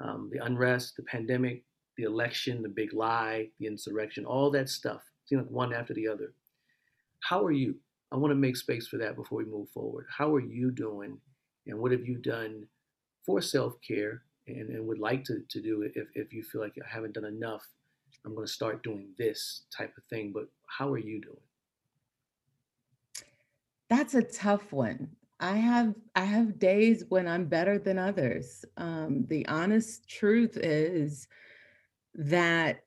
Um, 0.00 0.30
the 0.32 0.44
unrest, 0.44 0.96
the 0.96 1.02
pandemic, 1.04 1.62
the 1.96 2.04
election, 2.04 2.62
the 2.62 2.68
big 2.68 2.92
lie, 2.92 3.48
the 3.58 3.66
insurrection, 3.66 4.24
all 4.24 4.50
that 4.50 4.68
stuff, 4.68 5.02
seem 5.26 5.38
like 5.38 5.50
one 5.50 5.72
after 5.72 5.94
the 5.94 6.08
other. 6.08 6.32
How 7.20 7.44
are 7.44 7.52
you? 7.52 7.76
I 8.12 8.16
want 8.16 8.32
to 8.32 8.36
make 8.36 8.56
space 8.56 8.86
for 8.86 8.98
that 8.98 9.16
before 9.16 9.38
we 9.38 9.44
move 9.44 9.68
forward. 9.70 10.06
How 10.10 10.34
are 10.34 10.40
you 10.40 10.70
doing 10.70 11.18
and 11.66 11.78
what 11.78 11.92
have 11.92 12.06
you 12.06 12.16
done 12.16 12.66
for 13.24 13.40
self-care 13.40 14.22
and, 14.46 14.68
and 14.70 14.86
would 14.86 14.98
like 14.98 15.24
to, 15.24 15.40
to 15.48 15.62
do 15.62 15.90
if, 15.94 16.06
if 16.14 16.32
you 16.32 16.42
feel 16.42 16.60
like 16.60 16.74
I 16.78 16.92
haven't 16.92 17.14
done 17.14 17.24
enough 17.24 17.66
i'm 18.24 18.34
going 18.34 18.46
to 18.46 18.52
start 18.52 18.82
doing 18.82 19.08
this 19.18 19.62
type 19.76 19.92
of 19.96 20.04
thing 20.04 20.32
but 20.32 20.48
how 20.66 20.92
are 20.92 20.98
you 20.98 21.20
doing 21.20 21.36
that's 23.88 24.14
a 24.14 24.22
tough 24.22 24.72
one 24.72 25.08
i 25.44 25.56
have 25.56 25.94
i 26.16 26.24
have 26.24 26.58
days 26.58 27.04
when 27.10 27.28
i'm 27.28 27.44
better 27.44 27.78
than 27.78 27.98
others 27.98 28.64
um, 28.78 29.26
the 29.28 29.46
honest 29.46 30.08
truth 30.08 30.56
is 30.56 31.28
that 32.14 32.84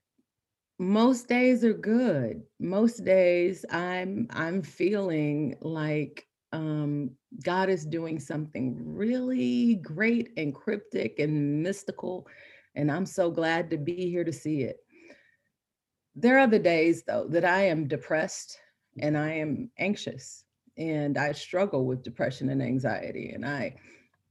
most 0.79 1.27
days 1.27 1.63
are 1.63 1.73
good 1.73 2.41
most 2.59 3.05
days 3.05 3.63
i'm 3.69 4.27
i'm 4.31 4.61
feeling 4.63 5.55
like 5.61 6.27
um, 6.53 7.11
God 7.43 7.69
is 7.69 7.85
doing 7.85 8.19
something 8.19 8.77
really 8.79 9.75
great 9.75 10.29
and 10.37 10.55
cryptic 10.55 11.19
and 11.19 11.61
mystical. 11.61 12.25
And 12.75 12.89
I'm 12.89 13.05
so 13.05 13.29
glad 13.29 13.69
to 13.71 13.77
be 13.77 14.09
here 14.09 14.23
to 14.23 14.31
see 14.31 14.61
it. 14.61 14.77
There 16.15 16.39
are 16.39 16.47
the 16.47 16.57
days, 16.57 17.03
though, 17.03 17.27
that 17.29 17.43
I 17.45 17.63
am 17.63 17.87
depressed 17.87 18.57
and 18.99 19.17
I 19.17 19.33
am 19.33 19.69
anxious 19.77 20.45
and 20.77 21.17
I 21.17 21.31
struggle 21.31 21.85
with 21.85 22.03
depression 22.03 22.49
and 22.49 22.61
anxiety. 22.61 23.31
And 23.31 23.45
I 23.45 23.75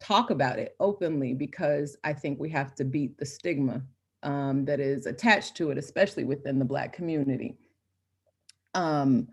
talk 0.00 0.30
about 0.30 0.58
it 0.58 0.76
openly 0.80 1.34
because 1.34 1.96
I 2.04 2.12
think 2.12 2.38
we 2.38 2.50
have 2.50 2.74
to 2.76 2.84
beat 2.84 3.18
the 3.18 3.26
stigma 3.26 3.82
um, 4.22 4.64
that 4.64 4.80
is 4.80 5.06
attached 5.06 5.56
to 5.56 5.70
it, 5.70 5.78
especially 5.78 6.24
within 6.24 6.58
the 6.58 6.64
Black 6.64 6.92
community. 6.92 7.56
Um, 8.74 9.28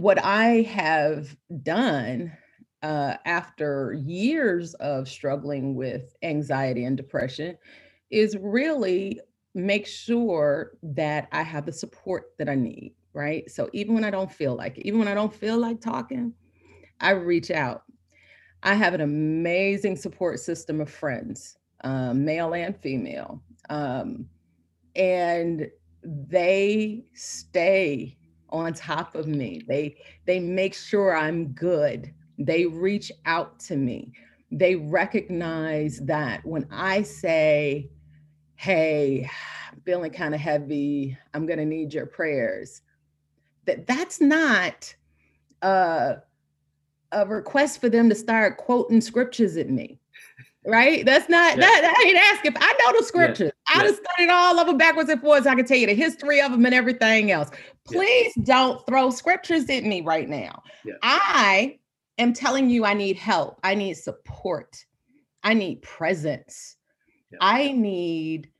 what 0.00 0.22
I 0.22 0.62
have 0.62 1.36
done 1.62 2.32
uh, 2.82 3.14
after 3.24 3.94
years 3.94 4.74
of 4.74 5.08
struggling 5.08 5.74
with 5.74 6.14
anxiety 6.22 6.84
and 6.84 6.96
depression 6.96 7.58
is 8.10 8.36
really 8.40 9.20
make 9.54 9.86
sure 9.86 10.72
that 10.82 11.28
I 11.32 11.42
have 11.42 11.66
the 11.66 11.72
support 11.72 12.32
that 12.38 12.48
I 12.48 12.54
need, 12.54 12.94
right? 13.18 13.50
So 13.50 13.68
even 13.72 13.94
when 13.94 14.04
I 14.04 14.10
don't 14.10 14.30
feel 14.30 14.54
like 14.54 14.78
it, 14.78 14.86
even 14.86 15.00
when 15.00 15.08
I 15.08 15.14
don't 15.14 15.34
feel 15.34 15.58
like 15.58 15.80
talking, 15.80 16.32
I 17.00 17.10
reach 17.10 17.50
out. 17.50 17.82
I 18.62 18.74
have 18.74 18.94
an 18.94 19.00
amazing 19.00 19.96
support 19.96 20.38
system 20.38 20.80
of 20.80 20.88
friends, 20.88 21.58
um, 21.82 22.24
male 22.24 22.54
and 22.54 22.76
female. 22.80 23.42
Um, 23.70 24.28
and 24.94 25.68
they 26.04 27.04
stay 27.12 28.16
on 28.50 28.72
top 28.72 29.16
of 29.16 29.26
me. 29.26 29.62
They 29.66 29.96
they 30.24 30.38
make 30.38 30.74
sure 30.74 31.16
I'm 31.16 31.48
good. 31.48 32.14
They 32.38 32.66
reach 32.66 33.10
out 33.26 33.58
to 33.60 33.76
me. 33.76 34.12
They 34.52 34.76
recognize 34.76 35.98
that 36.04 36.46
when 36.46 36.68
I 36.70 37.02
say, 37.02 37.90
"Hey, 38.54 39.28
feeling 39.84 40.12
kind 40.12 40.34
of 40.36 40.40
heavy. 40.40 41.18
I'm 41.34 41.46
going 41.46 41.58
to 41.58 41.66
need 41.66 41.92
your 41.92 42.06
prayers." 42.06 42.82
That 43.68 43.86
that's 43.86 44.20
not 44.20 44.94
uh, 45.62 46.16
a 47.12 47.26
request 47.26 47.80
for 47.80 47.88
them 47.88 48.08
to 48.08 48.14
start 48.14 48.56
quoting 48.56 49.00
scriptures 49.00 49.56
at 49.56 49.70
me 49.70 50.00
right? 50.68 51.04
That's 51.04 51.28
not 51.28 51.56
yeah. 51.56 51.62
that. 51.62 51.94
I 51.96 52.08
ain't 52.08 52.18
asking. 52.18 52.52
if 52.52 52.58
I 52.60 52.72
know 52.72 53.00
the 53.00 53.04
scriptures. 53.04 53.52
Yeah. 53.74 53.82
I 53.82 53.86
yeah. 53.86 53.92
studied 53.94 54.30
all 54.30 54.58
of 54.58 54.66
them 54.66 54.76
backwards 54.76 55.08
and 55.08 55.20
forwards. 55.20 55.46
I 55.46 55.54
can 55.54 55.64
tell 55.64 55.76
you 55.76 55.86
the 55.86 55.94
history 55.94 56.40
of 56.40 56.52
them 56.52 56.64
and 56.64 56.74
everything 56.74 57.30
else. 57.30 57.50
Please 57.86 58.32
yeah. 58.36 58.44
don't 58.44 58.86
throw 58.86 59.10
scriptures 59.10 59.68
at 59.70 59.84
me 59.84 60.02
right 60.02 60.28
now. 60.28 60.62
I 61.02 61.78
am 62.18 62.32
telling 62.32 62.70
you, 62.70 62.84
I 62.84 62.94
need 62.94 63.16
help. 63.16 63.58
I 63.64 63.74
need 63.74 63.94
support. 63.94 64.84
I 65.42 65.54
need 65.54 65.82
presence. 65.82 66.76
I 67.40 67.72
need 67.72 68.50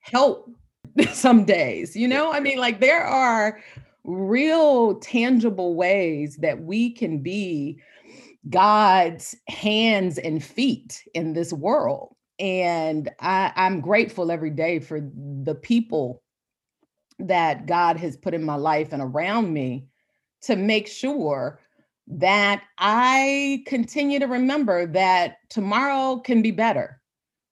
help 0.00 0.50
some 1.12 1.44
days. 1.44 1.96
You 1.96 2.08
know, 2.08 2.32
I 2.32 2.40
mean, 2.40 2.58
like 2.58 2.80
there 2.80 3.04
are 3.04 3.60
real 4.06 4.94
tangible 5.00 5.74
ways 5.74 6.36
that 6.36 6.62
we 6.62 6.90
can 6.90 7.18
be 7.22 7.80
God's 8.48 9.34
hands 9.48 10.18
and 10.18 10.42
feet 10.42 11.02
in 11.14 11.32
this 11.32 11.52
world. 11.52 12.14
And 12.38 13.10
I, 13.20 13.52
I'm 13.56 13.80
grateful 13.80 14.30
every 14.30 14.50
day 14.50 14.78
for 14.78 15.00
the 15.00 15.54
people 15.54 16.22
that 17.18 17.66
God 17.66 17.96
has 17.96 18.16
put 18.16 18.34
in 18.34 18.44
my 18.44 18.56
life 18.56 18.92
and 18.92 19.02
around 19.02 19.52
me 19.52 19.88
to 20.42 20.54
make 20.54 20.86
sure 20.86 21.60
that 22.06 22.62
I 22.78 23.64
continue 23.66 24.20
to 24.20 24.26
remember 24.26 24.86
that 24.86 25.38
tomorrow 25.48 26.18
can 26.18 26.42
be 26.42 26.52
better, 26.52 27.00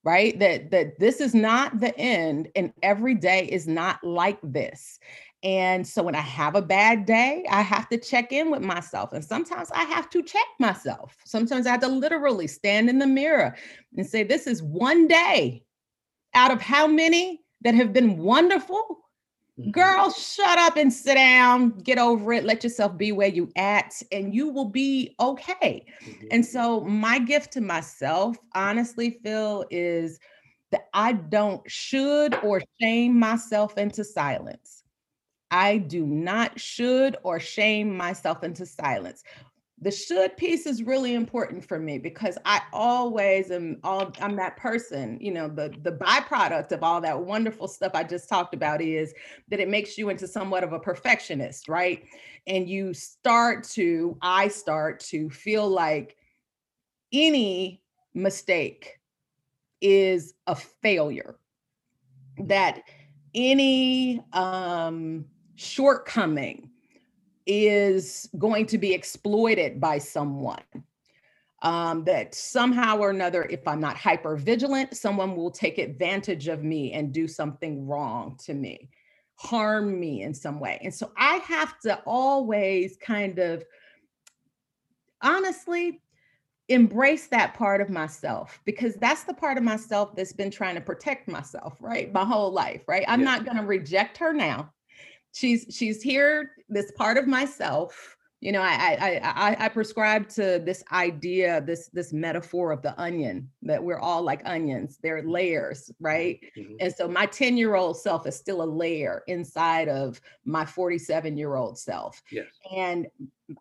right? 0.05 0.39
That 0.39 0.71
that 0.71 0.99
this 1.01 1.21
is 1.21 1.35
not 1.35 1.81
the 1.81 1.97
end 1.99 2.49
and 2.55 2.73
every 2.83 3.15
day 3.15 3.47
is 3.47 3.67
not 3.67 4.05
like 4.05 4.39
this. 4.43 5.01
And 5.45 5.87
so 5.87 6.03
when 6.03 6.15
I 6.15 6.23
have 6.23 6.57
a 6.57 6.63
bad 6.63 7.05
day, 7.05 7.45
I 7.51 7.61
have 7.61 7.87
to 7.91 7.99
check 7.99 8.33
in 8.33 8.51
with 8.51 8.63
myself. 8.63 9.13
And 9.13 9.23
sometimes 9.23 9.71
I 9.73 9.85
have 9.85 10.09
to 10.11 10.23
check 10.23 10.47
myself. 10.59 11.15
Sometimes 11.27 11.67
I 11.67 11.73
have 11.73 11.81
to 11.83 11.89
literally 11.89 12.47
stand 12.47 12.89
in 12.89 12.99
the 12.99 13.07
mirror 13.07 13.55
and 13.95 14.07
say, 14.07 14.23
This 14.23 14.47
is 14.47 14.63
one 14.63 15.07
day 15.07 15.63
out 16.33 16.51
of 16.51 16.63
how 16.63 16.87
many 16.87 17.43
that 17.61 17.75
have 17.75 17.93
been 17.93 18.17
wonderful. 18.17 19.01
Mm-hmm. 19.61 19.71
Girl, 19.71 20.11
shut 20.11 20.59
up 20.59 20.77
and 20.77 20.93
sit 20.93 21.15
down, 21.15 21.79
get 21.79 21.99
over 21.99 22.33
it, 22.33 22.45
let 22.45 22.65
yourself 22.65 22.97
be 22.97 23.13
where 23.13 23.29
you 23.29 23.51
at, 23.55 23.93
and 24.11 24.35
you 24.35 24.49
will 24.49 24.71
be 24.71 25.15
okay. 25.21 25.85
Mm-hmm. 26.05 26.27
And 26.31 26.45
so 26.45 26.81
my 26.81 27.19
gift 27.19 27.53
to 27.53 27.61
myself, 27.61 28.37
honestly, 28.55 29.11
Phil, 29.11 29.67
is 29.71 30.19
that 30.73 30.89
I 30.95 31.13
don't 31.13 31.63
should 31.71 32.35
or 32.37 32.63
shame 32.81 33.17
myself 33.19 33.77
into 33.77 34.03
silence. 34.03 34.84
I 35.55 35.79
do 35.79 36.05
not 36.05 36.59
should 36.59 37.17
or 37.23 37.39
shame 37.39 37.97
myself 37.97 38.43
into 38.43 38.67
silence. 38.67 39.23
The 39.81 39.93
should 39.93 40.37
piece 40.37 40.67
is 40.67 40.83
really 40.83 41.15
important 41.15 41.65
for 41.65 41.79
me 41.79 41.99
because 41.99 42.37
I 42.45 42.63
always 42.73 43.53
am 43.53 43.79
all 43.85 44.13
I'm 44.21 44.35
that 44.35 44.57
person, 44.57 45.17
you 45.21 45.31
know, 45.31 45.47
the 45.47 45.73
the 45.83 45.93
byproduct 45.93 46.73
of 46.73 46.83
all 46.83 47.01
that 47.03 47.21
wonderful 47.21 47.69
stuff 47.69 47.93
I 47.95 48.03
just 48.03 48.29
talked 48.29 48.53
about 48.53 48.83
is 48.83 49.15
that 49.49 49.61
it 49.61 49.69
makes 49.69 49.97
you 49.97 50.09
into 50.09 50.27
somewhat 50.27 50.65
of 50.65 50.73
a 50.73 50.81
perfectionist, 50.81 51.69
right? 51.69 52.03
And 52.49 52.69
you 52.69 52.93
start 52.93 53.63
to 53.75 54.19
I 54.23 54.49
start 54.49 54.99
to 55.11 55.31
feel 55.31 55.69
like 55.69 56.17
any 57.13 57.81
mistake 58.13 58.99
is 59.81 60.35
a 60.49 60.57
failure 60.57 61.37
that 62.39 62.83
any 63.35 64.21
um 64.33 65.27
shortcoming 65.57 66.71
is 67.47 68.29
going 68.39 68.67
to 68.67 68.79
be 68.79 68.93
exploited 68.95 69.81
by 69.81 69.99
someone. 69.99 70.63
um, 71.63 72.05
that 72.05 72.35
somehow 72.35 72.99
or 72.99 73.11
another, 73.11 73.45
if 73.45 73.67
I'm 73.67 73.81
not 73.81 73.97
hyper 73.97 74.37
vigilant, 74.37 74.95
someone 74.97 75.35
will 75.35 75.51
take 75.51 75.79
advantage 75.79 76.47
of 76.49 76.63
me 76.63 76.93
and 76.93 77.13
do 77.13 77.27
something 77.27 77.87
wrong 77.87 78.39
to 78.45 78.53
me, 78.55 78.91
harm 79.37 79.99
me 79.99 80.23
in 80.23 80.35
some 80.35 80.61
way. 80.61 80.79
And 80.83 80.95
so 80.95 81.11
I 81.17 81.37
have 81.37 81.79
to 81.81 82.01
always 82.07 82.99
kind 82.99 83.39
of 83.39 83.65
honestly 85.23 86.03
embrace 86.69 87.29
that 87.29 87.55
part 87.55 87.81
of 87.81 87.89
myself 87.89 88.61
because 88.65 88.95
that's 88.97 89.25
the 89.25 89.35
part 89.35 89.57
of 89.57 89.65
myself 89.65 90.15
that's 90.15 90.33
been 90.35 90.51
trying 90.51 90.75
to 90.75 90.81
protect 90.81 91.29
myself 91.29 91.77
right 91.81 92.11
my 92.15 92.25
whole 92.25 92.51
life 92.51 92.83
right 92.89 93.05
i'm 93.07 93.21
yeah. 93.21 93.27
not 93.27 93.45
going 93.45 93.57
to 93.59 93.65
reject 93.65 94.17
her 94.17 94.33
now 94.33 94.73
she's 95.35 95.67
she's 95.69 96.01
here 96.01 96.53
this 96.69 96.91
part 96.93 97.19
of 97.19 97.27
myself 97.27 98.17
you 98.41 98.53
know 98.53 98.63
I, 98.63 98.97
I 99.01 99.21
i 99.23 99.65
i 99.65 99.69
prescribe 99.69 100.29
to 100.31 100.63
this 100.65 100.85
idea 100.93 101.61
this 101.61 101.89
this 101.89 102.13
metaphor 102.13 102.71
of 102.71 102.83
the 102.83 102.99
onion 103.01 103.51
that 103.63 103.83
we're 103.83 103.99
all 103.99 104.23
like 104.23 104.43
onions 104.45 104.99
they're 105.03 105.23
layers 105.23 105.91
right 105.99 106.41
mm-hmm. 106.57 106.75
and 106.79 106.95
so 106.95 107.09
my 107.09 107.27
10 107.27 107.57
year 107.57 107.75
old 107.75 107.99
self 107.99 108.27
is 108.27 108.37
still 108.37 108.63
a 108.63 108.65
layer 108.65 109.23
inside 109.27 109.89
of 109.89 110.21
my 110.45 110.65
47 110.65 111.37
year 111.37 111.57
old 111.57 111.79
self 111.79 112.23
yes. 112.31 112.47
and 112.75 113.09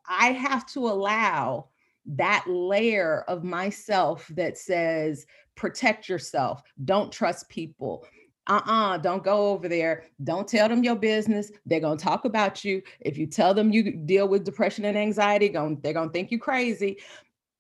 i 0.08 0.28
have 0.28 0.66
to 0.68 0.88
allow 0.88 1.70
that 2.06 2.46
layer 2.48 3.24
of 3.28 3.44
myself 3.44 4.28
that 4.36 4.58
says 4.58 5.26
protect 5.56 6.08
yourself 6.08 6.62
don't 6.86 7.12
trust 7.12 7.50
people 7.50 8.06
uh-uh 8.48 8.98
don't 8.98 9.24
go 9.24 9.52
over 9.52 9.70
there 9.70 10.04
don't 10.24 10.48
tell 10.48 10.68
them 10.68 10.84
your 10.84 10.96
business 10.96 11.52
they're 11.66 11.80
going 11.80 11.98
to 11.98 12.04
talk 12.04 12.26
about 12.26 12.64
you 12.64 12.82
if 13.00 13.18
you 13.18 13.26
tell 13.26 13.54
them 13.54 13.72
you 13.72 13.92
deal 13.92 14.28
with 14.28 14.44
depression 14.44 14.86
and 14.86 14.98
anxiety 14.98 15.48
they're 15.48 15.94
going 15.94 16.08
to 16.08 16.14
think 16.14 16.32
you 16.32 16.38
crazy 16.38 16.98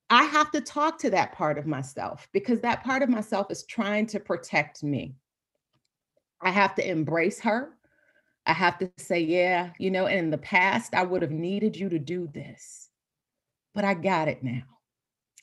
i 0.09 0.23
have 0.23 0.51
to 0.51 0.59
talk 0.59 0.99
to 0.99 1.09
that 1.09 1.31
part 1.31 1.57
of 1.57 1.65
myself 1.65 2.27
because 2.33 2.59
that 2.59 2.83
part 2.83 3.01
of 3.01 3.09
myself 3.09 3.47
is 3.49 3.63
trying 3.63 4.05
to 4.05 4.19
protect 4.19 4.83
me 4.83 5.15
i 6.41 6.49
have 6.49 6.75
to 6.75 6.85
embrace 6.85 7.39
her 7.39 7.77
i 8.45 8.51
have 8.51 8.77
to 8.77 8.91
say 8.97 9.21
yeah 9.21 9.71
you 9.79 9.89
know 9.89 10.07
in 10.07 10.29
the 10.29 10.37
past 10.37 10.93
i 10.93 11.03
would 11.03 11.21
have 11.21 11.31
needed 11.31 11.77
you 11.77 11.87
to 11.87 11.99
do 11.99 12.27
this 12.33 12.89
but 13.73 13.83
I 13.83 13.93
got 13.93 14.27
it 14.27 14.43
now. 14.43 14.61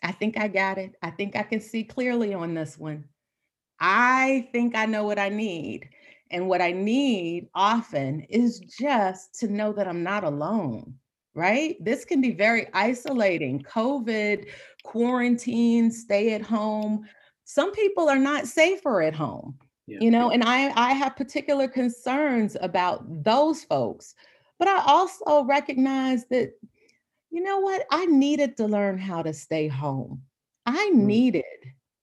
I 0.02 0.12
think 0.12 0.38
I 0.38 0.48
got 0.48 0.78
it. 0.78 0.94
I 1.02 1.10
think 1.10 1.36
I 1.36 1.42
can 1.42 1.60
see 1.60 1.84
clearly 1.84 2.32
on 2.32 2.54
this 2.54 2.78
one. 2.78 3.04
I 3.80 4.48
think 4.52 4.76
I 4.76 4.86
know 4.86 5.04
what 5.04 5.18
I 5.18 5.28
need. 5.28 5.88
And 6.30 6.48
what 6.48 6.62
I 6.62 6.70
need 6.70 7.48
often 7.54 8.20
is 8.28 8.60
just 8.60 9.38
to 9.40 9.48
know 9.48 9.72
that 9.72 9.88
I'm 9.88 10.02
not 10.02 10.22
alone, 10.22 10.94
right? 11.34 11.76
This 11.80 12.04
can 12.04 12.20
be 12.20 12.30
very 12.30 12.68
isolating. 12.72 13.62
COVID, 13.62 14.46
quarantine, 14.84 15.90
stay 15.90 16.34
at 16.34 16.42
home. 16.42 17.04
Some 17.44 17.72
people 17.72 18.08
are 18.08 18.18
not 18.18 18.46
safer 18.46 19.02
at 19.02 19.14
home, 19.14 19.58
yeah. 19.88 19.98
you 20.00 20.10
know, 20.12 20.30
and 20.30 20.44
I, 20.44 20.70
I 20.76 20.92
have 20.92 21.16
particular 21.16 21.66
concerns 21.66 22.56
about 22.60 23.02
those 23.24 23.64
folks. 23.64 24.14
But 24.60 24.68
I 24.68 24.82
also 24.84 25.42
recognize 25.44 26.26
that 26.26 26.52
you 27.30 27.42
know 27.42 27.60
what? 27.60 27.86
I 27.90 28.06
needed 28.06 28.56
to 28.56 28.66
learn 28.66 28.98
how 28.98 29.22
to 29.22 29.32
stay 29.32 29.68
home. 29.68 30.22
I 30.66 30.90
mm. 30.92 30.96
needed 30.96 31.44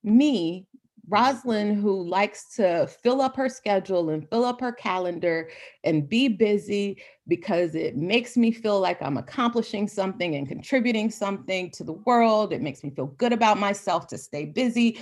me, 0.03 0.65
Rosalind, 1.09 1.81
who 1.81 2.03
likes 2.03 2.55
to 2.55 2.87
fill 2.87 3.21
up 3.21 3.35
her 3.37 3.47
schedule 3.47 4.09
and 4.09 4.29
fill 4.29 4.43
up 4.43 4.59
her 4.59 4.73
calendar 4.73 5.49
and 5.83 6.07
be 6.07 6.27
busy 6.27 7.01
because 7.27 7.75
it 7.75 7.95
makes 7.95 8.35
me 8.35 8.51
feel 8.51 8.79
like 8.79 9.01
I'm 9.01 9.17
accomplishing 9.17 9.87
something 9.87 10.35
and 10.35 10.47
contributing 10.47 11.09
something 11.09 11.71
to 11.71 11.83
the 11.83 11.93
world. 11.93 12.51
It 12.51 12.61
makes 12.61 12.83
me 12.83 12.89
feel 12.89 13.07
good 13.07 13.31
about 13.31 13.57
myself 13.57 14.07
to 14.07 14.17
stay 14.17 14.45
busy. 14.45 14.99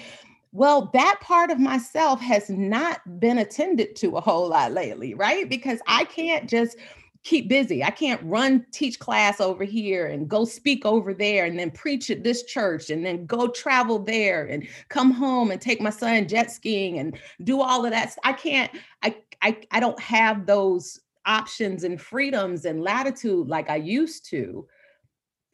Well, 0.51 0.89
that 0.93 1.19
part 1.21 1.51
of 1.51 1.59
myself 1.59 2.21
has 2.21 2.49
not 2.49 3.19
been 3.19 3.39
attended 3.39 3.95
to 3.97 4.15
a 4.15 4.21
whole 4.21 4.47
lot 4.47 4.71
lately, 4.71 5.13
right? 5.13 5.49
Because 5.49 5.79
I 5.87 6.05
can't 6.05 6.49
just 6.49 6.77
keep 7.25 7.49
busy. 7.49 7.83
I 7.83 7.89
can't 7.89 8.21
run 8.23 8.65
teach 8.71 8.99
class 8.99 9.41
over 9.41 9.63
here 9.63 10.05
and 10.05 10.29
go 10.29 10.45
speak 10.45 10.85
over 10.85 11.11
there 11.11 11.45
and 11.45 11.57
then 11.57 11.71
preach 11.71 12.11
at 12.11 12.23
this 12.23 12.43
church 12.43 12.91
and 12.91 13.03
then 13.03 13.25
go 13.25 13.47
travel 13.47 13.97
there 13.97 14.45
and 14.45 14.65
come 14.89 15.09
home 15.09 15.49
and 15.49 15.59
take 15.59 15.81
my 15.81 15.89
son 15.89 16.27
jet 16.27 16.51
skiing 16.51 16.99
and 16.99 17.17
do 17.43 17.61
all 17.61 17.83
of 17.83 17.91
that. 17.91 18.15
I 18.23 18.31
can't 18.31 18.71
I 19.01 19.17
I 19.41 19.57
I 19.71 19.79
don't 19.79 19.99
have 19.99 20.45
those 20.45 20.99
options 21.25 21.83
and 21.83 21.99
freedoms 21.99 22.65
and 22.65 22.83
latitude 22.83 23.47
like 23.47 23.71
I 23.71 23.77
used 23.77 24.29
to. 24.29 24.67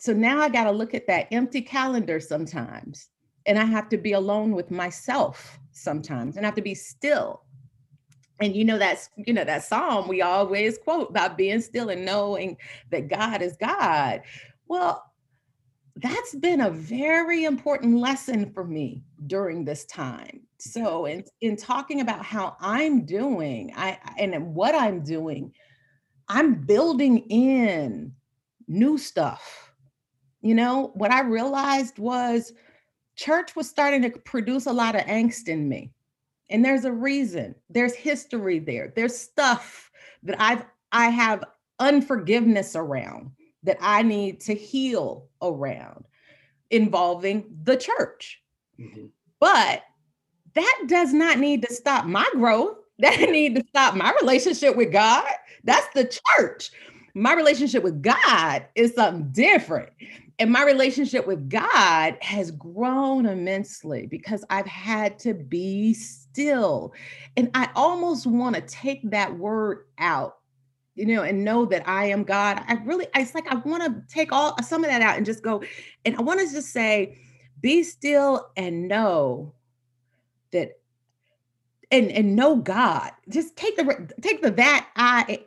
So 0.01 0.12
now 0.12 0.41
I 0.41 0.49
got 0.49 0.65
to 0.65 0.71
look 0.71 0.93
at 0.93 1.07
that 1.07 1.27
empty 1.31 1.62
calendar 1.62 2.19
sometimes 2.19 3.07
and 3.45 3.57
I 3.57 3.63
have 3.63 3.88
to 3.89 3.97
be 3.97 4.12
alone 4.12 4.51
with 4.51 4.71
myself 4.71 5.57
sometimes 5.71 6.36
and 6.36 6.45
I 6.45 6.47
have 6.47 6.55
to 6.55 6.62
be 6.62 6.75
still 6.75 7.43
and 8.41 8.56
you 8.56 8.65
know 8.65 8.77
that's 8.77 9.10
you 9.15 9.34
know 9.34 9.43
that 9.43 9.63
psalm 9.63 10.08
we 10.08 10.21
always 10.21 10.77
quote 10.80 11.10
about 11.10 11.38
being 11.38 11.62
still 11.62 11.89
and 11.89 12.04
knowing 12.04 12.58
that 12.89 13.08
god 13.08 13.41
is 13.41 13.56
god. 13.58 14.21
Well 14.67 15.06
that's 15.97 16.36
been 16.36 16.62
a 16.62 16.71
very 16.71 17.43
important 17.43 17.97
lesson 17.97 18.51
for 18.54 18.63
me 18.63 19.04
during 19.27 19.65
this 19.65 19.86
time. 19.86 20.41
So 20.58 21.06
in, 21.06 21.23
in 21.41 21.56
talking 21.56 22.01
about 22.01 22.25
how 22.25 22.58
i'm 22.60 23.06
doing 23.06 23.71
i 23.75 23.97
and 24.17 24.54
what 24.56 24.75
i'm 24.75 25.04
doing 25.04 25.54
i'm 26.27 26.56
building 26.56 27.19
in 27.30 28.13
new 28.67 28.97
stuff. 28.97 29.71
You 30.41 30.56
know 30.56 30.91
what 30.95 31.12
i 31.12 31.21
realized 31.21 31.99
was 31.99 32.54
church 33.15 33.56
was 33.56 33.69
starting 33.69 34.01
to 34.01 34.10
produce 34.10 34.65
a 34.65 34.73
lot 34.73 34.95
of 34.95 35.01
angst 35.01 35.47
in 35.47 35.69
me 35.69 35.91
and 36.51 36.63
there's 36.63 36.85
a 36.85 36.91
reason. 36.91 37.55
There's 37.69 37.95
history 37.95 38.59
there. 38.59 38.93
There's 38.95 39.17
stuff 39.17 39.89
that 40.23 40.35
I've 40.39 40.63
I 40.91 41.09
have 41.09 41.43
unforgiveness 41.79 42.75
around 42.75 43.31
that 43.63 43.77
I 43.79 44.03
need 44.03 44.41
to 44.41 44.53
heal 44.53 45.29
around 45.41 46.05
involving 46.69 47.45
the 47.63 47.77
church. 47.77 48.41
Mm-hmm. 48.79 49.05
But 49.39 49.83
that 50.53 50.83
does 50.87 51.13
not 51.13 51.39
need 51.39 51.61
to 51.63 51.73
stop 51.73 52.05
my 52.05 52.27
growth. 52.33 52.77
That 53.01 53.31
need 53.31 53.55
to 53.55 53.63
stop 53.69 53.95
my 53.95 54.13
relationship 54.21 54.75
with 54.75 54.91
God. 54.91 55.25
That's 55.63 55.87
the 55.95 56.05
church. 56.37 56.69
My 57.15 57.33
relationship 57.33 57.81
with 57.81 58.03
God 58.03 58.67
is 58.75 58.93
something 58.93 59.31
different. 59.31 59.89
And 60.41 60.49
my 60.51 60.63
relationship 60.63 61.27
with 61.27 61.49
God 61.49 62.17
has 62.19 62.49
grown 62.49 63.27
immensely 63.27 64.08
because 64.08 64.43
I've 64.49 64.65
had 64.65 65.19
to 65.19 65.36
be 65.36 65.93
still. 65.93 66.95
And 67.38 67.51
I 67.54 67.69
almost 67.75 68.25
want 68.25 68.56
to 68.56 68.62
take 68.63 69.08
that 69.12 69.38
word 69.38 69.86
out, 69.99 70.38
you 70.95 71.06
know, 71.06 71.21
and 71.21 71.43
know 71.43 71.65
that 71.65 71.88
I 71.88 72.06
am 72.06 72.23
God. 72.23 72.60
I 72.67 72.73
really, 72.84 73.06
it's 73.13 73.36
like 73.36 73.45
I 73.49 73.56
want 73.58 73.84
to 73.84 74.01
take 74.12 74.32
all 74.32 74.60
some 74.63 74.84
of 74.84 74.89
that 74.89 75.04
out 75.04 75.15
and 75.15 75.27
just 75.27 75.43
go, 75.43 75.62
and 76.06 76.15
I 76.15 76.23
want 76.23 76.39
to 76.39 76.51
just 76.51 76.69
say, 76.69 77.19
be 77.60 77.84
still 77.84 78.49
and 78.58 78.88
know 78.88 79.54
that 80.54 80.80
and 81.91 82.10
and 82.10 82.36
know 82.36 82.56
God. 82.56 83.12
Just 83.30 83.56
take 83.56 83.75
the 83.75 84.12
take 84.21 84.41
the 84.41 84.49
that 84.49 84.89
I 84.95 85.45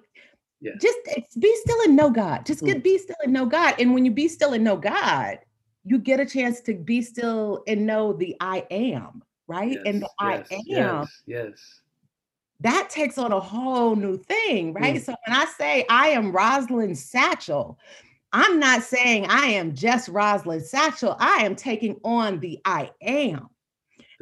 yeah. 0.64 0.72
just 0.80 0.98
be 1.38 1.54
still 1.62 1.80
and 1.82 1.94
know 1.94 2.10
God. 2.10 2.44
Just 2.46 2.64
get 2.64 2.78
mm. 2.78 2.82
be 2.82 2.98
still 2.98 3.16
and 3.22 3.32
know 3.32 3.46
God. 3.46 3.74
And 3.78 3.94
when 3.94 4.04
you 4.04 4.10
be 4.10 4.28
still 4.28 4.52
and 4.52 4.64
know 4.64 4.76
God, 4.76 5.38
you 5.84 5.98
get 5.98 6.18
a 6.20 6.26
chance 6.26 6.60
to 6.62 6.74
be 6.74 7.02
still 7.02 7.62
and 7.66 7.86
know 7.86 8.12
the 8.12 8.34
I 8.40 8.66
am 8.70 9.22
right? 9.46 9.72
Yes, 9.72 9.82
and 9.86 10.02
the 10.02 10.08
yes, 10.20 10.48
I 10.50 10.54
am. 10.54 10.60
Yes, 10.66 11.22
yes. 11.26 11.80
That 12.60 12.88
takes 12.88 13.18
on 13.18 13.32
a 13.32 13.40
whole 13.40 13.96
new 13.96 14.16
thing, 14.16 14.72
right? 14.72 14.96
Mm. 14.96 15.04
So 15.04 15.14
when 15.26 15.36
I 15.36 15.44
say 15.46 15.84
I 15.90 16.08
am 16.08 16.32
Rosalind 16.32 16.96
Satchel, 16.96 17.78
I'm 18.32 18.58
not 18.58 18.82
saying 18.82 19.26
I 19.28 19.46
am 19.46 19.74
just 19.74 20.08
Rosalind 20.08 20.64
Satchel. 20.64 21.16
I 21.18 21.44
am 21.44 21.56
taking 21.56 22.00
on 22.04 22.40
the 22.40 22.60
I 22.64 22.90
am. 23.02 23.48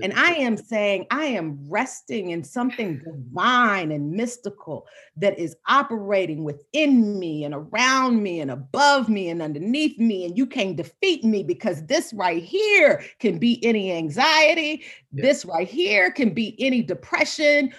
And 0.00 0.12
I 0.14 0.32
am 0.34 0.56
saying 0.56 1.06
I 1.10 1.24
am 1.24 1.58
resting 1.68 2.30
in 2.30 2.44
something 2.44 2.98
divine 3.04 3.92
and 3.92 4.12
mystical 4.12 4.86
that 5.16 5.38
is 5.38 5.56
operating 5.68 6.44
within 6.44 7.18
me 7.18 7.44
and 7.44 7.54
around 7.54 8.22
me 8.22 8.40
and 8.40 8.50
above 8.50 9.08
me 9.08 9.28
and 9.28 9.42
underneath 9.42 9.98
me. 9.98 10.24
And 10.24 10.38
you 10.38 10.46
can't 10.46 10.76
defeat 10.76 11.24
me 11.24 11.42
because 11.42 11.84
this 11.86 12.12
right 12.14 12.42
here 12.42 13.04
can 13.18 13.38
be 13.38 13.64
any 13.64 13.92
anxiety. 13.92 14.84
Yeah. 15.12 15.22
This 15.22 15.44
right 15.44 15.68
here 15.68 16.10
can 16.10 16.32
be 16.32 16.56
any 16.58 16.82
depression. 16.82 17.72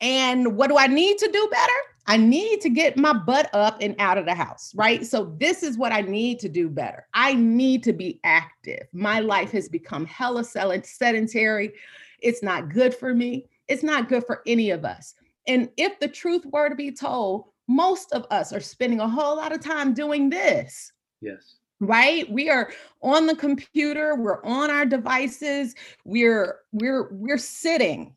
And 0.00 0.56
what 0.56 0.68
do 0.68 0.78
I 0.78 0.86
need 0.86 1.18
to 1.18 1.30
do 1.30 1.48
better? 1.50 1.72
I 2.10 2.16
need 2.16 2.60
to 2.62 2.70
get 2.70 2.96
my 2.96 3.12
butt 3.12 3.48
up 3.52 3.78
and 3.80 3.94
out 4.00 4.18
of 4.18 4.26
the 4.26 4.34
house, 4.34 4.72
right? 4.74 5.06
So, 5.06 5.32
this 5.38 5.62
is 5.62 5.78
what 5.78 5.92
I 5.92 6.00
need 6.00 6.40
to 6.40 6.48
do 6.48 6.68
better. 6.68 7.06
I 7.14 7.34
need 7.34 7.84
to 7.84 7.92
be 7.92 8.18
active. 8.24 8.88
My 8.92 9.20
life 9.20 9.52
has 9.52 9.68
become 9.68 10.06
hella 10.06 10.42
sedentary. 10.42 11.72
It's 12.18 12.42
not 12.42 12.68
good 12.68 12.96
for 12.96 13.14
me. 13.14 13.46
It's 13.68 13.84
not 13.84 14.08
good 14.08 14.26
for 14.26 14.42
any 14.44 14.70
of 14.70 14.84
us. 14.84 15.14
And 15.46 15.70
if 15.76 16.00
the 16.00 16.08
truth 16.08 16.44
were 16.46 16.68
to 16.68 16.74
be 16.74 16.90
told, 16.90 17.44
most 17.68 18.12
of 18.12 18.26
us 18.32 18.52
are 18.52 18.58
spending 18.58 18.98
a 18.98 19.08
whole 19.08 19.36
lot 19.36 19.52
of 19.52 19.60
time 19.60 19.94
doing 19.94 20.30
this. 20.30 20.90
Yes. 21.20 21.58
right 21.78 22.28
we 22.28 22.50
are 22.50 22.72
on 23.02 23.26
the 23.26 23.36
computer 23.36 24.16
we're 24.16 24.42
on 24.42 24.70
our 24.70 24.86
devices 24.86 25.74
we're 26.04 26.60
we're 26.72 27.08
we're 27.12 27.38
sitting 27.38 28.16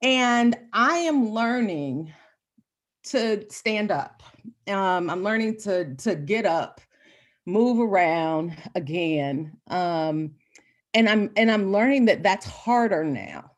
and 0.00 0.56
i 0.72 0.98
am 0.98 1.30
learning 1.30 2.12
to 3.10 3.44
stand 3.50 3.90
up. 3.90 4.22
Um, 4.66 5.08
i'm 5.08 5.22
learning 5.22 5.56
to 5.60 5.94
to 5.96 6.14
get 6.14 6.44
up 6.46 6.80
move 7.46 7.80
around 7.80 8.54
again 8.74 9.52
um, 9.68 10.32
and 10.92 11.08
i'm 11.08 11.30
and 11.36 11.50
i'm 11.50 11.72
learning 11.72 12.04
that 12.06 12.22
that's 12.22 12.46
harder 12.46 13.04
now. 13.04 13.50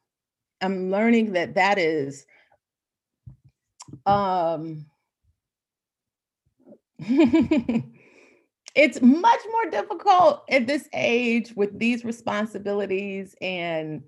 I'm 0.60 0.90
learning 0.90 1.32
that 1.32 1.54
that 1.54 1.78
is 1.78 2.26
um 4.06 4.86
it's 8.74 9.00
much 9.00 9.40
more 9.50 9.70
difficult 9.70 10.44
at 10.50 10.66
this 10.66 10.88
age 10.92 11.54
with 11.56 11.78
these 11.78 12.04
responsibilities 12.04 13.34
and 13.40 14.02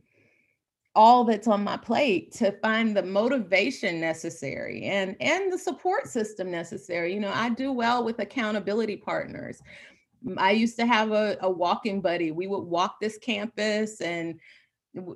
all 0.95 1.25
that's 1.25 1.49
on 1.49 1.65
my 1.65 1.77
plate 1.77 2.33
to 2.33 2.53
find 2.61 2.95
the 2.97 3.03
motivation 3.03 4.01
necessary 4.01 4.85
and 4.85 5.17
and 5.21 5.53
the 5.53 5.59
support 5.59 6.07
system 6.07 6.51
necessary. 6.51 7.15
You 7.15 7.21
know 7.21 7.33
i 7.35 7.49
do 7.49 7.73
well 7.73 8.05
with 8.05 8.19
accountability 8.19 8.97
partners. 8.97 9.63
I 10.37 10.53
used 10.53 10.77
to 10.77 10.87
have 10.87 11.11
a, 11.11 11.37
a 11.41 11.51
walking 11.51 12.01
buddy. 12.01 12.31
We 12.31 12.47
would 12.47 12.63
walk 12.63 13.01
this 13.01 13.19
campus 13.19 14.01
and 14.01 14.39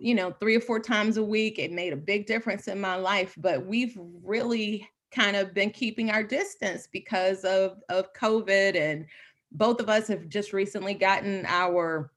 you 0.00 0.14
know 0.14 0.32
three 0.40 0.56
or 0.56 0.60
four 0.60 0.80
times 0.80 1.18
a 1.18 1.24
week. 1.24 1.58
It 1.58 1.72
made 1.72 1.92
a 1.92 1.96
big 1.96 2.26
difference 2.26 2.68
in 2.68 2.80
my 2.80 2.96
life 2.96 3.34
but 3.36 3.66
we've 3.66 3.96
really 4.22 4.88
kind 5.12 5.36
of 5.36 5.54
been 5.54 5.70
keeping 5.70 6.10
our 6.10 6.22
distance 6.22 6.88
because 6.92 7.44
of 7.44 7.78
of 7.88 8.12
covid 8.12 8.76
and 8.76 9.06
both 9.52 9.80
of 9.80 9.88
us 9.88 10.08
have 10.08 10.28
just 10.28 10.52
recently 10.52 10.94
gotten 10.94 11.46
our 11.46 12.10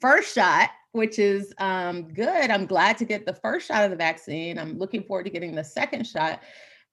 first 0.00 0.34
shot 0.34 0.70
which 0.92 1.18
is 1.18 1.52
um, 1.58 2.12
good. 2.12 2.50
I'm 2.50 2.66
glad 2.66 2.98
to 2.98 3.04
get 3.04 3.26
the 3.26 3.34
first 3.34 3.66
shot 3.66 3.84
of 3.84 3.90
the 3.90 3.96
vaccine. 3.96 4.58
I'm 4.58 4.78
looking 4.78 5.02
forward 5.02 5.24
to 5.24 5.30
getting 5.30 5.54
the 5.54 5.64
second 5.64 6.06
shot 6.06 6.42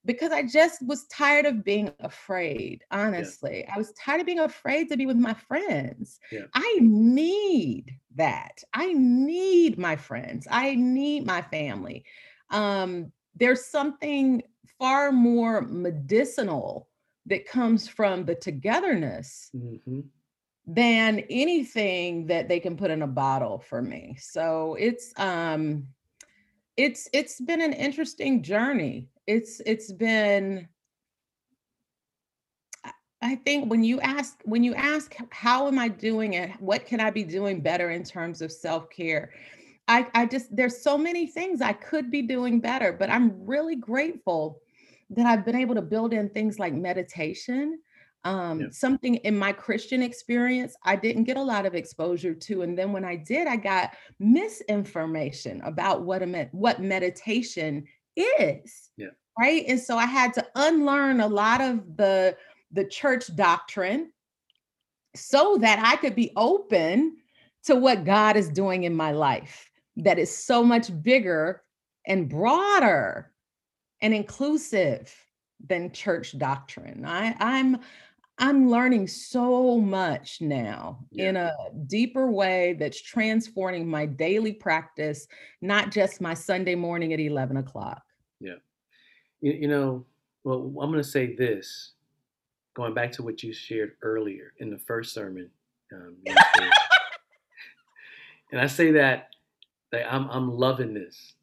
because 0.05 0.31
I 0.31 0.43
just 0.43 0.85
was 0.87 1.05
tired 1.07 1.45
of 1.45 1.65
being 1.65 1.91
afraid. 1.99 2.83
Honestly, 2.91 3.65
yeah. 3.67 3.75
I 3.75 3.77
was 3.77 3.91
tired 3.93 4.21
of 4.21 4.25
being 4.25 4.39
afraid 4.39 4.89
to 4.89 4.97
be 4.97 5.05
with 5.05 5.17
my 5.17 5.33
friends. 5.33 6.19
Yeah. 6.31 6.45
I 6.53 6.77
need 6.81 7.97
that. 8.15 8.63
I 8.73 8.93
need 8.93 9.77
my 9.77 9.97
friends. 9.97 10.47
I 10.49 10.75
need 10.75 11.25
my 11.25 11.41
family. 11.41 12.05
Um, 12.49 13.11
there's 13.35 13.65
something 13.65 14.41
far 14.79 15.11
more 15.11 15.61
medicinal 15.61 16.87
that 17.25 17.45
comes 17.45 17.87
from 17.87 18.25
the 18.25 18.35
togetherness 18.35 19.51
mm-hmm 19.53 19.99
than 20.71 21.23
anything 21.31 22.27
that 22.27 22.47
they 22.47 22.59
can 22.59 22.77
put 22.77 22.91
in 22.91 23.01
a 23.01 23.07
bottle 23.07 23.57
for 23.57 23.81
me. 23.81 24.15
So 24.19 24.75
it's 24.79 25.11
um 25.17 25.87
it's 26.77 27.09
it's 27.11 27.41
been 27.41 27.59
an 27.59 27.73
interesting 27.73 28.43
journey. 28.43 29.09
It's 29.25 29.61
it's 29.65 29.91
been 29.91 30.69
I 33.21 33.35
think 33.35 33.69
when 33.69 33.83
you 33.83 33.99
ask 34.01 34.39
when 34.45 34.63
you 34.63 34.75
ask 34.75 35.15
how 35.31 35.67
am 35.67 35.79
I 35.79 35.87
doing 35.87 36.33
it, 36.33 36.51
what 36.59 36.85
can 36.85 36.99
I 36.99 37.09
be 37.09 37.23
doing 37.23 37.61
better 37.61 37.89
in 37.89 38.03
terms 38.03 38.43
of 38.43 38.51
self-care? 38.51 39.31
I, 39.87 40.05
I 40.13 40.27
just 40.27 40.55
there's 40.55 40.83
so 40.83 40.99
many 40.99 41.25
things 41.25 41.61
I 41.61 41.73
could 41.73 42.11
be 42.11 42.21
doing 42.21 42.59
better, 42.59 42.93
but 42.93 43.09
I'm 43.09 43.43
really 43.43 43.75
grateful 43.75 44.61
that 45.09 45.25
I've 45.25 45.45
been 45.45 45.55
able 45.55 45.73
to 45.73 45.81
build 45.81 46.13
in 46.13 46.29
things 46.29 46.59
like 46.59 46.75
meditation 46.75 47.79
um, 48.23 48.61
yeah. 48.61 48.67
something 48.71 49.15
in 49.15 49.37
my 49.37 49.51
Christian 49.51 50.01
experience 50.01 50.75
I 50.83 50.95
didn't 50.95 51.23
get 51.23 51.37
a 51.37 51.43
lot 51.43 51.65
of 51.65 51.75
exposure 51.75 52.33
to. 52.33 52.61
And 52.63 52.77
then 52.77 52.91
when 52.91 53.05
I 53.05 53.15
did, 53.15 53.47
I 53.47 53.55
got 53.55 53.91
misinformation 54.19 55.61
about 55.61 56.03
what 56.03 56.21
a 56.21 56.25
med- 56.25 56.49
what 56.51 56.81
meditation 56.81 57.85
is. 58.15 58.91
Yeah. 58.97 59.07
Right. 59.39 59.63
And 59.67 59.79
so 59.79 59.97
I 59.97 60.05
had 60.05 60.33
to 60.33 60.45
unlearn 60.55 61.21
a 61.21 61.27
lot 61.27 61.61
of 61.61 61.95
the 61.95 62.35
the 62.71 62.85
church 62.85 63.33
doctrine 63.35 64.11
so 65.15 65.57
that 65.61 65.79
I 65.83 65.95
could 65.95 66.15
be 66.15 66.31
open 66.35 67.17
to 67.63 67.75
what 67.75 68.05
God 68.05 68.35
is 68.35 68.49
doing 68.49 68.83
in 68.83 68.95
my 68.95 69.11
life 69.11 69.69
that 69.97 70.19
is 70.19 70.35
so 70.35 70.63
much 70.63 70.89
bigger 71.01 71.63
and 72.05 72.29
broader 72.29 73.31
and 74.01 74.13
inclusive 74.13 75.13
than 75.67 75.91
church 75.91 76.37
doctrine. 76.37 77.05
I, 77.05 77.35
I'm 77.39 77.79
I'm 78.39 78.69
learning 78.69 79.07
so 79.07 79.79
much 79.81 80.39
now 80.39 80.99
yeah. 81.11 81.29
in 81.29 81.35
a 81.35 81.53
deeper 81.87 82.31
way 82.31 82.77
that's 82.79 83.01
transforming 83.01 83.85
my 83.87 84.05
daily 84.05 84.53
practice, 84.53 85.27
not 85.61 85.91
just 85.91 86.21
my 86.21 86.33
Sunday 86.33 86.75
morning 86.75 87.11
at 87.11 87.19
11 87.19 87.57
o'clock. 87.57 88.01
Yeah. 88.39 88.55
You, 89.41 89.51
you 89.51 89.67
know, 89.67 90.05
well, 90.45 90.59
I'm 90.81 90.89
going 90.89 90.93
to 90.93 91.03
say 91.03 91.35
this, 91.35 91.91
going 92.75 92.93
back 92.93 93.11
to 93.13 93.23
what 93.23 93.43
you 93.43 93.51
shared 93.51 93.97
earlier 94.01 94.53
in 94.59 94.69
the 94.69 94.77
first 94.77 95.13
sermon. 95.13 95.49
Um, 95.93 96.15
and 98.53 98.61
I 98.61 98.67
say 98.67 98.91
that, 98.91 99.31
that 99.91 100.11
I'm, 100.11 100.29
I'm 100.29 100.49
loving 100.49 100.93
this. 100.93 101.33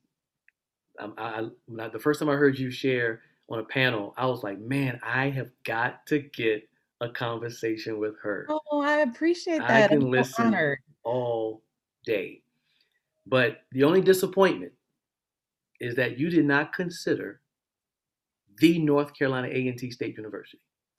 I'm, 0.98 1.12
I, 1.18 1.48
I, 1.78 1.88
the 1.88 1.98
first 1.98 2.20
time 2.20 2.30
I 2.30 2.36
heard 2.36 2.58
you 2.58 2.70
share 2.70 3.20
on 3.50 3.58
a 3.58 3.64
panel, 3.64 4.14
I 4.16 4.24
was 4.24 4.42
like, 4.42 4.58
man, 4.58 4.98
I 5.02 5.28
have 5.28 5.50
got 5.62 6.06
to 6.06 6.20
get 6.20 6.66
a 7.00 7.08
conversation 7.08 7.98
with 7.98 8.14
her. 8.22 8.46
Oh, 8.48 8.80
I 8.80 8.98
appreciate 8.98 9.58
that. 9.58 9.70
I 9.70 9.88
can 9.88 10.02
I'm 10.02 10.10
listen 10.10 10.52
so 10.52 10.74
all 11.04 11.62
day. 12.04 12.42
But 13.26 13.62
the 13.72 13.84
only 13.84 14.00
disappointment 14.00 14.72
is 15.80 15.96
that 15.96 16.18
you 16.18 16.30
did 16.30 16.46
not 16.46 16.72
consider 16.72 17.40
the 18.58 18.78
North 18.78 19.14
Carolina 19.14 19.48
A&T 19.48 19.90
State 19.90 20.16
University. 20.16 20.62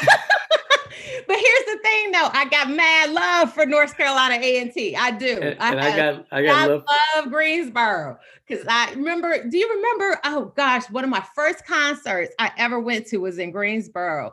but 0.00 1.36
here's 1.36 1.64
the 1.66 1.78
thing 1.82 2.12
though, 2.12 2.30
I 2.32 2.46
got 2.50 2.70
mad 2.70 3.10
love 3.10 3.52
for 3.52 3.66
North 3.66 3.96
Carolina 3.96 4.36
A&T. 4.36 4.96
I 4.96 5.10
do. 5.10 5.38
And, 5.42 5.60
I, 5.60 5.70
and 5.70 5.80
I, 5.80 5.96
got 5.96 6.26
I 6.30 6.42
got 6.42 6.56
I 6.56 6.66
love, 6.66 6.84
love 7.16 7.30
Greensboro. 7.30 8.18
Cause 8.48 8.64
I 8.66 8.92
remember, 8.92 9.46
do 9.46 9.58
you 9.58 9.68
remember? 9.68 10.18
Oh 10.24 10.52
gosh, 10.56 10.88
one 10.88 11.04
of 11.04 11.10
my 11.10 11.22
first 11.34 11.66
concerts 11.66 12.32
I 12.38 12.50
ever 12.56 12.80
went 12.80 13.06
to 13.08 13.18
was 13.18 13.38
in 13.38 13.50
Greensboro 13.50 14.32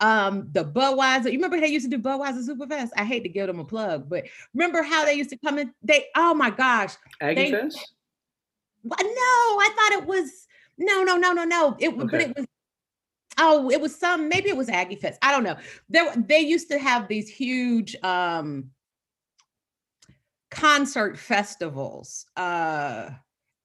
um 0.00 0.48
the 0.52 0.64
Budweiser. 0.64 1.26
You 1.26 1.38
remember 1.38 1.60
they 1.60 1.68
used 1.68 1.90
to 1.90 1.96
do 1.96 2.02
Budweiser 2.02 2.46
Superfest? 2.46 2.90
I 2.96 3.04
hate 3.04 3.22
to 3.22 3.28
give 3.28 3.46
them 3.46 3.60
a 3.60 3.64
plug, 3.64 4.08
but 4.08 4.24
remember 4.54 4.82
how 4.82 5.04
they 5.04 5.14
used 5.14 5.30
to 5.30 5.36
come 5.36 5.58
in? 5.58 5.72
They 5.82 6.06
oh 6.16 6.34
my 6.34 6.50
gosh. 6.50 6.94
Aggie 7.20 7.34
they, 7.34 7.50
Fest? 7.50 7.94
No, 8.84 8.92
I 9.00 9.70
thought 9.76 10.02
it 10.02 10.06
was 10.06 10.46
no, 10.76 11.04
no, 11.04 11.16
no, 11.16 11.32
no, 11.32 11.44
no. 11.44 11.76
It 11.78 11.90
okay. 11.90 12.06
but 12.10 12.20
it 12.20 12.36
was 12.36 12.46
oh, 13.38 13.70
it 13.70 13.80
was 13.80 13.94
some 13.94 14.28
maybe 14.28 14.48
it 14.48 14.56
was 14.56 14.68
Aggie 14.68 14.96
Fest. 14.96 15.18
I 15.22 15.30
don't 15.30 15.44
know. 15.44 15.56
There 15.88 16.12
they 16.16 16.40
used 16.40 16.68
to 16.70 16.78
have 16.78 17.08
these 17.08 17.28
huge 17.28 17.96
um 18.02 18.70
concert 20.50 21.18
festivals. 21.18 22.26
Uh 22.36 23.10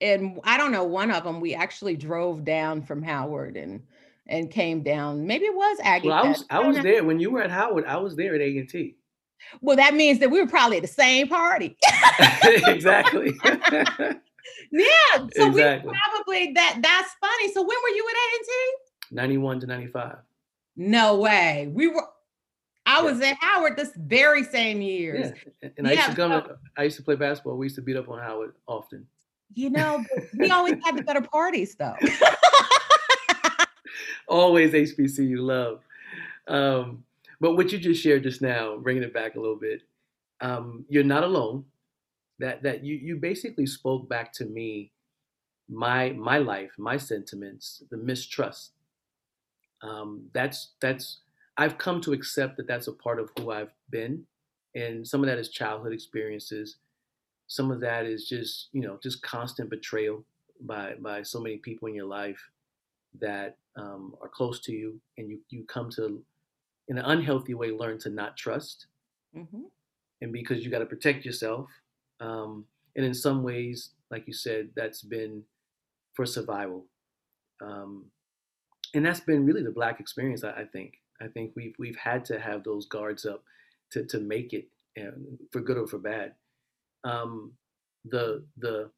and 0.02 0.40
I 0.44 0.58
don't 0.58 0.72
know, 0.72 0.86
one 0.86 1.12
of 1.12 1.24
them 1.24 1.42
we 1.42 1.54
actually 1.54 1.98
drove 1.98 2.46
down 2.46 2.84
from 2.84 3.04
Howard 3.04 3.58
and 3.58 3.82
and 4.30 4.50
came 4.50 4.82
down. 4.84 5.28
Maybe 5.28 5.46
it 5.46 5.56
was 5.56 5.78
Aggie. 5.84 6.08
Well, 6.08 6.24
I 6.24 6.28
was 6.30 6.46
I, 6.50 6.58
I 6.58 6.68
was 6.68 6.78
know. 6.78 6.84
there 6.84 7.04
when 7.04 7.20
you 7.20 7.32
were 7.32 7.42
at 7.42 7.52
Howard. 7.52 7.86
I 7.86 7.98
was 7.98 8.16
there 8.16 8.36
at 8.36 8.42
A 8.42 8.58
and 8.58 8.70
T. 8.70 8.96
Well, 9.62 9.76
that 9.76 9.96
means 9.96 10.20
that 10.20 10.30
we 10.30 10.40
were 10.40 10.48
probably 10.48 10.78
at 10.78 10.84
the 10.84 10.88
same 10.88 11.28
party. 11.28 11.78
exactly. 12.44 13.34
yeah. 13.44 15.18
So 15.36 15.48
exactly. 15.48 15.92
we 15.92 15.98
probably 15.98 16.54
that 16.54 16.80
that's 16.82 17.12
funny. 17.20 17.52
So 17.52 17.62
when 17.62 17.78
were 17.84 17.96
you 17.96 18.08
at 18.08 18.16
A 18.16 18.38
and 18.38 18.46
T? 18.46 19.16
91 19.16 19.60
to 19.62 19.68
95. 19.68 20.18
No 20.78 21.16
way. 21.18 21.70
We 21.74 21.88
were 21.88 22.04
I 22.86 23.02
was 23.02 23.20
yeah. 23.20 23.30
at 23.30 23.38
Howard 23.40 23.78
this 23.78 23.92
very 23.96 24.44
same 24.44 24.82
year. 24.82 25.34
Yeah. 25.62 25.70
And 25.78 25.88
I 25.88 25.94
used 25.94 26.10
to 26.10 26.16
come 26.16 26.32
so, 26.32 26.58
I 26.78 26.84
used 26.84 26.98
to 26.98 27.04
play 27.04 27.16
basketball. 27.16 27.58
We 27.58 27.66
used 27.66 27.76
to 27.76 27.82
beat 27.82 27.98
up 27.98 28.10
on 28.10 28.20
Howard 28.20 28.54
often. 28.68 29.08
You 29.54 29.72
know, 29.72 30.04
we 30.38 30.52
always 30.52 30.76
had 30.84 30.96
the 30.96 31.02
better 31.02 31.22
parties 31.22 31.76
though 31.76 31.96
always 34.30 34.72
HBCU 34.72 35.38
love. 35.40 35.82
Um, 36.48 37.04
but 37.42 37.56
what 37.56 37.72
you 37.72 37.80
just 37.80 38.02
shared 38.02 38.24
just 38.24 38.42
now, 38.42 38.78
bringing 38.78 39.04
it 39.04 39.14
back 39.14 39.36
a 39.36 39.40
little 39.40 39.56
bit, 39.56 39.82
um, 40.42 40.86
you're 40.90 41.04
not 41.04 41.24
alone. 41.24 41.66
That 42.40 42.64
that 42.64 42.84
you 42.86 42.96
you 42.96 43.18
basically 43.18 43.66
spoke 43.66 44.08
back 44.08 44.32
to 44.34 44.46
me, 44.46 44.92
my 45.68 46.12
my 46.12 46.38
life, 46.38 46.72
my 46.78 46.96
sentiments, 46.96 47.84
the 47.90 47.98
mistrust. 47.98 48.72
Um, 49.82 50.30
that's 50.34 50.72
that's 50.80 51.20
I've 51.58 51.78
come 51.78 52.00
to 52.02 52.14
accept 52.14 52.56
that 52.58 52.68
that's 52.68 52.88
a 52.88 52.94
part 52.94 53.20
of 53.20 53.30
who 53.38 53.52
I've 53.52 53.74
been, 53.90 54.24
and 54.74 55.06
some 55.06 55.22
of 55.22 55.28
that 55.28 55.38
is 55.38 55.50
childhood 55.50 55.92
experiences. 55.92 56.78
Some 57.48 57.72
of 57.72 57.82
that 57.82 58.06
is 58.06 58.30
just 58.30 58.70
you 58.72 58.82
know 58.82 58.98
just 59.04 59.22
constant 59.22 59.70
betrayal 59.70 60.24
by 60.62 60.96
by 61.02 61.24
so 61.24 61.42
many 61.42 61.58
people 61.58 61.90
in 61.90 61.96
your 61.96 62.06
life 62.06 62.50
that 63.20 63.58
um, 63.80 64.16
are 64.22 64.30
close 64.30 64.60
to 64.62 64.72
you 64.72 65.00
and 65.18 65.30
you, 65.30 65.40
you 65.50 65.64
come 65.68 65.90
to 65.92 66.22
in 66.90 66.98
an 66.98 67.06
unhealthy 67.06 67.54
way, 67.54 67.72
learn 67.72 68.00
to 68.00 68.10
not 68.10 68.36
trust. 68.36 68.88
Mm-hmm. 69.36 69.62
And 70.22 70.34
because 70.34 70.66
you 70.66 70.72
got 70.72 70.80
to 70.80 70.86
protect 70.86 71.24
yourself. 71.24 71.70
Um, 72.20 72.66
and 72.96 73.06
in 73.06 73.14
some 73.14 73.44
ways, 73.44 73.92
like 74.12 74.26
you 74.28 74.34
said, 74.34 74.70
that's 74.76 75.04
been 75.04 75.44
for 76.14 76.26
survival. 76.26 76.86
Um, 77.62 78.06
and 78.96 79.06
that's 79.06 79.20
been 79.20 79.46
really 79.46 79.64
the 79.64 79.72
black 79.72 80.00
experience, 80.00 80.44
I, 80.44 80.50
I, 80.50 80.66
think. 80.66 80.96
I 81.22 81.28
think 81.28 81.54
we've 81.56 81.76
we've 81.78 81.96
had 81.96 82.26
to 82.26 82.40
have 82.40 82.64
those 82.64 82.88
guards 82.88 83.26
up 83.26 83.44
to, 83.92 84.04
to 84.06 84.20
make 84.20 84.54
it, 84.54 84.68
and 84.96 85.38
for 85.52 85.62
good 85.62 85.78
or 85.78 85.86
for 85.86 86.00
bad. 86.00 86.34
Um, 87.04 87.54
the 88.06 88.44
the 88.58 88.90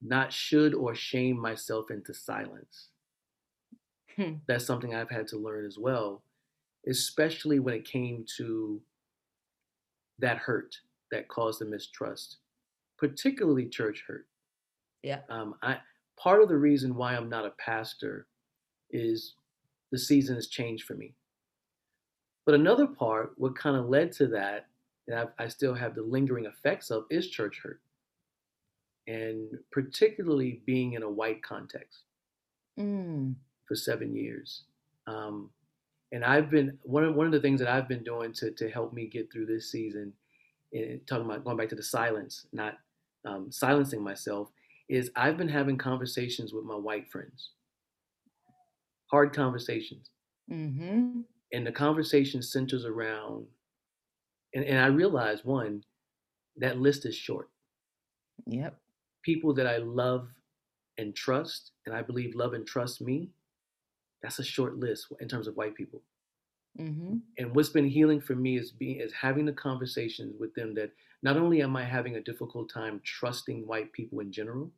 not 0.00 0.32
should 0.32 0.74
or 0.74 0.94
shame 0.94 1.38
myself 1.38 1.90
into 1.90 2.14
silence. 2.14 2.88
Hmm. 4.16 4.34
That's 4.46 4.66
something 4.66 4.94
I've 4.94 5.10
had 5.10 5.26
to 5.28 5.38
learn 5.38 5.64
as 5.64 5.78
well, 5.78 6.22
especially 6.88 7.58
when 7.58 7.74
it 7.74 7.84
came 7.84 8.24
to 8.36 8.80
that 10.18 10.38
hurt 10.38 10.76
that 11.10 11.28
caused 11.28 11.60
the 11.60 11.64
mistrust, 11.64 12.38
particularly 12.98 13.66
church 13.66 14.04
hurt. 14.06 14.26
Yeah. 15.02 15.20
Um, 15.28 15.54
I 15.62 15.78
part 16.18 16.42
of 16.42 16.48
the 16.48 16.56
reason 16.56 16.94
why 16.94 17.14
I'm 17.14 17.28
not 17.28 17.46
a 17.46 17.52
pastor 17.58 18.26
is 18.90 19.34
the 19.90 19.98
season 19.98 20.36
has 20.36 20.48
changed 20.48 20.84
for 20.84 20.94
me. 20.94 21.14
But 22.46 22.54
another 22.54 22.86
part, 22.86 23.32
what 23.36 23.56
kind 23.56 23.76
of 23.76 23.88
led 23.88 24.12
to 24.12 24.26
that, 24.28 24.66
that 25.06 25.34
I 25.38 25.48
still 25.48 25.74
have 25.74 25.94
the 25.94 26.02
lingering 26.02 26.46
effects 26.46 26.90
of, 26.90 27.04
is 27.10 27.28
church 27.28 27.60
hurt 27.62 27.80
and 29.06 29.58
particularly 29.72 30.62
being 30.66 30.92
in 30.92 31.02
a 31.02 31.10
white 31.10 31.42
context 31.42 32.04
mm. 32.78 33.34
For 33.70 33.76
seven 33.76 34.16
years. 34.16 34.64
Um, 35.06 35.50
and 36.10 36.24
I've 36.24 36.50
been 36.50 36.76
one 36.82 37.04
of 37.04 37.14
one 37.14 37.26
of 37.26 37.32
the 37.32 37.40
things 37.40 37.60
that 37.60 37.68
I've 37.68 37.88
been 37.88 38.02
doing 38.02 38.32
to 38.34 38.50
to 38.50 38.68
help 38.68 38.92
me 38.92 39.06
get 39.06 39.32
through 39.32 39.46
this 39.46 39.70
season, 39.70 40.12
and 40.72 41.00
talking 41.06 41.24
about 41.24 41.44
going 41.44 41.56
back 41.56 41.68
to 41.68 41.76
the 41.76 41.82
silence, 41.82 42.46
not 42.52 42.78
um, 43.24 43.52
silencing 43.52 44.02
myself, 44.02 44.50
is 44.88 45.12
I've 45.14 45.38
been 45.38 45.48
having 45.48 45.78
conversations 45.78 46.52
with 46.52 46.64
my 46.64 46.74
white 46.74 47.08
friends, 47.12 47.50
hard 49.06 49.32
conversations, 49.32 50.10
mm-hmm. 50.50 51.20
and 51.52 51.66
the 51.66 51.70
conversation 51.70 52.42
centers 52.42 52.84
around, 52.84 53.46
and, 54.54 54.64
and 54.64 54.80
I 54.80 54.86
realize 54.86 55.44
one, 55.44 55.84
that 56.56 56.80
list 56.80 57.06
is 57.06 57.14
short. 57.14 57.50
Yep 58.46 58.76
people 59.22 59.54
that 59.54 59.66
I 59.66 59.78
love 59.78 60.28
and 60.98 61.14
trust, 61.14 61.72
and 61.86 61.94
I 61.94 62.02
believe 62.02 62.34
love 62.34 62.52
and 62.52 62.66
trust 62.66 63.00
me, 63.00 63.30
that's 64.22 64.38
a 64.38 64.44
short 64.44 64.76
list 64.76 65.06
in 65.20 65.28
terms 65.28 65.46
of 65.46 65.56
white 65.56 65.74
people. 65.74 66.02
Mm-hmm. 66.78 67.16
And 67.38 67.54
what's 67.54 67.70
been 67.70 67.88
healing 67.88 68.20
for 68.20 68.34
me 68.36 68.56
is 68.56 68.70
being 68.70 69.00
is 69.00 69.12
having 69.12 69.44
the 69.44 69.52
conversations 69.52 70.34
with 70.38 70.54
them 70.54 70.74
that 70.74 70.92
not 71.22 71.36
only 71.36 71.62
am 71.62 71.76
I 71.76 71.84
having 71.84 72.16
a 72.16 72.22
difficult 72.22 72.70
time 72.72 73.00
trusting 73.04 73.66
white 73.66 73.92
people 73.92 74.20
in 74.20 74.30
general, 74.30 74.70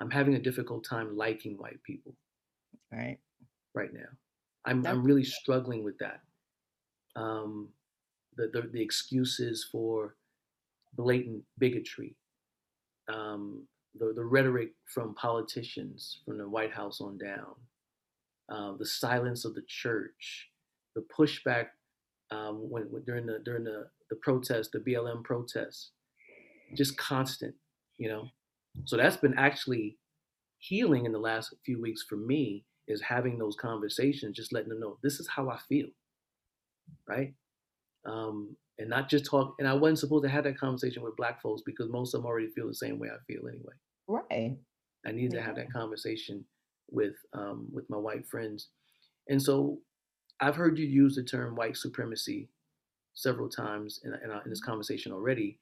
I'm 0.00 0.10
having 0.10 0.34
a 0.34 0.40
difficult 0.40 0.84
time 0.84 1.16
liking 1.16 1.56
white 1.58 1.82
people. 1.84 2.16
Right. 2.90 3.18
Right 3.74 3.92
now, 3.92 4.08
I'm 4.64 4.86
I'm 4.86 5.04
really 5.04 5.24
struggling 5.24 5.84
with 5.84 5.98
that. 5.98 6.20
Um, 7.16 7.68
the, 8.36 8.48
the 8.52 8.68
the 8.72 8.82
excuses 8.82 9.66
for 9.70 10.16
blatant 10.94 11.42
bigotry, 11.58 12.16
um, 13.08 13.66
the, 13.94 14.12
the 14.14 14.24
rhetoric 14.24 14.72
from 14.86 15.14
politicians 15.14 16.20
from 16.24 16.38
the 16.38 16.48
White 16.48 16.72
House 16.72 17.00
on 17.00 17.16
down, 17.18 17.54
uh, 18.50 18.72
the 18.78 18.86
silence 18.86 19.44
of 19.44 19.54
the 19.54 19.62
church, 19.66 20.48
the 20.94 21.04
pushback 21.16 21.66
um, 22.30 22.70
when, 22.70 22.84
when, 22.84 23.02
during 23.04 23.26
the 23.26 23.38
during 23.44 23.64
the 23.64 23.88
the 24.10 24.16
protest, 24.16 24.70
the 24.72 24.78
BLM 24.78 25.24
protests, 25.24 25.90
just 26.76 26.96
constant, 26.96 27.54
you 27.98 28.08
know. 28.08 28.28
So 28.84 28.96
that's 28.96 29.16
been 29.16 29.34
actually 29.36 29.98
healing 30.58 31.06
in 31.06 31.12
the 31.12 31.18
last 31.18 31.54
few 31.64 31.80
weeks 31.80 32.04
for 32.08 32.16
me 32.16 32.64
is 32.88 33.00
having 33.00 33.38
those 33.38 33.56
conversations, 33.56 34.36
just 34.36 34.52
letting 34.52 34.70
them 34.70 34.80
know 34.80 34.98
this 35.02 35.20
is 35.20 35.28
how 35.28 35.48
I 35.50 35.58
feel, 35.68 35.88
right? 37.08 37.34
Um, 38.06 38.56
and 38.78 38.88
not 38.88 39.08
just 39.08 39.26
talk. 39.26 39.54
And 39.58 39.68
I 39.68 39.74
wasn't 39.74 40.00
supposed 40.00 40.24
to 40.24 40.30
have 40.30 40.44
that 40.44 40.58
conversation 40.58 41.02
with 41.02 41.16
black 41.16 41.40
folks 41.40 41.62
because 41.64 41.88
most 41.88 42.14
of 42.14 42.22
them 42.22 42.26
already 42.26 42.48
feel 42.48 42.66
the 42.66 42.74
same 42.74 42.98
way 42.98 43.08
I 43.08 43.18
feel 43.32 43.46
anyway. 43.48 43.74
Right. 44.08 44.24
I 45.06 45.12
needed 45.12 45.34
yeah. 45.34 45.40
to 45.40 45.46
have 45.46 45.56
that 45.56 45.72
conversation 45.72 46.44
with 46.92 47.14
um, 47.32 47.68
with 47.72 47.88
my 47.90 47.96
white 47.96 48.26
friends, 48.26 48.68
and 49.28 49.40
so 49.40 49.78
I've 50.40 50.56
heard 50.56 50.78
you 50.78 50.86
use 50.86 51.14
the 51.14 51.22
term 51.22 51.56
white 51.56 51.76
supremacy 51.76 52.48
several 53.14 53.48
times 53.48 54.00
in, 54.04 54.12
in, 54.14 54.30
in 54.30 54.50
this 54.50 54.60
mm-hmm. 54.60 54.70
conversation 54.70 55.12
already, 55.12 55.58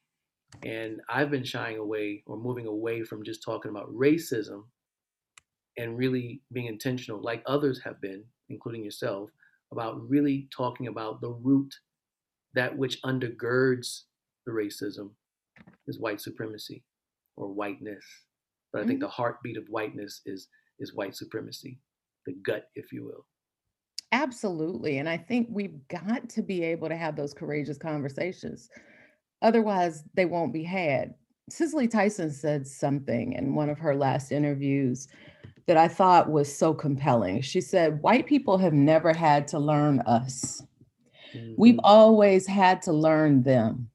and 0.64 1.00
I've 1.08 1.30
been 1.30 1.44
shying 1.44 1.78
away 1.78 2.22
or 2.26 2.36
moving 2.36 2.66
away 2.66 3.02
from 3.02 3.24
just 3.24 3.42
talking 3.42 3.70
about 3.70 3.92
racism 3.94 4.64
and 5.76 5.96
really 5.96 6.42
being 6.52 6.66
intentional, 6.66 7.20
like 7.20 7.42
others 7.46 7.80
have 7.84 8.00
been, 8.00 8.24
including 8.48 8.84
yourself, 8.84 9.30
about 9.72 10.08
really 10.08 10.48
talking 10.54 10.88
about 10.88 11.20
the 11.20 11.30
root 11.30 11.74
that 12.54 12.76
which 12.76 13.00
undergirds 13.02 14.02
the 14.46 14.52
racism 14.52 15.10
is 15.86 16.00
white 16.00 16.20
supremacy 16.20 16.82
or 17.36 17.48
whiteness. 17.48 18.04
But 18.72 18.82
I 18.82 18.86
think 18.86 18.98
mm-hmm. 18.98 19.06
the 19.06 19.08
heartbeat 19.08 19.56
of 19.56 19.68
whiteness 19.68 20.22
is 20.26 20.48
is 20.80 20.94
white 20.94 21.14
supremacy, 21.14 21.78
the 22.26 22.32
gut, 22.44 22.68
if 22.74 22.92
you 22.92 23.04
will. 23.04 23.26
Absolutely. 24.12 24.98
And 24.98 25.08
I 25.08 25.16
think 25.16 25.48
we've 25.50 25.86
got 25.88 26.28
to 26.30 26.42
be 26.42 26.64
able 26.64 26.88
to 26.88 26.96
have 26.96 27.14
those 27.14 27.32
courageous 27.32 27.78
conversations. 27.78 28.68
Otherwise, 29.42 30.02
they 30.14 30.24
won't 30.24 30.52
be 30.52 30.64
had. 30.64 31.14
Cicely 31.48 31.88
Tyson 31.88 32.30
said 32.30 32.66
something 32.66 33.34
in 33.34 33.54
one 33.54 33.70
of 33.70 33.78
her 33.78 33.94
last 33.94 34.32
interviews 34.32 35.08
that 35.66 35.76
I 35.76 35.88
thought 35.88 36.30
was 36.30 36.52
so 36.52 36.74
compelling. 36.74 37.42
She 37.42 37.60
said, 37.60 38.02
White 38.02 38.26
people 38.26 38.58
have 38.58 38.72
never 38.72 39.12
had 39.12 39.46
to 39.48 39.58
learn 39.58 40.00
us. 40.00 40.62
Mm-hmm. 41.34 41.54
We've 41.56 41.80
always 41.84 42.46
had 42.46 42.82
to 42.82 42.92
learn 42.92 43.42
them. 43.42 43.88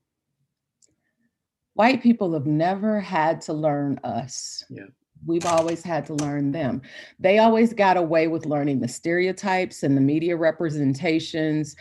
White 1.74 2.02
people 2.02 2.32
have 2.34 2.46
never 2.46 3.02
had 3.02 3.42
to 3.42 3.54
learn 3.54 4.00
us. 4.06 4.64
Yeah. 4.70 4.86
We've 5.26 5.46
always 5.46 5.84
had 5.84 6.06
to 6.08 6.14
learn 6.14 6.52
them. 6.52 6.82
They 7.20 7.40
always 7.40 7.74
got 7.74 7.98
away 7.98 8.28
with 8.28 8.46
learning 8.46 8.80
the 8.80 8.88
stereotypes 8.88 9.84
and 9.84 9.98
the 9.98 10.02
media 10.02 10.36
representations, 10.36 11.76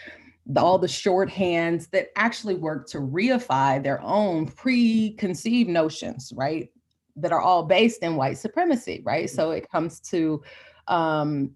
the, 0.46 0.60
all 0.60 0.78
the 0.78 0.86
shorthands 0.86 1.90
that 1.90 2.08
actually 2.16 2.54
work 2.54 2.88
to 2.88 2.98
reify 2.98 3.82
their 3.82 4.00
own 4.02 4.46
preconceived 4.46 5.70
notions, 5.70 6.32
right? 6.34 6.70
That 7.16 7.32
are 7.32 7.40
all 7.40 7.64
based 7.64 8.02
in 8.02 8.16
white 8.16 8.38
supremacy, 8.38 9.02
right? 9.04 9.28
So 9.28 9.50
it 9.50 9.70
comes 9.70 10.00
to 10.00 10.42
um, 10.88 11.52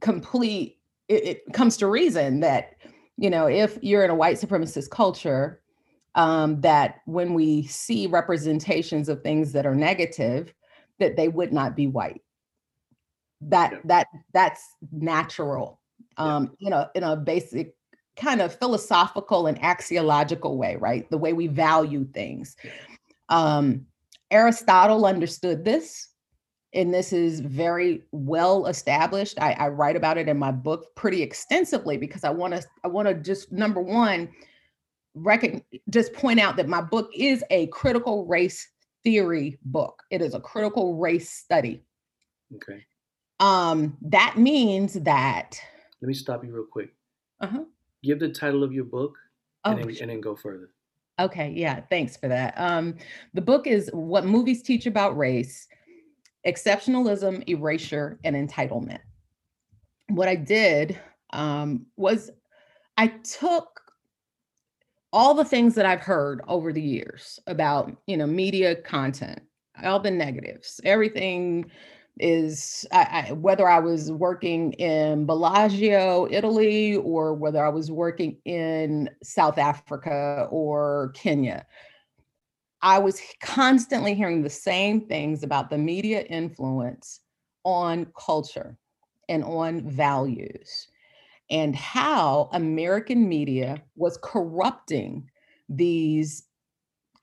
complete 0.00 0.78
it, 1.08 1.24
it 1.24 1.52
comes 1.52 1.76
to 1.78 1.86
reason 1.86 2.40
that 2.40 2.76
you 3.16 3.30
know 3.30 3.46
if 3.46 3.78
you're 3.82 4.04
in 4.04 4.10
a 4.10 4.14
white 4.14 4.36
supremacist 4.36 4.90
culture 4.90 5.60
um, 6.14 6.60
that 6.60 7.00
when 7.06 7.34
we 7.34 7.64
see 7.66 8.06
representations 8.06 9.08
of 9.08 9.22
things 9.22 9.52
that 9.52 9.66
are 9.66 9.74
negative 9.74 10.52
that 10.98 11.16
they 11.16 11.28
would 11.28 11.52
not 11.52 11.74
be 11.74 11.86
white. 11.86 12.22
That 13.40 13.72
yeah. 13.72 13.78
that 13.86 14.06
that's 14.34 14.62
natural 14.92 15.80
um 16.18 16.52
you 16.58 16.68
know 16.70 16.86
in 16.94 17.02
a 17.02 17.16
basic 17.16 17.74
kind 18.16 18.42
of 18.42 18.54
philosophical 18.54 19.46
and 19.46 19.60
axiological 19.62 20.56
way 20.56 20.76
right? 20.76 21.10
The 21.10 21.18
way 21.18 21.32
we 21.32 21.46
value 21.46 22.04
things. 22.12 22.54
Um 23.28 23.86
aristotle 24.30 25.06
understood 25.06 25.64
this 25.64 26.10
and 26.72 26.94
this 26.94 27.12
is 27.12 27.40
very 27.40 28.02
well 28.12 28.66
established. 28.66 29.40
I, 29.40 29.54
I, 29.54 29.68
write 29.68 29.96
about 29.96 30.18
it 30.18 30.28
in 30.28 30.38
my 30.38 30.52
book 30.52 30.94
pretty 30.94 31.20
extensively 31.20 31.96
because 31.96 32.22
I 32.22 32.30
want 32.30 32.54
to 32.54 32.62
I 32.84 32.88
want 32.88 33.08
to 33.08 33.14
just 33.14 33.50
number 33.50 33.80
one, 33.80 34.28
just 35.88 36.12
point 36.12 36.40
out 36.40 36.56
that 36.56 36.68
my 36.68 36.80
book 36.80 37.10
is 37.14 37.44
a 37.50 37.66
critical 37.68 38.26
race 38.26 38.68
theory 39.02 39.58
book. 39.64 40.02
It 40.10 40.22
is 40.22 40.34
a 40.34 40.40
critical 40.40 40.96
race 40.96 41.30
study. 41.30 41.82
Okay. 42.54 42.84
Um, 43.40 43.96
that 44.02 44.34
means 44.36 44.94
that. 44.94 45.60
Let 46.02 46.08
me 46.08 46.14
stop 46.14 46.44
you 46.44 46.54
real 46.54 46.66
quick. 46.70 46.94
Uh-huh. 47.40 47.64
Give 48.02 48.18
the 48.18 48.28
title 48.28 48.62
of 48.62 48.72
your 48.72 48.84
book 48.84 49.16
oh, 49.64 49.72
and, 49.72 49.80
then, 49.80 49.96
and 50.00 50.10
then 50.10 50.20
go 50.20 50.36
further. 50.36 50.70
Okay, 51.18 51.52
yeah, 51.54 51.80
thanks 51.90 52.16
for 52.16 52.28
that. 52.28 52.54
Um, 52.56 52.96
the 53.34 53.42
book 53.42 53.66
is 53.66 53.90
What 53.92 54.24
Movies 54.24 54.62
Teach 54.62 54.86
About 54.86 55.16
Race 55.18 55.66
exceptionalism, 56.46 57.46
erasure, 57.48 58.18
and 58.24 58.34
entitlement. 58.34 59.00
What 60.08 60.28
I 60.28 60.34
did 60.34 60.98
um, 61.32 61.86
was 61.96 62.30
I 62.96 63.08
took 63.08 63.79
all 65.12 65.34
the 65.34 65.44
things 65.44 65.74
that 65.74 65.86
I've 65.86 66.00
heard 66.00 66.40
over 66.46 66.72
the 66.72 66.80
years 66.80 67.40
about, 67.46 67.96
you 68.06 68.16
know, 68.16 68.26
media 68.26 68.76
content, 68.76 69.42
all 69.82 70.00
the 70.00 70.10
negatives, 70.10 70.80
everything 70.84 71.70
is 72.18 72.86
I, 72.92 73.26
I, 73.28 73.32
whether 73.32 73.68
I 73.68 73.78
was 73.78 74.12
working 74.12 74.72
in 74.74 75.26
Bellagio, 75.26 76.28
Italy, 76.30 76.96
or 76.96 77.34
whether 77.34 77.64
I 77.64 77.70
was 77.70 77.90
working 77.90 78.36
in 78.44 79.08
South 79.22 79.58
Africa 79.58 80.46
or 80.50 81.12
Kenya. 81.14 81.66
I 82.82 82.98
was 82.98 83.20
constantly 83.42 84.14
hearing 84.14 84.42
the 84.42 84.50
same 84.50 85.06
things 85.06 85.42
about 85.42 85.70
the 85.70 85.78
media 85.78 86.22
influence 86.22 87.20
on 87.64 88.06
culture 88.18 88.76
and 89.28 89.44
on 89.44 89.88
values 89.88 90.88
and 91.50 91.74
how 91.74 92.48
American 92.52 93.28
media 93.28 93.82
was 93.96 94.18
corrupting 94.22 95.28
these 95.68 96.44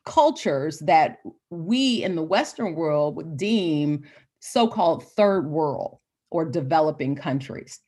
cultures 0.05 0.79
that 0.79 1.17
we 1.49 2.03
in 2.03 2.15
the 2.15 2.23
Western 2.23 2.75
world 2.75 3.15
would 3.15 3.37
deem 3.37 4.03
so 4.39 4.67
called 4.67 5.03
third 5.03 5.49
world 5.49 5.99
or 6.29 6.45
developing 6.45 7.15
countries. 7.15 7.79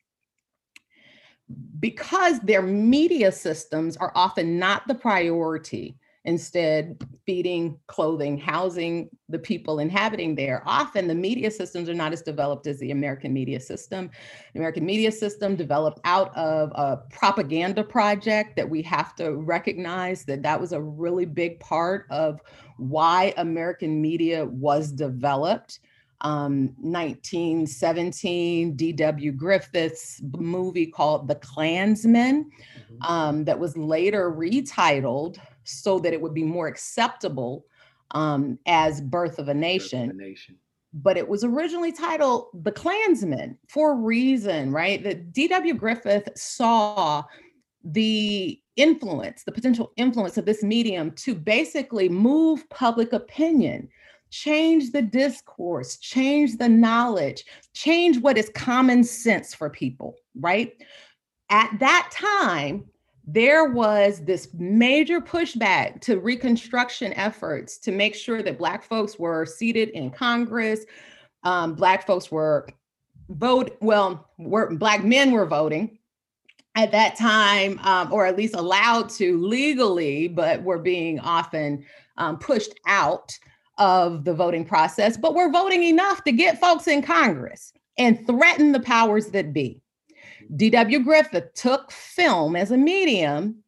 Because 1.78 2.40
their 2.40 2.62
media 2.62 3.32
systems 3.32 3.96
are 3.96 4.12
often 4.14 4.58
not 4.58 4.86
the 4.86 4.94
priority 4.94 5.98
instead 6.24 7.02
feeding, 7.24 7.78
clothing, 7.86 8.36
housing 8.36 9.08
the 9.28 9.38
people 9.38 9.78
inhabiting 9.78 10.34
there. 10.34 10.62
Often 10.66 11.08
the 11.08 11.14
media 11.14 11.50
systems 11.50 11.88
are 11.88 11.94
not 11.94 12.12
as 12.12 12.20
developed 12.20 12.66
as 12.66 12.78
the 12.78 12.90
American 12.90 13.32
media 13.32 13.58
system. 13.58 14.10
The 14.52 14.58
American 14.58 14.84
media 14.84 15.12
system 15.12 15.56
developed 15.56 16.00
out 16.04 16.36
of 16.36 16.72
a 16.74 16.98
propaganda 17.10 17.82
project 17.82 18.56
that 18.56 18.68
we 18.68 18.82
have 18.82 19.14
to 19.16 19.36
recognize 19.36 20.24
that 20.24 20.42
that 20.42 20.60
was 20.60 20.72
a 20.72 20.80
really 20.80 21.24
big 21.24 21.58
part 21.58 22.06
of 22.10 22.40
why 22.76 23.32
American 23.36 24.00
media 24.00 24.44
was 24.44 24.92
developed. 24.92 25.80
Um, 26.22 26.74
1917 26.76 28.76
D.W. 28.76 29.32
Griffith's 29.32 30.20
movie 30.36 30.84
called 30.84 31.28
The 31.28 31.36
Clansman, 31.36 32.44
mm-hmm. 32.44 33.02
um, 33.10 33.44
that 33.46 33.58
was 33.58 33.74
later 33.78 34.30
retitled 34.30 35.38
so 35.64 35.98
that 36.00 36.12
it 36.12 36.20
would 36.20 36.34
be 36.34 36.42
more 36.42 36.66
acceptable 36.66 37.64
um, 38.12 38.58
as 38.66 39.00
Birth 39.00 39.38
of 39.38 39.48
a 39.48 39.54
Nation. 39.54 40.10
Of 40.10 40.16
a 40.16 40.18
Nation. 40.18 40.56
But 40.92 41.16
it 41.16 41.28
was 41.28 41.44
originally 41.44 41.92
titled 41.92 42.48
The 42.64 42.72
Clansman 42.72 43.56
for 43.68 43.92
a 43.92 43.96
reason, 43.96 44.72
right? 44.72 45.02
That 45.04 45.32
D.W. 45.32 45.74
Griffith 45.74 46.28
saw 46.34 47.24
the 47.84 48.60
influence, 48.76 49.44
the 49.44 49.52
potential 49.52 49.92
influence 49.96 50.36
of 50.36 50.46
this 50.46 50.62
medium 50.62 51.12
to 51.12 51.34
basically 51.34 52.08
move 52.08 52.68
public 52.70 53.12
opinion, 53.12 53.88
change 54.30 54.92
the 54.92 55.02
discourse, 55.02 55.96
change 55.98 56.56
the 56.56 56.68
knowledge, 56.68 57.44
change 57.74 58.18
what 58.18 58.38
is 58.38 58.50
common 58.54 59.04
sense 59.04 59.54
for 59.54 59.70
people, 59.70 60.16
right? 60.34 60.72
At 61.50 61.78
that 61.80 62.10
time, 62.12 62.84
there 63.26 63.66
was 63.66 64.24
this 64.24 64.48
major 64.54 65.20
pushback 65.20 66.00
to 66.02 66.18
Reconstruction 66.18 67.12
efforts 67.14 67.78
to 67.78 67.92
make 67.92 68.14
sure 68.14 68.42
that 68.42 68.58
Black 68.58 68.82
folks 68.82 69.18
were 69.18 69.46
seated 69.46 69.90
in 69.90 70.10
Congress. 70.10 70.84
Um, 71.44 71.74
Black 71.74 72.06
folks 72.06 72.30
were 72.30 72.68
vote 73.28 73.76
well, 73.80 74.28
were, 74.38 74.74
Black 74.74 75.04
men 75.04 75.30
were 75.30 75.46
voting 75.46 75.98
at 76.74 76.92
that 76.92 77.16
time, 77.16 77.78
um, 77.82 78.12
or 78.12 78.26
at 78.26 78.36
least 78.36 78.54
allowed 78.54 79.08
to 79.10 79.38
legally, 79.38 80.28
but 80.28 80.62
were 80.62 80.78
being 80.78 81.20
often 81.20 81.84
um, 82.16 82.38
pushed 82.38 82.72
out 82.86 83.36
of 83.78 84.24
the 84.24 84.34
voting 84.34 84.64
process. 84.64 85.16
But 85.16 85.34
we're 85.34 85.50
voting 85.50 85.82
enough 85.84 86.22
to 86.24 86.32
get 86.32 86.60
folks 86.60 86.86
in 86.86 87.02
Congress 87.02 87.72
and 87.98 88.26
threaten 88.26 88.72
the 88.72 88.80
powers 88.80 89.28
that 89.28 89.52
be. 89.52 89.80
D.W. 90.56 91.00
Griffith 91.00 91.54
took 91.54 91.90
film 91.90 92.56
as 92.56 92.70
a 92.70 92.76
medium, 92.76 93.62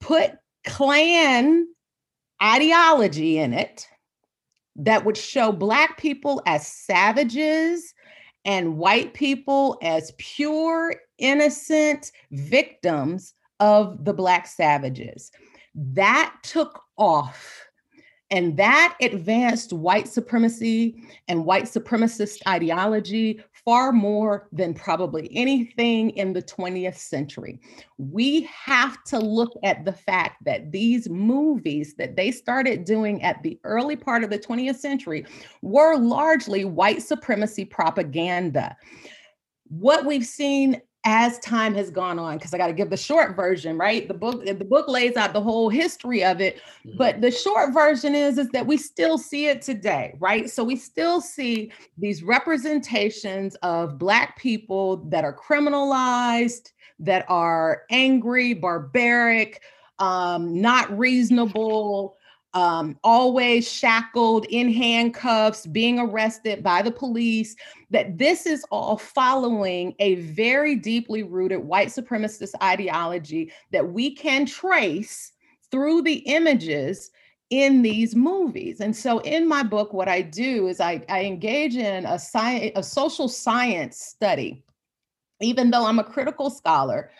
put 0.00 0.32
Klan 0.64 1.66
ideology 2.42 3.38
in 3.38 3.52
it 3.52 3.88
that 4.76 5.04
would 5.04 5.16
show 5.16 5.52
Black 5.52 5.98
people 5.98 6.42
as 6.46 6.66
savages 6.66 7.94
and 8.44 8.78
white 8.78 9.12
people 9.12 9.78
as 9.82 10.12
pure, 10.18 10.94
innocent 11.18 12.12
victims 12.30 13.34
of 13.60 14.04
the 14.04 14.14
Black 14.14 14.46
savages. 14.46 15.30
That 15.74 16.34
took 16.42 16.82
off. 16.96 17.64
And 18.30 18.56
that 18.58 18.94
advanced 19.00 19.72
white 19.72 20.06
supremacy 20.06 21.02
and 21.28 21.44
white 21.44 21.64
supremacist 21.64 22.38
ideology 22.46 23.42
far 23.68 23.92
more 23.92 24.48
than 24.50 24.72
probably 24.72 25.28
anything 25.36 26.08
in 26.12 26.32
the 26.32 26.40
20th 26.40 26.96
century. 26.96 27.60
We 27.98 28.48
have 28.64 29.04
to 29.04 29.18
look 29.18 29.52
at 29.62 29.84
the 29.84 29.92
fact 29.92 30.42
that 30.46 30.72
these 30.72 31.10
movies 31.10 31.94
that 31.96 32.16
they 32.16 32.30
started 32.30 32.86
doing 32.86 33.22
at 33.22 33.42
the 33.42 33.60
early 33.64 33.94
part 33.94 34.24
of 34.24 34.30
the 34.30 34.38
20th 34.38 34.76
century 34.76 35.26
were 35.60 35.98
largely 35.98 36.64
white 36.64 37.02
supremacy 37.02 37.66
propaganda. 37.66 38.74
What 39.64 40.06
we've 40.06 40.24
seen 40.24 40.80
as 41.04 41.38
time 41.38 41.74
has 41.74 41.90
gone 41.90 42.18
on 42.18 42.36
because 42.36 42.52
i 42.52 42.58
got 42.58 42.66
to 42.66 42.72
give 42.72 42.90
the 42.90 42.96
short 42.96 43.36
version 43.36 43.78
right 43.78 44.08
the 44.08 44.14
book 44.14 44.44
the 44.44 44.64
book 44.64 44.88
lays 44.88 45.16
out 45.16 45.32
the 45.32 45.40
whole 45.40 45.68
history 45.68 46.24
of 46.24 46.40
it 46.40 46.56
mm-hmm. 46.84 46.96
but 46.96 47.20
the 47.20 47.30
short 47.30 47.72
version 47.72 48.14
is 48.14 48.36
is 48.36 48.48
that 48.48 48.66
we 48.66 48.76
still 48.76 49.16
see 49.16 49.46
it 49.46 49.62
today 49.62 50.14
right 50.18 50.50
so 50.50 50.64
we 50.64 50.74
still 50.74 51.20
see 51.20 51.70
these 51.96 52.22
representations 52.22 53.54
of 53.56 53.96
black 53.96 54.36
people 54.38 54.96
that 55.08 55.24
are 55.24 55.34
criminalized 55.36 56.72
that 56.98 57.24
are 57.28 57.82
angry 57.90 58.52
barbaric 58.52 59.62
um, 60.00 60.60
not 60.60 60.96
reasonable 60.96 62.17
um, 62.54 62.98
always 63.04 63.70
shackled 63.70 64.46
in 64.46 64.72
handcuffs, 64.72 65.66
being 65.66 65.98
arrested 65.98 66.62
by 66.62 66.82
the 66.82 66.90
police, 66.90 67.54
that 67.90 68.18
this 68.18 68.46
is 68.46 68.64
all 68.70 68.96
following 68.96 69.94
a 69.98 70.16
very 70.16 70.74
deeply 70.74 71.22
rooted 71.22 71.60
white 71.60 71.88
supremacist 71.88 72.52
ideology 72.62 73.52
that 73.70 73.92
we 73.92 74.14
can 74.14 74.46
trace 74.46 75.32
through 75.70 76.02
the 76.02 76.18
images 76.26 77.10
in 77.50 77.82
these 77.82 78.14
movies. 78.14 78.80
And 78.80 78.94
so 78.94 79.18
in 79.20 79.48
my 79.48 79.62
book, 79.62 79.92
what 79.92 80.08
I 80.08 80.22
do 80.22 80.68
is 80.68 80.80
I, 80.80 81.02
I 81.08 81.24
engage 81.24 81.76
in 81.76 82.04
a, 82.04 82.14
sci- 82.14 82.72
a 82.74 82.82
social 82.82 83.28
science 83.28 83.98
study. 83.98 84.64
Even 85.40 85.70
though 85.70 85.86
I'm 85.86 86.00
a 86.00 86.04
critical 86.04 86.50
scholar, 86.50 87.12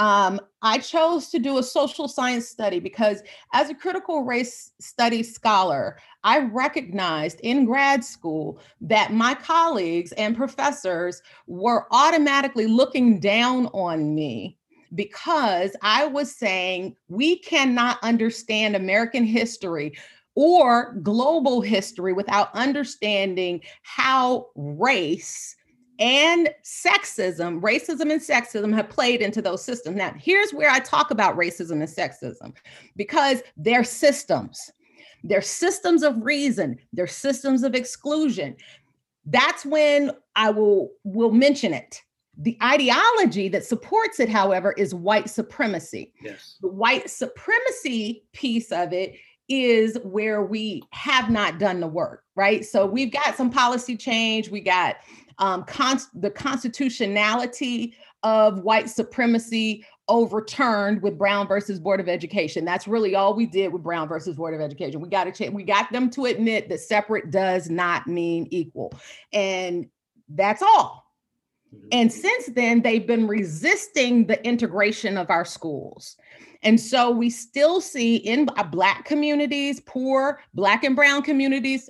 um, 0.00 0.40
I 0.62 0.78
chose 0.78 1.28
to 1.28 1.38
do 1.38 1.58
a 1.58 1.62
social 1.62 2.08
science 2.08 2.48
study 2.48 2.80
because, 2.80 3.22
as 3.52 3.68
a 3.68 3.74
critical 3.74 4.24
race 4.24 4.72
studies 4.80 5.34
scholar, 5.34 5.98
I 6.24 6.38
recognized 6.38 7.38
in 7.42 7.66
grad 7.66 8.02
school 8.02 8.60
that 8.80 9.12
my 9.12 9.34
colleagues 9.34 10.12
and 10.12 10.34
professors 10.34 11.20
were 11.46 11.86
automatically 11.90 12.66
looking 12.66 13.20
down 13.20 13.66
on 13.74 14.14
me 14.14 14.56
because 14.94 15.76
I 15.82 16.06
was 16.06 16.34
saying 16.34 16.96
we 17.08 17.38
cannot 17.38 18.02
understand 18.02 18.76
American 18.76 19.24
history 19.24 19.92
or 20.34 20.94
global 21.02 21.60
history 21.60 22.14
without 22.14 22.54
understanding 22.54 23.60
how 23.82 24.46
race 24.54 25.56
and 26.00 26.48
sexism, 26.64 27.60
racism 27.60 28.10
and 28.10 28.20
sexism 28.20 28.74
have 28.74 28.88
played 28.88 29.20
into 29.20 29.42
those 29.42 29.62
systems. 29.62 29.96
Now, 29.96 30.14
here's 30.18 30.52
where 30.52 30.70
I 30.70 30.80
talk 30.80 31.10
about 31.10 31.36
racism 31.36 31.72
and 31.72 31.82
sexism 31.82 32.54
because 32.96 33.42
they're 33.56 33.84
systems. 33.84 34.70
They're 35.22 35.42
systems 35.42 36.02
of 36.02 36.24
reason, 36.24 36.78
they're 36.94 37.06
systems 37.06 37.62
of 37.62 37.74
exclusion. 37.74 38.56
That's 39.26 39.66
when 39.66 40.12
I 40.34 40.50
will 40.50 40.92
will 41.04 41.30
mention 41.30 41.74
it. 41.74 42.00
The 42.38 42.56
ideology 42.62 43.48
that 43.50 43.66
supports 43.66 44.18
it, 44.18 44.30
however, 44.30 44.72
is 44.78 44.94
white 44.94 45.28
supremacy. 45.28 46.14
Yes. 46.22 46.56
The 46.62 46.68
white 46.68 47.10
supremacy 47.10 48.24
piece 48.32 48.72
of 48.72 48.94
it 48.94 49.16
is 49.50 49.98
where 50.04 50.42
we 50.42 50.82
have 50.92 51.28
not 51.28 51.58
done 51.58 51.80
the 51.80 51.86
work, 51.86 52.24
right? 52.36 52.64
So 52.64 52.86
we've 52.86 53.12
got 53.12 53.36
some 53.36 53.50
policy 53.50 53.96
change, 53.96 54.48
we 54.48 54.60
got 54.60 54.96
um, 55.40 55.64
the 56.14 56.30
constitutionality 56.30 57.96
of 58.22 58.60
white 58.60 58.90
supremacy 58.90 59.84
overturned 60.08 61.00
with 61.02 61.16
Brown 61.16 61.46
versus 61.46 61.80
Board 61.80 62.00
of 62.00 62.08
Education. 62.08 62.64
That's 62.64 62.86
really 62.86 63.14
all 63.14 63.34
we 63.34 63.46
did 63.46 63.72
with 63.72 63.82
Brown 63.82 64.08
versus 64.08 64.36
Board 64.36 64.54
of 64.54 64.60
Education. 64.60 65.00
We 65.00 65.08
got 65.08 65.24
to 65.24 65.32
change, 65.32 65.54
we 65.54 65.62
got 65.62 65.90
them 65.92 66.10
to 66.10 66.26
admit 66.26 66.68
that 66.68 66.80
separate 66.80 67.30
does 67.30 67.70
not 67.70 68.06
mean 68.06 68.46
equal. 68.50 68.92
And 69.32 69.88
that's 70.28 70.62
all. 70.62 71.06
Mm-hmm. 71.74 71.88
And 71.92 72.12
since 72.12 72.46
then, 72.48 72.82
they've 72.82 73.06
been 73.06 73.26
resisting 73.26 74.26
the 74.26 74.44
integration 74.46 75.16
of 75.16 75.30
our 75.30 75.44
schools. 75.44 76.16
And 76.62 76.78
so 76.78 77.10
we 77.10 77.30
still 77.30 77.80
see 77.80 78.16
in 78.16 78.46
Black 78.70 79.06
communities, 79.06 79.80
poor 79.80 80.40
Black 80.52 80.84
and 80.84 80.94
Brown 80.94 81.22
communities, 81.22 81.88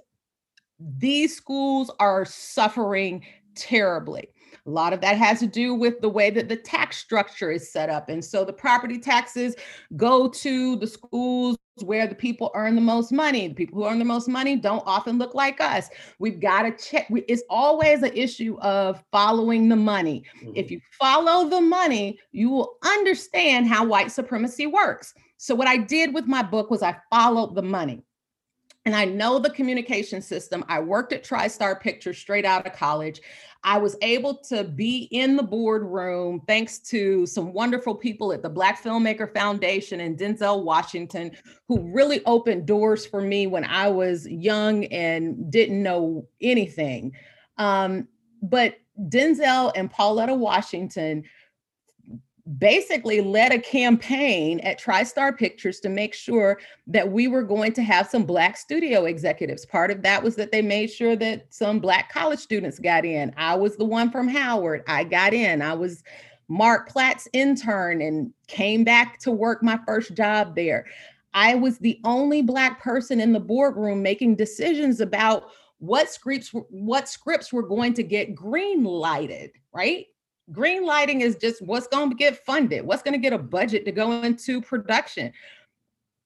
these 0.79 1.37
schools 1.37 1.91
are 1.99 2.25
suffering 2.25 3.25
terribly. 3.55 4.29
A 4.67 4.71
lot 4.71 4.93
of 4.93 5.01
that 5.01 5.17
has 5.17 5.41
to 5.41 5.47
do 5.47 5.75
with 5.75 6.01
the 6.01 6.09
way 6.09 6.31
that 6.31 6.49
the 6.49 6.57
tax 6.57 6.99
structure 6.99 7.51
is 7.51 7.73
set 7.73 7.89
up. 7.89 8.09
And 8.09 8.25
so 8.25 8.45
the 8.45 8.53
property 8.53 8.99
taxes 8.99 9.57
go 9.97 10.29
to 10.29 10.77
the 10.77 10.87
schools 10.87 11.57
where 11.83 12.07
the 12.07 12.15
people 12.15 12.51
earn 12.55 12.75
the 12.75 12.81
most 12.81 13.11
money. 13.11 13.49
The 13.49 13.55
people 13.55 13.79
who 13.79 13.89
earn 13.89 13.99
the 13.99 14.05
most 14.05 14.29
money 14.29 14.57
don't 14.57 14.83
often 14.87 15.19
look 15.19 15.35
like 15.35 15.61
us. 15.61 15.89
We've 16.19 16.41
got 16.41 16.63
to 16.63 16.73
check. 16.73 17.09
It's 17.11 17.43
always 17.49 18.03
an 18.03 18.13
issue 18.15 18.59
of 18.61 19.03
following 19.11 19.69
the 19.69 19.77
money. 19.77 20.25
Mm-hmm. 20.43 20.53
If 20.57 20.71
you 20.71 20.81
follow 20.99 21.49
the 21.49 21.61
money, 21.61 22.19
you 22.33 22.51
will 22.51 22.75
understand 22.85 23.67
how 23.67 23.87
white 23.87 24.13
supremacy 24.13 24.67
works. 24.67 25.15
So, 25.39 25.55
what 25.55 25.69
I 25.69 25.79
did 25.79 26.13
with 26.13 26.27
my 26.27 26.43
book 26.43 26.71
was 26.71 26.83
I 26.83 26.97
followed 27.11 27.55
the 27.55 27.63
money 27.63 28.03
and 28.91 28.97
I 28.97 29.05
know 29.05 29.39
the 29.39 29.51
communication 29.51 30.21
system. 30.21 30.65
I 30.67 30.81
worked 30.81 31.13
at 31.13 31.23
TriStar 31.23 31.81
Pictures 31.81 32.19
straight 32.19 32.45
out 32.45 32.67
of 32.67 32.73
college. 32.73 33.21
I 33.63 33.79
was 33.79 33.97
able 34.03 34.39
to 34.49 34.65
be 34.65 35.03
in 35.13 35.37
the 35.37 35.45
boardroom 35.45 36.43
thanks 36.49 36.81
to 36.91 37.25
some 37.25 37.53
wonderful 37.53 37.95
people 37.95 38.33
at 38.33 38.43
the 38.43 38.49
Black 38.49 38.83
Filmmaker 38.83 39.33
Foundation 39.33 40.01
and 40.01 40.19
Denzel 40.19 40.65
Washington, 40.65 41.31
who 41.69 41.89
really 41.93 42.21
opened 42.25 42.67
doors 42.67 43.07
for 43.07 43.21
me 43.21 43.47
when 43.47 43.65
I 43.65 43.87
was 43.87 44.27
young 44.27 44.87
and 44.87 45.53
didn't 45.53 45.81
know 45.81 46.27
anything. 46.41 47.13
Um, 47.59 48.09
but 48.43 48.75
Denzel 49.09 49.71
and 49.77 49.89
Pauletta 49.89 50.35
Washington 50.35 51.23
basically 52.59 53.21
led 53.21 53.53
a 53.53 53.59
campaign 53.59 54.61
at 54.61 54.81
TriStar 54.81 55.37
Pictures 55.37 55.79
to 55.81 55.89
make 55.89 56.15
sure 56.15 56.59
that 56.87 57.11
we 57.11 57.29
were 57.29 57.43
going 57.43 57.73
to 57.75 57.83
have 57.83 58.09
some 58.09 58.25
Black 58.25 58.57
studio 58.57 59.05
executives. 59.05 59.67
Part 59.67 59.91
of 59.91 60.03
that 60.03 60.23
was 60.23 60.37
that 60.37 60.51
they 60.51 60.63
made 60.63 60.91
sure 60.91 61.15
that 61.17 61.47
some 61.51 61.79
Black 61.79 62.11
college 62.13 62.41
students 62.41 62.79
got 62.79 63.05
in. 63.05 63.33
I 63.37 63.55
was 63.55 63.77
the 63.77 63.85
one 63.85 64.11
from 64.11 64.27
Howard. 64.27 64.83
I 64.89 65.05
got 65.05 65.33
in. 65.33 65.63
I 65.63 65.75
was 65.75 66.03
Mark 66.49 66.89
Platt's 66.89 67.29
intern 67.33 68.01
and 68.03 68.33
came 68.49 68.83
back 68.83 69.21
to 69.21 69.31
work 69.31 69.63
my 69.63 69.79
first 69.87 70.15
job 70.15 70.57
there. 70.57 70.87
I 71.33 71.55
was 71.55 71.79
the 71.79 72.01
only 72.05 72.43
Black 72.43 72.83
person 72.83 73.21
in 73.21 73.33
the 73.33 73.39
boardroom 73.39 74.03
making 74.03 74.35
decisions 74.35 75.01
about 75.01 75.51
what 75.79 76.11
scripts 76.11 76.51
what 76.69 77.09
scripts 77.09 77.53
were 77.53 77.67
going 77.67 77.95
to 77.95 78.03
get 78.03 78.35
green 78.35 78.85
lighted 78.85 79.51
right 79.73 80.07
green 80.53 80.85
lighting 80.85 81.21
is 81.21 81.37
just 81.37 81.63
what's 81.63 81.87
going 81.87 82.11
to 82.11 82.17
get 82.17 82.45
funded, 82.45 82.85
what's 82.85 83.03
going 83.03 83.13
to 83.13 83.19
get 83.19 83.33
a 83.33 83.39
budget 83.39 83.85
to 83.85 83.93
go 83.93 84.13
into 84.23 84.61
production. 84.61 85.33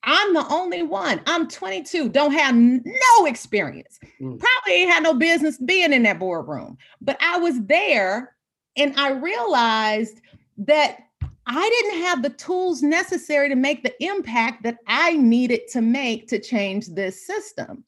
I'm 0.03 0.35
the 0.35 0.47
only 0.49 0.83
one. 0.83 1.21
I'm 1.27 1.49
22, 1.49 2.11
don't 2.11 2.33
have 2.33 2.55
no 2.55 3.27
experience. 3.27 3.99
Mm. 4.21 4.39
Probably 4.39 4.73
ain't 4.73 4.91
had 4.91 5.03
no 5.03 5.15
business 5.15 5.57
being 5.59 5.93
in 5.93 6.03
that 6.03 6.19
boardroom. 6.19 6.77
But 7.01 7.17
I 7.21 7.39
was 7.39 7.63
there 7.63 8.37
and 8.77 8.99
I 8.99 9.13
realized 9.13 10.21
that 10.59 10.99
I 11.47 11.69
didn't 11.69 12.03
have 12.03 12.23
the 12.23 12.31
tools 12.31 12.83
necessary 12.83 13.49
to 13.49 13.55
make 13.55 13.83
the 13.83 13.95
impact 14.03 14.63
that 14.63 14.79
I 14.87 15.17
needed 15.17 15.63
to 15.73 15.81
make 15.81 16.29
to 16.29 16.39
change 16.39 16.89
this 16.89 17.27
system. 17.27 17.85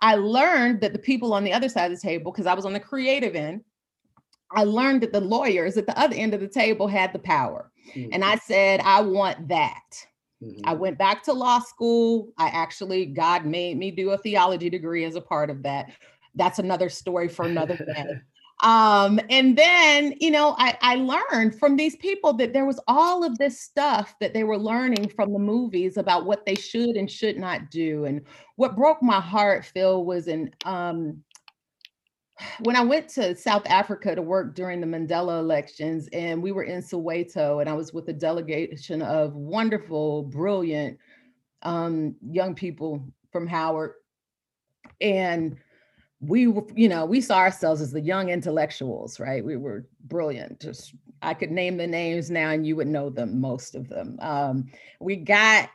I 0.00 0.16
learned 0.16 0.80
that 0.80 0.92
the 0.92 0.98
people 0.98 1.32
on 1.32 1.44
the 1.44 1.52
other 1.52 1.68
side 1.68 1.90
of 1.90 1.98
the 1.98 2.06
table, 2.06 2.32
because 2.32 2.46
I 2.46 2.54
was 2.54 2.66
on 2.66 2.72
the 2.72 2.80
creative 2.80 3.34
end, 3.34 3.62
I 4.50 4.64
learned 4.64 5.02
that 5.02 5.12
the 5.12 5.20
lawyers 5.20 5.76
at 5.76 5.86
the 5.86 5.98
other 5.98 6.14
end 6.14 6.34
of 6.34 6.40
the 6.40 6.48
table 6.48 6.86
had 6.86 7.12
the 7.12 7.18
power. 7.18 7.70
Mm-hmm. 7.94 8.10
And 8.12 8.24
I 8.24 8.36
said, 8.36 8.80
I 8.80 9.00
want 9.00 9.48
that. 9.48 10.06
Mm-hmm. 10.42 10.60
I 10.64 10.74
went 10.74 10.98
back 10.98 11.22
to 11.24 11.32
law 11.32 11.60
school. 11.60 12.32
I 12.38 12.48
actually, 12.48 13.06
God 13.06 13.46
made 13.46 13.76
me 13.76 13.90
do 13.90 14.10
a 14.10 14.18
theology 14.18 14.70
degree 14.70 15.04
as 15.04 15.16
a 15.16 15.20
part 15.20 15.50
of 15.50 15.62
that. 15.62 15.92
That's 16.34 16.58
another 16.58 16.88
story 16.88 17.28
for 17.28 17.46
another 17.46 17.76
day. 17.76 18.04
um, 18.62 19.18
and 19.30 19.56
then, 19.56 20.14
you 20.20 20.30
know, 20.30 20.54
I, 20.58 20.76
I 20.82 20.96
learned 20.96 21.58
from 21.58 21.76
these 21.76 21.96
people 21.96 22.34
that 22.34 22.52
there 22.52 22.66
was 22.66 22.78
all 22.86 23.24
of 23.24 23.38
this 23.38 23.60
stuff 23.60 24.14
that 24.20 24.34
they 24.34 24.44
were 24.44 24.58
learning 24.58 25.08
from 25.08 25.32
the 25.32 25.38
movies 25.38 25.96
about 25.96 26.26
what 26.26 26.44
they 26.44 26.54
should 26.54 26.96
and 26.96 27.10
should 27.10 27.38
not 27.38 27.70
do. 27.70 28.04
And 28.04 28.20
what 28.56 28.76
broke 28.76 29.02
my 29.02 29.20
heart, 29.20 29.64
Phil, 29.64 30.04
was 30.04 30.28
in 30.28 30.50
um, 30.66 31.22
when 32.60 32.76
I 32.76 32.82
went 32.82 33.08
to 33.10 33.34
South 33.36 33.66
Africa 33.66 34.14
to 34.14 34.22
work 34.22 34.54
during 34.54 34.80
the 34.80 34.86
Mandela 34.86 35.38
elections, 35.38 36.08
and 36.12 36.42
we 36.42 36.52
were 36.52 36.64
in 36.64 36.82
Soweto, 36.82 37.60
and 37.60 37.68
I 37.68 37.72
was 37.72 37.92
with 37.92 38.08
a 38.08 38.12
delegation 38.12 39.02
of 39.02 39.34
wonderful, 39.34 40.24
brilliant 40.24 40.98
um, 41.62 42.14
young 42.22 42.54
people 42.54 43.06
from 43.32 43.46
Howard. 43.46 43.94
And 45.00 45.56
we 46.20 46.42
you 46.74 46.88
know, 46.88 47.04
we 47.04 47.20
saw 47.20 47.38
ourselves 47.38 47.80
as 47.80 47.92
the 47.92 48.00
young 48.00 48.30
intellectuals, 48.30 49.20
right? 49.20 49.44
We 49.44 49.56
were 49.56 49.86
brilliant. 50.04 50.60
Just 50.60 50.94
I 51.22 51.34
could 51.34 51.50
name 51.50 51.76
the 51.76 51.86
names 51.86 52.30
now, 52.30 52.50
and 52.50 52.66
you 52.66 52.76
would 52.76 52.88
know 52.88 53.10
them, 53.10 53.40
most 53.40 53.74
of 53.74 53.88
them. 53.88 54.18
Um, 54.20 54.66
we 55.00 55.16
got 55.16 55.70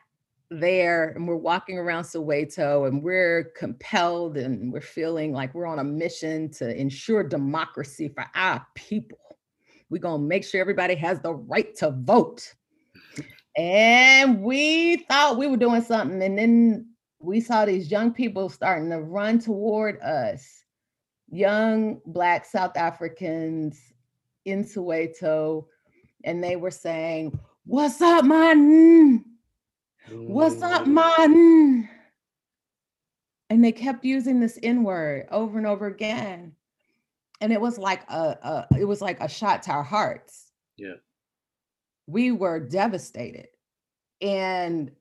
there 0.51 1.09
and 1.15 1.27
we're 1.27 1.35
walking 1.35 1.77
around 1.77 2.03
Soweto 2.03 2.87
and 2.87 3.01
we're 3.01 3.51
compelled 3.55 4.37
and 4.37 4.71
we're 4.71 4.81
feeling 4.81 5.31
like 5.31 5.55
we're 5.55 5.65
on 5.65 5.79
a 5.79 5.83
mission 5.83 6.51
to 6.51 6.75
ensure 6.79 7.23
democracy 7.23 8.09
for 8.09 8.25
our 8.35 8.65
people. 8.75 9.17
We're 9.89 10.01
going 10.01 10.21
to 10.21 10.27
make 10.27 10.43
sure 10.43 10.61
everybody 10.61 10.95
has 10.95 11.21
the 11.21 11.33
right 11.33 11.73
to 11.77 11.91
vote. 11.91 12.53
And 13.57 14.41
we 14.41 14.97
thought 15.09 15.37
we 15.37 15.47
were 15.47 15.57
doing 15.57 15.81
something. 15.81 16.21
And 16.21 16.37
then 16.37 16.89
we 17.19 17.39
saw 17.39 17.65
these 17.65 17.89
young 17.89 18.13
people 18.13 18.49
starting 18.49 18.89
to 18.89 18.99
run 18.99 19.39
toward 19.39 19.99
us, 20.01 20.63
young 21.29 21.99
Black 22.05 22.45
South 22.45 22.75
Africans 22.75 23.79
in 24.45 24.63
Soweto. 24.63 25.65
And 26.23 26.43
they 26.43 26.55
were 26.55 26.71
saying, 26.71 27.37
What's 27.65 28.01
up, 28.01 28.25
man? 28.25 29.23
What's 30.11 30.61
up, 30.61 30.87
man? 30.87 31.13
Mm. 31.17 31.89
And 33.49 33.63
they 33.63 33.71
kept 33.71 34.03
using 34.03 34.39
this 34.39 34.59
N 34.61 34.83
word 34.83 35.27
over 35.31 35.57
and 35.57 35.67
over 35.67 35.87
again. 35.87 36.53
And 37.39 37.51
it 37.51 37.59
was 37.59 37.77
like 37.77 38.03
a, 38.09 38.37
a 38.43 38.67
it 38.77 38.85
was 38.85 39.01
like 39.01 39.19
a 39.21 39.29
shot 39.29 39.63
to 39.63 39.71
our 39.71 39.83
hearts. 39.83 40.51
Yeah. 40.77 40.95
We 42.07 42.31
were 42.31 42.59
devastated. 42.59 43.47
And 44.21 44.91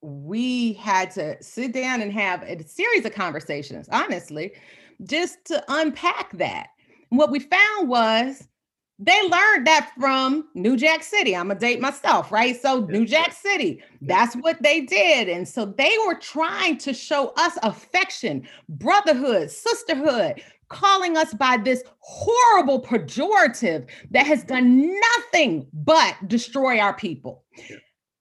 we 0.00 0.74
had 0.74 1.10
to 1.12 1.42
sit 1.42 1.72
down 1.72 2.02
and 2.02 2.12
have 2.12 2.42
a 2.42 2.62
series 2.66 3.04
of 3.04 3.12
conversations, 3.14 3.88
honestly, 3.90 4.52
just 5.04 5.44
to 5.46 5.64
unpack 5.68 6.36
that. 6.36 6.68
And 7.10 7.18
what 7.18 7.30
we 7.30 7.40
found 7.40 7.88
was 7.88 8.47
they 8.98 9.22
learned 9.28 9.66
that 9.66 9.92
from 9.98 10.48
New 10.54 10.76
Jack 10.76 11.04
City. 11.04 11.36
I'm 11.36 11.48
gonna 11.48 11.60
date 11.60 11.80
myself, 11.80 12.32
right? 12.32 12.60
So 12.60 12.80
New 12.86 13.06
Jack 13.06 13.32
City, 13.32 13.82
that's 14.02 14.34
what 14.36 14.60
they 14.60 14.80
did. 14.80 15.28
And 15.28 15.46
so 15.46 15.66
they 15.66 15.94
were 16.06 16.16
trying 16.16 16.78
to 16.78 16.92
show 16.92 17.32
us 17.36 17.56
affection, 17.62 18.46
brotherhood, 18.68 19.50
sisterhood, 19.50 20.42
calling 20.68 21.16
us 21.16 21.32
by 21.32 21.58
this 21.58 21.84
horrible 22.00 22.82
pejorative 22.82 23.88
that 24.10 24.26
has 24.26 24.42
done 24.42 24.92
nothing 25.16 25.68
but 25.72 26.16
destroy 26.26 26.80
our 26.80 26.94
people. 26.94 27.44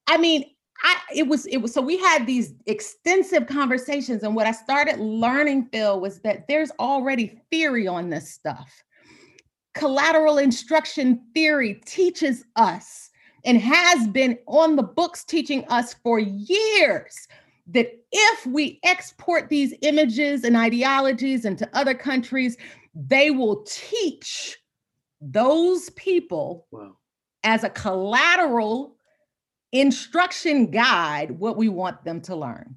I 0.06 0.18
mean, 0.18 0.46
I 0.84 0.98
it 1.16 1.28
was 1.28 1.48
it 1.48 1.58
was 1.58 1.74
so 1.74 1.82
we 1.82 1.98
had 1.98 2.28
these 2.28 2.54
extensive 2.68 3.48
conversations 3.48 4.22
and 4.22 4.36
what 4.36 4.46
I 4.46 4.52
started 4.52 5.00
learning 5.00 5.70
Phil 5.72 6.00
was 6.00 6.20
that 6.20 6.48
there's 6.48 6.70
already 6.80 7.42
theory 7.50 7.88
on 7.88 8.12
this 8.12 8.32
stuff 8.32 8.84
collateral 9.78 10.38
instruction 10.38 11.22
theory 11.34 11.76
teaches 11.86 12.44
us 12.56 13.10
and 13.46 13.58
has 13.60 14.08
been 14.08 14.38
on 14.48 14.76
the 14.76 14.84
books 14.84 15.24
teaching 15.24 15.64
us 15.70 15.94
for 15.94 16.20
years 16.20 17.28
that 17.68 17.92
if 18.12 18.46
we 18.46 18.80
export 18.84 19.50
these 19.50 19.74
images 19.82 20.44
and 20.44 20.56
ideologies 20.58 21.46
into 21.46 21.70
other 21.74 21.94
countries, 21.94 22.58
they 22.96 23.30
will 23.30 23.64
teach 23.66 24.58
those 25.22 25.90
people 25.92 26.66
wow. 26.72 26.96
as 27.44 27.64
a 27.64 27.70
collateral 27.70 28.96
instruction 29.72 30.72
guide 30.72 31.32
what 31.32 31.58
we 31.58 31.70
want 31.70 32.04
them 32.04 32.22
to 32.22 32.36
learn. 32.36 32.76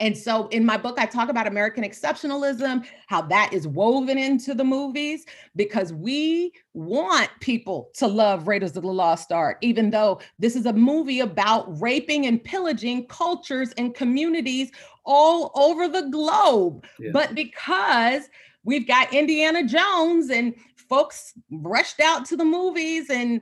And 0.00 0.16
so 0.16 0.46
in 0.48 0.64
my 0.64 0.76
book, 0.76 0.98
I 0.98 1.06
talk 1.06 1.28
about 1.28 1.46
American 1.46 1.82
exceptionalism, 1.82 2.86
how 3.08 3.22
that 3.22 3.52
is 3.52 3.66
woven 3.66 4.16
into 4.16 4.54
the 4.54 4.64
movies, 4.64 5.26
because 5.56 5.92
we 5.92 6.52
want 6.74 7.30
people 7.40 7.90
to 7.94 8.06
love 8.06 8.46
Raiders 8.46 8.76
of 8.76 8.84
the 8.84 8.92
Lost 8.92 9.32
Ark, 9.32 9.58
even 9.60 9.90
though 9.90 10.20
this 10.38 10.54
is 10.54 10.66
a 10.66 10.72
movie 10.72 11.20
about 11.20 11.80
raping 11.80 12.26
and 12.26 12.42
pillaging 12.42 13.06
cultures 13.06 13.72
and 13.76 13.94
communities 13.94 14.70
all 15.04 15.50
over 15.54 15.88
the 15.88 16.08
globe. 16.10 16.84
Yeah. 17.00 17.10
But 17.12 17.34
because 17.34 18.28
we've 18.64 18.86
got 18.86 19.12
Indiana 19.12 19.66
Jones 19.66 20.30
and 20.30 20.54
folks 20.88 21.34
rushed 21.50 22.00
out 22.00 22.24
to 22.26 22.36
the 22.36 22.44
movies 22.44 23.10
and 23.10 23.40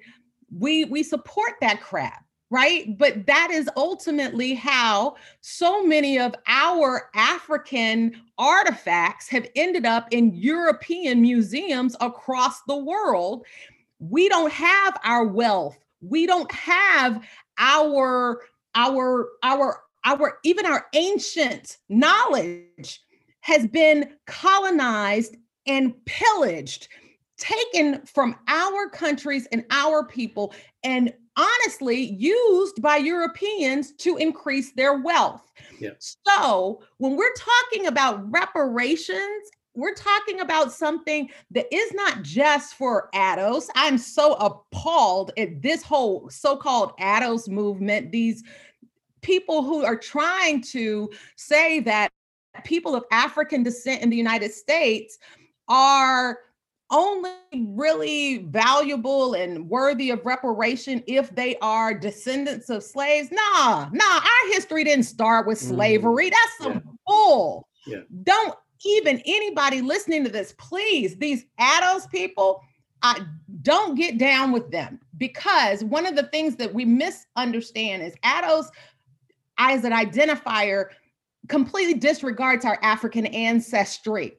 we 0.57 0.85
we 0.85 1.03
support 1.03 1.55
that 1.61 1.81
crap 1.81 2.26
right? 2.51 2.97
But 2.97 3.27
that 3.27 3.51
is 3.51 3.69
ultimately 3.77 4.55
how 4.55 5.17
so 5.41 5.85
many 5.85 6.19
of 6.19 6.35
our 6.47 7.11
African 7.15 8.21
artifacts 8.39 9.29
have 9.29 9.49
ended 9.57 9.85
up 9.85 10.09
in 10.13 10.33
European 10.35 11.21
museums 11.21 11.97
across 12.01 12.63
the 12.63 12.77
world. 12.77 13.45
We 13.99 14.29
don't 14.29 14.53
have 14.53 14.99
our 15.05 15.27
wealth. 15.27 15.79
We 16.01 16.27
don't 16.27 16.51
have 16.53 17.25
our 17.59 18.43
our 18.75 19.29
our 19.43 19.83
our 20.05 20.39
even 20.45 20.67
our 20.67 20.87
ancient 20.93 21.79
knowledge 21.89 23.01
has 23.41 23.67
been 23.67 24.13
colonized 24.27 25.37
and 25.67 25.95
pillaged 26.05 26.89
taken 27.39 28.05
from 28.07 28.37
our 28.49 28.89
countries 28.89 29.47
and 29.53 29.65
our 29.71 30.05
people 30.07 30.55
and 30.85 31.13
honestly 31.37 32.01
used 32.01 32.81
by 32.81 32.97
Europeans 32.97 33.93
to 33.93 34.17
increase 34.17 34.73
their 34.73 34.99
wealth. 35.01 35.53
Yeah. 35.79 35.91
So, 35.99 36.83
when 36.99 37.17
we're 37.17 37.35
talking 37.35 37.87
about 37.87 38.31
reparations, 38.31 39.51
we're 39.75 39.95
talking 39.95 40.41
about 40.41 40.73
something 40.73 41.29
that 41.51 41.67
is 41.71 41.93
not 41.93 42.23
just 42.23 42.75
for 42.75 43.11
ADOS. 43.15 43.69
I'm 43.75 43.99
so 43.99 44.35
appalled 44.35 45.33
at 45.37 45.61
this 45.61 45.83
whole 45.83 46.31
so 46.31 46.57
called 46.57 46.93
ADOS 46.99 47.49
movement, 47.49 48.11
these 48.11 48.43
people 49.21 49.63
who 49.63 49.85
are 49.85 49.97
trying 49.97 50.63
to 50.63 51.11
say 51.37 51.81
that 51.81 52.11
people 52.65 52.95
of 52.95 53.05
African 53.11 53.63
descent 53.63 54.03
in 54.03 54.09
the 54.09 54.17
United 54.17 54.53
States 54.53 55.19
are 55.69 56.39
only 56.91 57.31
really 57.53 58.39
valuable 58.39 59.35
and 59.35 59.69
worthy 59.69 60.11
of 60.11 60.25
reparation 60.25 61.03
if 61.07 61.35
they 61.35 61.57
are 61.59 61.93
descendants 61.93 62.71
of 62.71 62.83
slaves. 62.83 63.31
Nah, 63.33 63.89
nah, 63.93 64.05
our 64.05 64.53
history 64.53 64.85
didn't 64.85 65.05
start 65.05 65.47
with 65.47 65.59
mm-hmm. 65.59 65.75
slavery. 65.75 66.31
That's 66.31 66.59
some 66.59 66.73
yeah. 66.75 66.93
bull. 67.07 67.69
Yeah. 67.87 68.01
Don't 68.23 68.55
even 68.85 69.23
anybody 69.27 69.81
listening 69.81 70.25
to 70.25 70.31
this, 70.31 70.55
please, 70.59 71.17
these 71.17 71.45
ADOS 71.61 72.11
people, 72.11 72.61
I 73.03 73.21
don't 73.63 73.95
get 73.95 74.19
down 74.19 74.53
with 74.53 74.71
them 74.71 75.01
because 75.19 75.83
one 75.85 76.07
of 76.07 76.15
the 76.17 76.25
things 76.25 76.57
that 76.57 76.73
we 76.73 76.85
misunderstand 76.85 78.03
is 78.03 78.15
ADOS 78.25 78.67
as 79.59 79.85
an 79.85 79.93
identifier 79.93 80.87
completely 81.49 81.95
disregards 81.95 82.65
our 82.65 82.79
African 82.83 83.27
ancestry. 83.27 84.37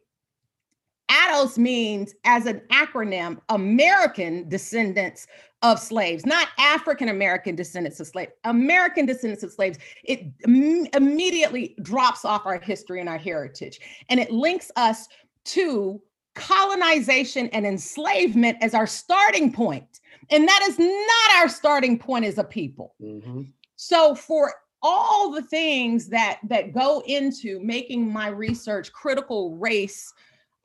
ADOS 1.18 1.57
means, 1.57 2.13
as 2.24 2.45
an 2.45 2.61
acronym, 2.72 3.39
American 3.49 4.47
descendants 4.49 5.28
of 5.63 5.80
slaves, 5.80 6.26
not 6.26 6.49
African 6.59 7.09
American 7.09 7.55
descendants 7.55 7.99
of 7.99 8.07
slaves, 8.07 8.32
American 8.43 9.05
descendants 9.05 9.43
of 9.43 9.51
slaves. 9.51 9.80
It 10.03 10.26
Im- 10.45 10.88
immediately 10.93 11.76
drops 11.82 12.26
off 12.26 12.45
our 12.45 12.59
history 12.59 12.99
and 12.99 13.09
our 13.09 13.18
heritage. 13.18 13.80
And 14.09 14.20
it 14.20 14.32
links 14.32 14.72
us 14.76 15.07
to 15.45 16.01
colonization 16.36 17.47
and 17.47 17.65
enslavement 17.65 18.57
as 18.61 18.76
our 18.76 18.86
starting 18.86 19.51
point. 19.51 19.99
And 20.30 20.47
that 20.47 20.65
is 20.68 20.78
not 20.78 21.38
our 21.38 21.49
starting 21.49 21.97
point 21.97 22.26
as 22.26 22.38
a 22.38 22.43
people. 22.43 22.93
Mm-hmm. 23.01 23.43
So, 23.76 24.13
for 24.13 24.53
all 24.84 25.32
the 25.32 25.41
things 25.41 26.07
that 26.07 26.39
that 26.47 26.74
go 26.74 27.01
into 27.07 27.59
making 27.61 28.11
my 28.11 28.28
research 28.28 28.91
critical 28.93 29.55
race 29.55 30.13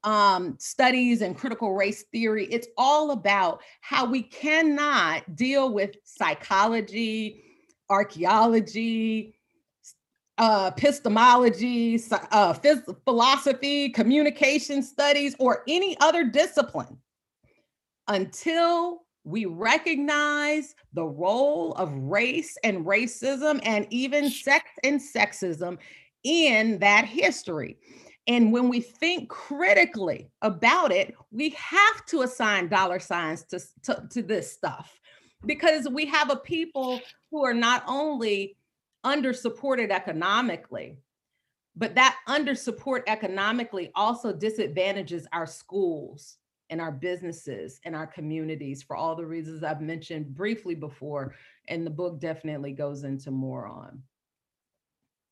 um, 0.04 0.56
studies 0.58 1.22
and 1.22 1.36
critical 1.36 1.74
race 1.74 2.04
theory. 2.12 2.46
It's 2.50 2.68
all 2.76 3.12
about 3.12 3.62
how 3.80 4.04
we 4.04 4.22
cannot 4.22 5.36
deal 5.36 5.72
with 5.72 5.96
psychology, 6.04 7.42
archaeology, 7.88 9.34
uh, 10.38 10.70
epistemology, 10.76 12.02
uh, 12.10 12.54
phys- 12.54 12.96
philosophy, 13.04 13.90
communication 13.90 14.82
studies, 14.82 15.36
or 15.38 15.62
any 15.68 15.96
other 16.00 16.24
discipline 16.24 16.98
until 18.08 19.02
we 19.24 19.44
recognize 19.44 20.74
the 20.94 21.04
role 21.04 21.72
of 21.74 21.92
race 21.94 22.56
and 22.64 22.84
racism 22.84 23.60
and 23.62 23.86
even 23.90 24.28
sex 24.28 24.64
and 24.82 25.00
sexism 25.00 25.78
in 26.24 26.78
that 26.78 27.04
history. 27.04 27.76
And 28.28 28.52
when 28.52 28.68
we 28.68 28.80
think 28.80 29.28
critically 29.28 30.30
about 30.42 30.92
it, 30.92 31.14
we 31.30 31.50
have 31.50 32.06
to 32.06 32.22
assign 32.22 32.68
dollar 32.68 33.00
signs 33.00 33.44
to, 33.44 33.60
to, 33.82 34.06
to, 34.10 34.22
this 34.22 34.52
stuff 34.52 35.00
because 35.44 35.88
we 35.88 36.06
have 36.06 36.30
a 36.30 36.36
people 36.36 37.00
who 37.30 37.44
are 37.44 37.54
not 37.54 37.82
only 37.88 38.56
under 39.02 39.32
supported 39.32 39.90
economically, 39.90 40.98
but 41.74 41.96
that 41.96 42.16
under 42.28 42.54
support 42.54 43.02
economically 43.08 43.90
also 43.96 44.32
disadvantages 44.32 45.26
our 45.32 45.46
schools 45.46 46.36
and 46.70 46.80
our 46.80 46.92
businesses 46.92 47.80
and 47.84 47.96
our 47.96 48.06
communities 48.06 48.82
for 48.82 48.94
all 48.94 49.16
the 49.16 49.26
reasons 49.26 49.64
I've 49.64 49.80
mentioned 49.80 50.34
briefly 50.34 50.74
before. 50.74 51.34
And 51.68 51.84
the 51.84 51.90
book 51.90 52.20
definitely 52.20 52.72
goes 52.72 53.02
into 53.04 53.30
more 53.30 53.66
on 53.66 54.02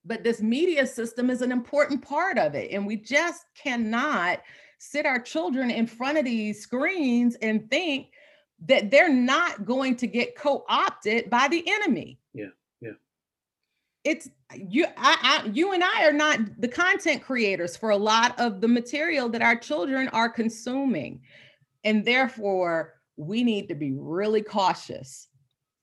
but 0.04 0.24
this 0.24 0.40
media 0.40 0.86
system 0.86 1.30
is 1.30 1.42
an 1.42 1.52
important 1.52 2.02
part 2.02 2.38
of 2.38 2.54
it 2.54 2.70
and 2.72 2.86
we 2.86 2.96
just 2.96 3.44
cannot 3.54 4.40
sit 4.78 5.04
our 5.06 5.20
children 5.20 5.70
in 5.70 5.86
front 5.86 6.16
of 6.16 6.24
these 6.24 6.62
screens 6.62 7.36
and 7.42 7.68
think 7.70 8.08
that 8.66 8.90
they're 8.90 9.12
not 9.12 9.64
going 9.64 9.96
to 9.96 10.06
get 10.06 10.36
co-opted 10.36 11.28
by 11.30 11.48
the 11.48 11.62
enemy. 11.66 12.18
Yeah 12.34 12.46
yeah. 12.80 12.92
It's 14.04 14.30
you 14.56 14.86
I, 14.96 15.42
I 15.44 15.48
you 15.52 15.72
and 15.72 15.84
i 15.84 16.04
are 16.04 16.12
not 16.12 16.40
the 16.58 16.68
content 16.68 17.22
creators 17.22 17.76
for 17.76 17.90
a 17.90 17.96
lot 17.96 18.38
of 18.40 18.60
the 18.60 18.68
material 18.68 19.28
that 19.28 19.42
our 19.42 19.54
children 19.54 20.08
are 20.08 20.28
consuming 20.28 21.20
and 21.84 22.04
therefore 22.04 22.94
we 23.16 23.44
need 23.44 23.68
to 23.68 23.74
be 23.74 23.92
really 23.92 24.42
cautious 24.42 25.28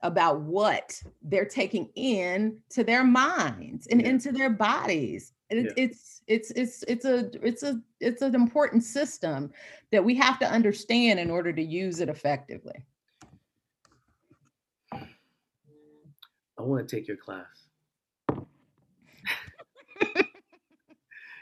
about 0.01 0.41
what 0.41 1.01
they're 1.23 1.45
taking 1.45 1.89
in 1.95 2.57
to 2.69 2.83
their 2.83 3.03
minds 3.03 3.87
and 3.87 4.01
yeah. 4.01 4.09
into 4.09 4.31
their 4.31 4.49
bodies. 4.49 5.33
It, 5.49 5.65
yeah. 5.65 5.71
It's 5.77 6.21
it's 6.27 6.51
it's 6.51 6.83
it's 6.87 7.05
a 7.05 7.31
it's 7.45 7.63
a 7.63 7.81
it's 7.99 8.21
an 8.21 8.35
important 8.35 8.83
system 8.83 9.51
that 9.91 10.03
we 10.03 10.13
have 10.15 10.37
to 10.39 10.45
understand 10.45 11.19
in 11.19 11.31
order 11.31 11.53
to 11.53 11.63
use 11.63 11.99
it 12.01 12.09
effectively. 12.09 12.85
I 16.59 16.63
want 16.63 16.87
to 16.87 16.95
take 16.95 17.07
your 17.07 17.17
class. 17.17 17.45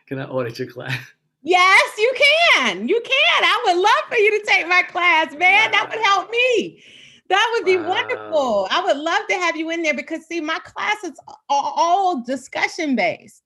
can 0.07 0.19
I 0.19 0.25
audit 0.25 0.59
your 0.59 0.69
class? 0.69 0.99
Yes, 1.41 1.97
you 1.97 2.13
can. 2.53 2.87
You 2.87 3.01
can. 3.01 3.43
I 3.43 3.63
would 3.65 3.77
love 3.77 4.09
for 4.09 4.17
you 4.17 4.39
to 4.39 4.45
take 4.45 4.67
my 4.67 4.81
class, 4.81 5.31
man. 5.35 5.71
Wow. 5.71 5.77
That 5.77 5.89
would 5.89 6.03
help 6.03 6.31
me. 6.31 6.83
That 7.29 7.49
would 7.53 7.65
be 7.65 7.77
wow. 7.77 7.89
wonderful. 7.89 8.67
I 8.69 8.83
would 8.83 8.97
love 8.97 9.21
to 9.29 9.35
have 9.35 9.55
you 9.55 9.69
in 9.71 9.81
there 9.81 9.93
because 9.93 10.25
see, 10.25 10.41
my 10.41 10.59
classes 10.59 11.19
are 11.27 11.35
all 11.49 12.23
discussion 12.23 12.95
based. 12.95 13.41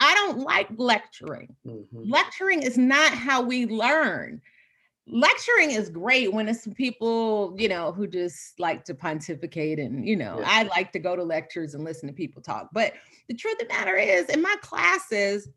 I 0.00 0.14
don't 0.14 0.40
like 0.40 0.68
lecturing. 0.76 1.54
Mm-hmm. 1.66 2.10
Lecturing 2.10 2.62
is 2.62 2.78
not 2.78 3.12
how 3.12 3.42
we 3.42 3.66
learn. 3.66 4.40
Lecturing 5.08 5.72
is 5.72 5.88
great 5.88 6.32
when 6.32 6.48
it's 6.48 6.68
people, 6.74 7.54
you 7.58 7.68
know, 7.68 7.92
who 7.92 8.06
just 8.06 8.60
like 8.60 8.84
to 8.84 8.94
pontificate 8.94 9.78
and, 9.78 10.06
you 10.06 10.14
know, 10.14 10.38
yeah. 10.38 10.46
I 10.46 10.62
like 10.64 10.92
to 10.92 10.98
go 10.98 11.16
to 11.16 11.24
lectures 11.24 11.74
and 11.74 11.82
listen 11.82 12.06
to 12.08 12.12
people 12.12 12.42
talk. 12.42 12.68
But 12.72 12.92
the 13.28 13.34
truth 13.34 13.60
of 13.60 13.66
the 13.66 13.74
matter 13.74 13.96
is, 13.96 14.26
in 14.26 14.42
my 14.42 14.54
classes, 14.60 15.48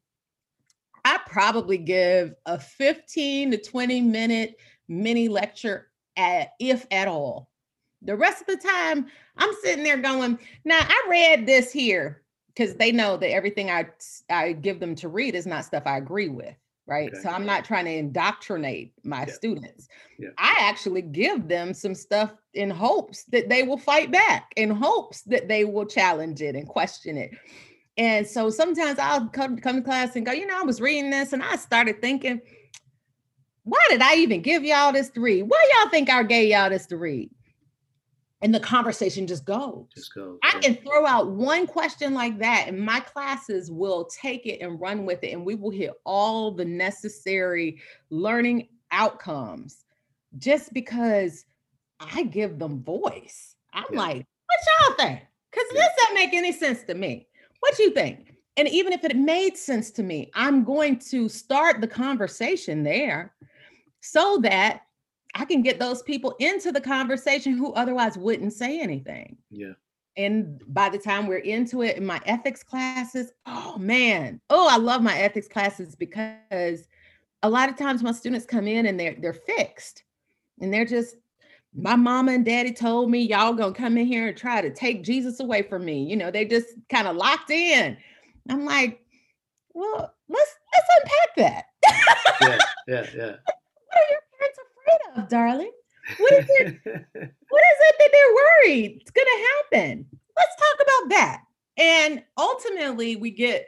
I 1.03 1.19
probably 1.27 1.77
give 1.77 2.33
a 2.45 2.59
15 2.59 3.51
to 3.51 3.57
20 3.57 4.01
minute 4.01 4.55
mini 4.87 5.27
lecture 5.27 5.87
at 6.17 6.49
if 6.59 6.85
at 6.89 7.07
all. 7.07 7.50
The 8.01 8.15
rest 8.15 8.41
of 8.41 8.47
the 8.47 8.57
time, 8.57 9.07
I'm 9.37 9.53
sitting 9.63 9.83
there 9.83 9.97
going, 9.97 10.39
now 10.65 10.79
I 10.79 11.07
read 11.09 11.45
this 11.45 11.71
here 11.71 12.23
because 12.47 12.75
they 12.75 12.91
know 12.91 13.17
that 13.17 13.31
everything 13.31 13.69
I 13.69 13.87
I 14.29 14.53
give 14.53 14.79
them 14.79 14.95
to 14.95 15.07
read 15.07 15.35
is 15.35 15.45
not 15.45 15.65
stuff 15.65 15.83
I 15.85 15.97
agree 15.97 16.29
with, 16.29 16.55
right? 16.85 17.09
Okay. 17.11 17.21
So 17.21 17.29
I'm 17.29 17.45
not 17.45 17.63
trying 17.63 17.85
to 17.85 17.91
indoctrinate 17.91 18.93
my 19.03 19.25
yeah. 19.25 19.33
students. 19.33 19.87
Yeah. 20.17 20.29
I 20.37 20.55
actually 20.59 21.03
give 21.03 21.47
them 21.47 21.73
some 21.73 21.95
stuff 21.95 22.33
in 22.53 22.69
hopes 22.69 23.23
that 23.25 23.49
they 23.49 23.63
will 23.63 23.77
fight 23.77 24.11
back, 24.11 24.51
in 24.55 24.69
hopes 24.69 25.21
that 25.23 25.47
they 25.47 25.65
will 25.65 25.85
challenge 25.85 26.41
it 26.41 26.55
and 26.55 26.67
question 26.67 27.17
it. 27.17 27.31
And 27.97 28.25
so 28.25 28.49
sometimes 28.49 28.99
I'll 28.99 29.27
come, 29.27 29.57
come 29.57 29.77
to 29.77 29.81
class 29.81 30.15
and 30.15 30.25
go, 30.25 30.31
you 30.31 30.47
know, 30.47 30.59
I 30.59 30.63
was 30.63 30.81
reading 30.81 31.11
this 31.11 31.33
and 31.33 31.43
I 31.43 31.55
started 31.55 32.01
thinking, 32.01 32.41
why 33.63 33.79
did 33.89 34.01
I 34.01 34.15
even 34.15 34.41
give 34.41 34.63
y'all 34.63 34.91
this 34.91 35.09
to 35.11 35.21
read? 35.21 35.43
What 35.43 35.59
y'all 35.75 35.89
think 35.89 36.09
I 36.09 36.23
gave 36.23 36.49
y'all 36.49 36.69
this 36.69 36.87
to 36.87 36.97
read? 36.97 37.29
And 38.41 38.53
the 38.53 38.59
conversation 38.59 39.27
just 39.27 39.45
goes. 39.45 39.85
Just 39.93 40.13
goes. 40.13 40.39
I 40.43 40.59
can 40.59 40.75
throw 40.75 41.05
out 41.05 41.29
one 41.29 41.67
question 41.67 42.13
like 42.13 42.39
that, 42.39 42.65
and 42.67 42.79
my 42.79 42.99
classes 42.99 43.69
will 43.69 44.05
take 44.05 44.45
it 44.45 44.61
and 44.61 44.79
run 44.79 45.05
with 45.05 45.23
it, 45.23 45.31
and 45.31 45.45
we 45.45 45.55
will 45.55 45.69
hit 45.69 45.91
all 46.05 46.51
the 46.51 46.65
necessary 46.65 47.79
learning 48.09 48.67
outcomes 48.91 49.85
just 50.37 50.73
because 50.73 51.45
I 51.99 52.23
give 52.23 52.57
them 52.57 52.83
voice. 52.83 53.55
I'm 53.73 53.85
yeah. 53.91 53.99
like, 53.99 54.25
What 54.45 54.59
y'all 54.87 54.95
think? 54.95 55.21
Because 55.51 55.67
this 55.71 55.87
doesn't 55.99 56.15
make 56.15 56.33
any 56.33 56.51
sense 56.51 56.83
to 56.83 56.95
me. 56.95 57.27
What 57.59 57.77
you 57.77 57.91
think? 57.91 58.35
And 58.57 58.67
even 58.67 58.91
if 58.91 59.03
it 59.03 59.15
made 59.15 59.55
sense 59.55 59.91
to 59.91 60.03
me, 60.03 60.31
I'm 60.33 60.63
going 60.63 60.99
to 61.09 61.29
start 61.29 61.79
the 61.79 61.87
conversation 61.87 62.83
there 62.83 63.33
so 64.01 64.39
that 64.43 64.81
I 65.35 65.45
can 65.45 65.61
get 65.61 65.79
those 65.79 66.01
people 66.03 66.35
into 66.39 66.71
the 66.71 66.81
conversation 66.81 67.53
who 67.53 67.73
otherwise 67.73 68.17
wouldn't 68.17 68.53
say 68.53 68.79
anything. 68.79 69.37
Yeah. 69.49 69.73
And 70.17 70.61
by 70.67 70.89
the 70.89 70.97
time 70.97 71.27
we're 71.27 71.37
into 71.37 71.83
it 71.83 71.97
in 71.97 72.05
my 72.05 72.19
ethics 72.25 72.63
classes, 72.63 73.31
oh 73.45 73.77
man, 73.77 74.41
oh, 74.49 74.67
I 74.69 74.77
love 74.77 75.01
my 75.01 75.17
ethics 75.17 75.47
classes 75.47 75.95
because 75.95 76.87
a 77.43 77.49
lot 77.49 77.69
of 77.69 77.77
times 77.77 78.03
my 78.03 78.11
students 78.11 78.45
come 78.45 78.67
in 78.67 78.85
and 78.85 78.99
they're 78.99 79.15
they're 79.19 79.33
fixed 79.33 80.03
and 80.59 80.73
they're 80.73 80.85
just 80.85 81.15
my 81.73 81.95
mama 81.95 82.33
and 82.33 82.43
daddy 82.43 82.73
told 82.73 83.09
me 83.09 83.21
y'all 83.21 83.53
gonna 83.53 83.73
come 83.73 83.97
in 83.97 84.05
here 84.05 84.27
and 84.27 84.37
try 84.37 84.61
to 84.61 84.73
take 84.73 85.03
Jesus 85.03 85.39
away 85.39 85.61
from 85.61 85.85
me. 85.85 86.03
You 86.03 86.17
know, 86.17 86.29
they 86.29 86.45
just 86.45 86.67
kind 86.89 87.07
of 87.07 87.15
locked 87.15 87.49
in. 87.49 87.97
I'm 88.49 88.65
like, 88.65 89.01
well, 89.73 90.13
let's 90.27 90.55
let's 90.73 90.87
unpack 90.99 91.35
that. 91.37 91.65
yeah, 92.41 92.57
yeah, 92.87 93.07
yeah. 93.15 93.35
What 93.45 93.97
are 93.97 94.09
your 94.09 94.20
afraid 94.91 95.23
of, 95.23 95.29
darling? 95.29 95.71
What 96.17 96.33
is 96.33 96.45
it? 96.49 96.79
what 96.85 96.93
is 96.93 97.77
it 97.79 97.95
that 97.99 98.09
they're 98.11 98.35
worried 98.35 98.99
it's 99.01 99.11
gonna 99.11 99.81
happen? 99.81 100.05
Let's 100.35 100.55
talk 100.55 100.87
about 100.87 101.09
that. 101.09 101.41
And 101.77 102.23
ultimately, 102.37 103.15
we 103.15 103.31
get 103.31 103.67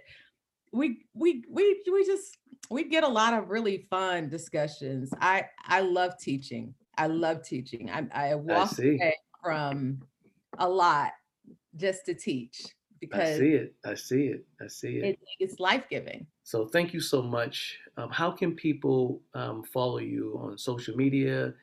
we 0.72 1.06
we 1.14 1.44
we 1.50 1.82
we 1.92 2.06
just 2.06 2.38
we 2.70 2.86
get 2.86 3.04
a 3.04 3.08
lot 3.08 3.34
of 3.34 3.50
really 3.50 3.86
fun 3.90 4.30
discussions. 4.30 5.14
I 5.22 5.46
I 5.66 5.82
love 5.82 6.18
teaching. 6.20 6.74
I 6.98 7.08
love 7.08 7.44
teaching. 7.44 7.90
I 7.90 8.06
I 8.12 8.36
walk 8.36 8.74
I 8.80 8.84
away 8.84 9.16
from 9.42 10.02
a 10.58 10.68
lot 10.68 11.12
just 11.76 12.06
to 12.06 12.14
teach 12.14 12.64
because 13.10 13.36
I 13.36 13.38
see 13.38 13.52
it. 13.52 13.76
I 13.86 13.96
see 13.96 14.26
it. 14.28 14.46
I 14.62 14.68
see 14.68 14.98
it. 14.98 15.04
it 15.04 15.20
it's 15.40 15.60
life 15.60 15.84
giving. 15.90 16.26
So 16.44 16.68
thank 16.68 16.94
you 16.94 17.00
so 17.00 17.22
much. 17.22 17.78
Um, 17.98 18.10
how 18.10 18.32
can 18.32 18.56
people 18.56 19.22
um, 19.34 19.64
follow 19.64 20.00
you 20.00 20.40
on 20.42 20.58
social 20.58 20.96
media? 20.96 21.54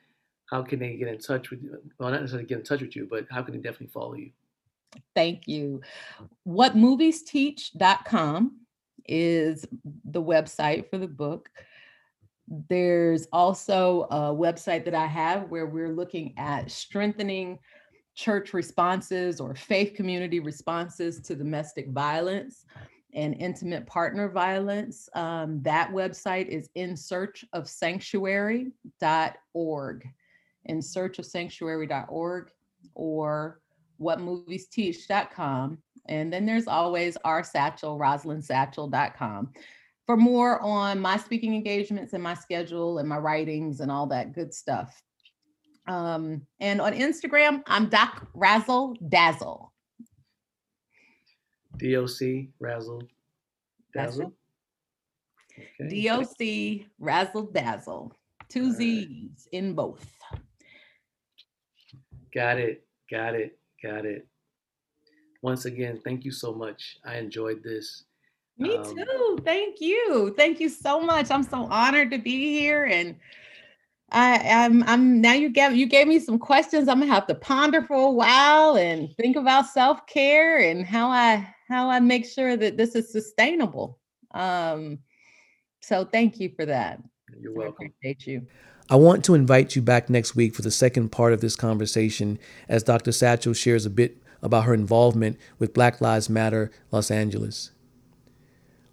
How 0.49 0.61
can 0.61 0.79
they 0.79 0.97
get 0.97 1.07
in 1.07 1.17
touch 1.17 1.49
with 1.49 1.63
you? 1.63 1.77
Well, 1.97 2.11
not 2.11 2.21
necessarily 2.21 2.47
get 2.47 2.59
in 2.59 2.63
touch 2.63 2.81
with 2.81 2.95
you, 2.95 3.07
but 3.09 3.25
how 3.31 3.41
can 3.41 3.53
they 3.53 3.59
definitely 3.59 3.87
follow 3.87 4.13
you? 4.13 4.31
Thank 5.15 5.47
you. 5.47 5.81
Whatmoviesteach.com 6.47 8.57
is 9.07 9.65
the 10.05 10.21
website 10.21 10.89
for 10.89 10.97
the 10.97 11.07
book. 11.07 11.49
There's 12.69 13.27
also 13.31 14.07
a 14.11 14.35
website 14.35 14.83
that 14.85 14.93
I 14.93 15.05
have 15.05 15.49
where 15.49 15.65
we're 15.65 15.93
looking 15.93 16.33
at 16.37 16.69
strengthening 16.69 17.59
church 18.15 18.53
responses 18.53 19.39
or 19.39 19.55
faith 19.55 19.93
community 19.93 20.39
responses 20.39 21.19
to 21.21 21.35
domestic 21.35 21.89
violence 21.89 22.65
and 23.13 23.35
intimate 23.39 23.85
partner 23.85 24.29
violence. 24.29 25.09
Um, 25.13 25.61
that 25.63 25.91
website 25.91 26.47
is 26.47 26.69
in 26.75 26.95
search 26.95 27.43
of 27.53 27.67
sanctuary.org, 27.67 30.09
in 30.65 30.81
search 30.81 31.19
of 31.19 31.25
sanctuary.org, 31.25 32.51
or 32.95 33.59
whatmoviesteach.com. 33.99 35.77
And 36.07 36.33
then 36.33 36.45
there's 36.45 36.67
always 36.67 37.17
our 37.23 37.43
Satchel, 37.43 37.99
RoslynSatchel.com 37.99 39.53
for 40.05 40.17
more 40.17 40.59
on 40.61 40.99
my 40.99 41.17
speaking 41.17 41.55
engagements 41.55 42.13
and 42.13 42.23
my 42.23 42.33
schedule 42.33 42.97
and 42.97 43.07
my 43.07 43.17
writings 43.17 43.79
and 43.79 43.91
all 43.91 44.07
that 44.07 44.33
good 44.33 44.53
stuff. 44.53 45.01
Um, 45.87 46.45
and 46.59 46.79
on 46.79 46.93
Instagram, 46.93 47.63
I'm 47.67 47.89
Doc 47.89 48.27
Razzle 48.33 48.95
Dazzle. 49.09 49.73
DOC 51.77 52.47
Razzle 52.59 53.03
Dazzle. 53.93 54.33
Okay. 55.79 56.05
DOC 56.05 56.87
Razzle 56.99 57.51
Dazzle. 57.51 58.13
Two 58.49 58.71
Z's 58.71 59.47
in 59.51 59.73
both. 59.73 60.05
Got 62.33 62.59
it. 62.59 62.85
Got 63.09 63.35
it. 63.35 63.57
Got 63.81 64.05
it. 64.05 64.27
Once 65.41 65.65
again, 65.65 65.99
thank 66.03 66.23
you 66.23 66.31
so 66.31 66.53
much. 66.53 66.97
I 67.03 67.17
enjoyed 67.17 67.63
this. 67.63 68.03
Me 68.57 68.75
um, 68.75 68.83
too. 68.83 69.39
Thank 69.43 69.81
you. 69.81 70.33
Thank 70.37 70.59
you 70.59 70.69
so 70.69 71.01
much. 71.01 71.31
I'm 71.31 71.43
so 71.43 71.67
honored 71.71 72.11
to 72.11 72.19
be 72.19 72.59
here 72.59 72.85
and 72.85 73.15
I, 74.11 74.39
am 74.43 74.83
I'm, 74.83 74.89
I'm 74.89 75.21
now 75.21 75.33
you 75.33 75.49
gave 75.49 75.73
you 75.73 75.85
gave 75.85 76.07
me 76.07 76.19
some 76.19 76.37
questions. 76.37 76.87
I'm 76.87 76.99
gonna 76.99 77.13
have 77.13 77.27
to 77.27 77.35
ponder 77.35 77.81
for 77.81 77.95
a 77.95 78.11
while 78.11 78.77
and 78.77 79.15
think 79.15 79.37
about 79.37 79.67
self 79.67 80.05
care 80.07 80.59
and 80.59 80.85
how 80.85 81.09
I 81.09 81.47
how 81.69 81.89
I 81.89 81.99
make 81.99 82.25
sure 82.25 82.57
that 82.57 82.77
this 82.77 82.95
is 82.95 83.11
sustainable. 83.11 83.99
Um, 84.33 84.99
so 85.81 86.03
thank 86.05 86.39
you 86.39 86.51
for 86.55 86.65
that. 86.65 87.01
You're 87.39 87.53
welcome. 87.53 87.85
I 87.85 87.87
appreciate 87.87 88.27
you. 88.27 88.47
I 88.89 88.95
want 88.95 89.23
to 89.25 89.35
invite 89.35 89.75
you 89.75 89.81
back 89.81 90.09
next 90.09 90.35
week 90.35 90.53
for 90.53 90.61
the 90.61 90.71
second 90.71 91.13
part 91.13 91.31
of 91.31 91.39
this 91.39 91.55
conversation 91.55 92.37
as 92.67 92.83
Dr. 92.83 93.13
Satchel 93.13 93.53
shares 93.53 93.85
a 93.85 93.89
bit 93.89 94.17
about 94.41 94.65
her 94.65 94.73
involvement 94.73 95.37
with 95.59 95.73
Black 95.73 96.01
Lives 96.01 96.29
Matter 96.29 96.71
Los 96.91 97.09
Angeles. 97.09 97.71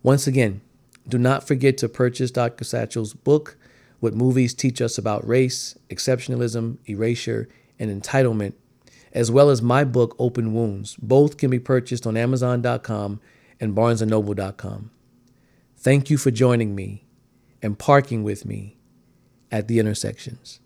Once 0.05 0.29
again, 0.29 0.61
do 1.09 1.19
not 1.19 1.49
forget 1.49 1.77
to 1.79 1.89
purchase 1.89 2.31
Dr. 2.31 2.63
Satchel's 2.63 3.13
book 3.13 3.57
what 4.01 4.15
movies 4.15 4.55
teach 4.55 4.81
us 4.81 4.99
about 4.99 5.27
race, 5.27 5.77
exceptionalism, 5.91 6.79
erasure, 6.89 7.49
and 7.79 7.91
entitlement, 7.91 8.55
as 9.13 9.31
well 9.31 9.51
as 9.51 9.63
my 9.63 9.85
book, 9.85 10.15
Open 10.19 10.53
Wounds. 10.53 10.97
Both 10.97 11.37
can 11.37 11.51
be 11.51 11.59
purchased 11.59 12.07
on 12.07 12.17
Amazon.com 12.17 13.21
and 13.61 13.77
BarnesandNoble.com. 13.77 14.91
Thank 15.77 16.11
you 16.11 16.19
for 16.19 16.31
joining 16.31 16.75
me 16.75 17.07
and 17.63 17.79
parking 17.79 18.23
with 18.23 18.45
me 18.45 18.77
at 19.51 19.69
the 19.69 19.79
intersections. 19.79 20.61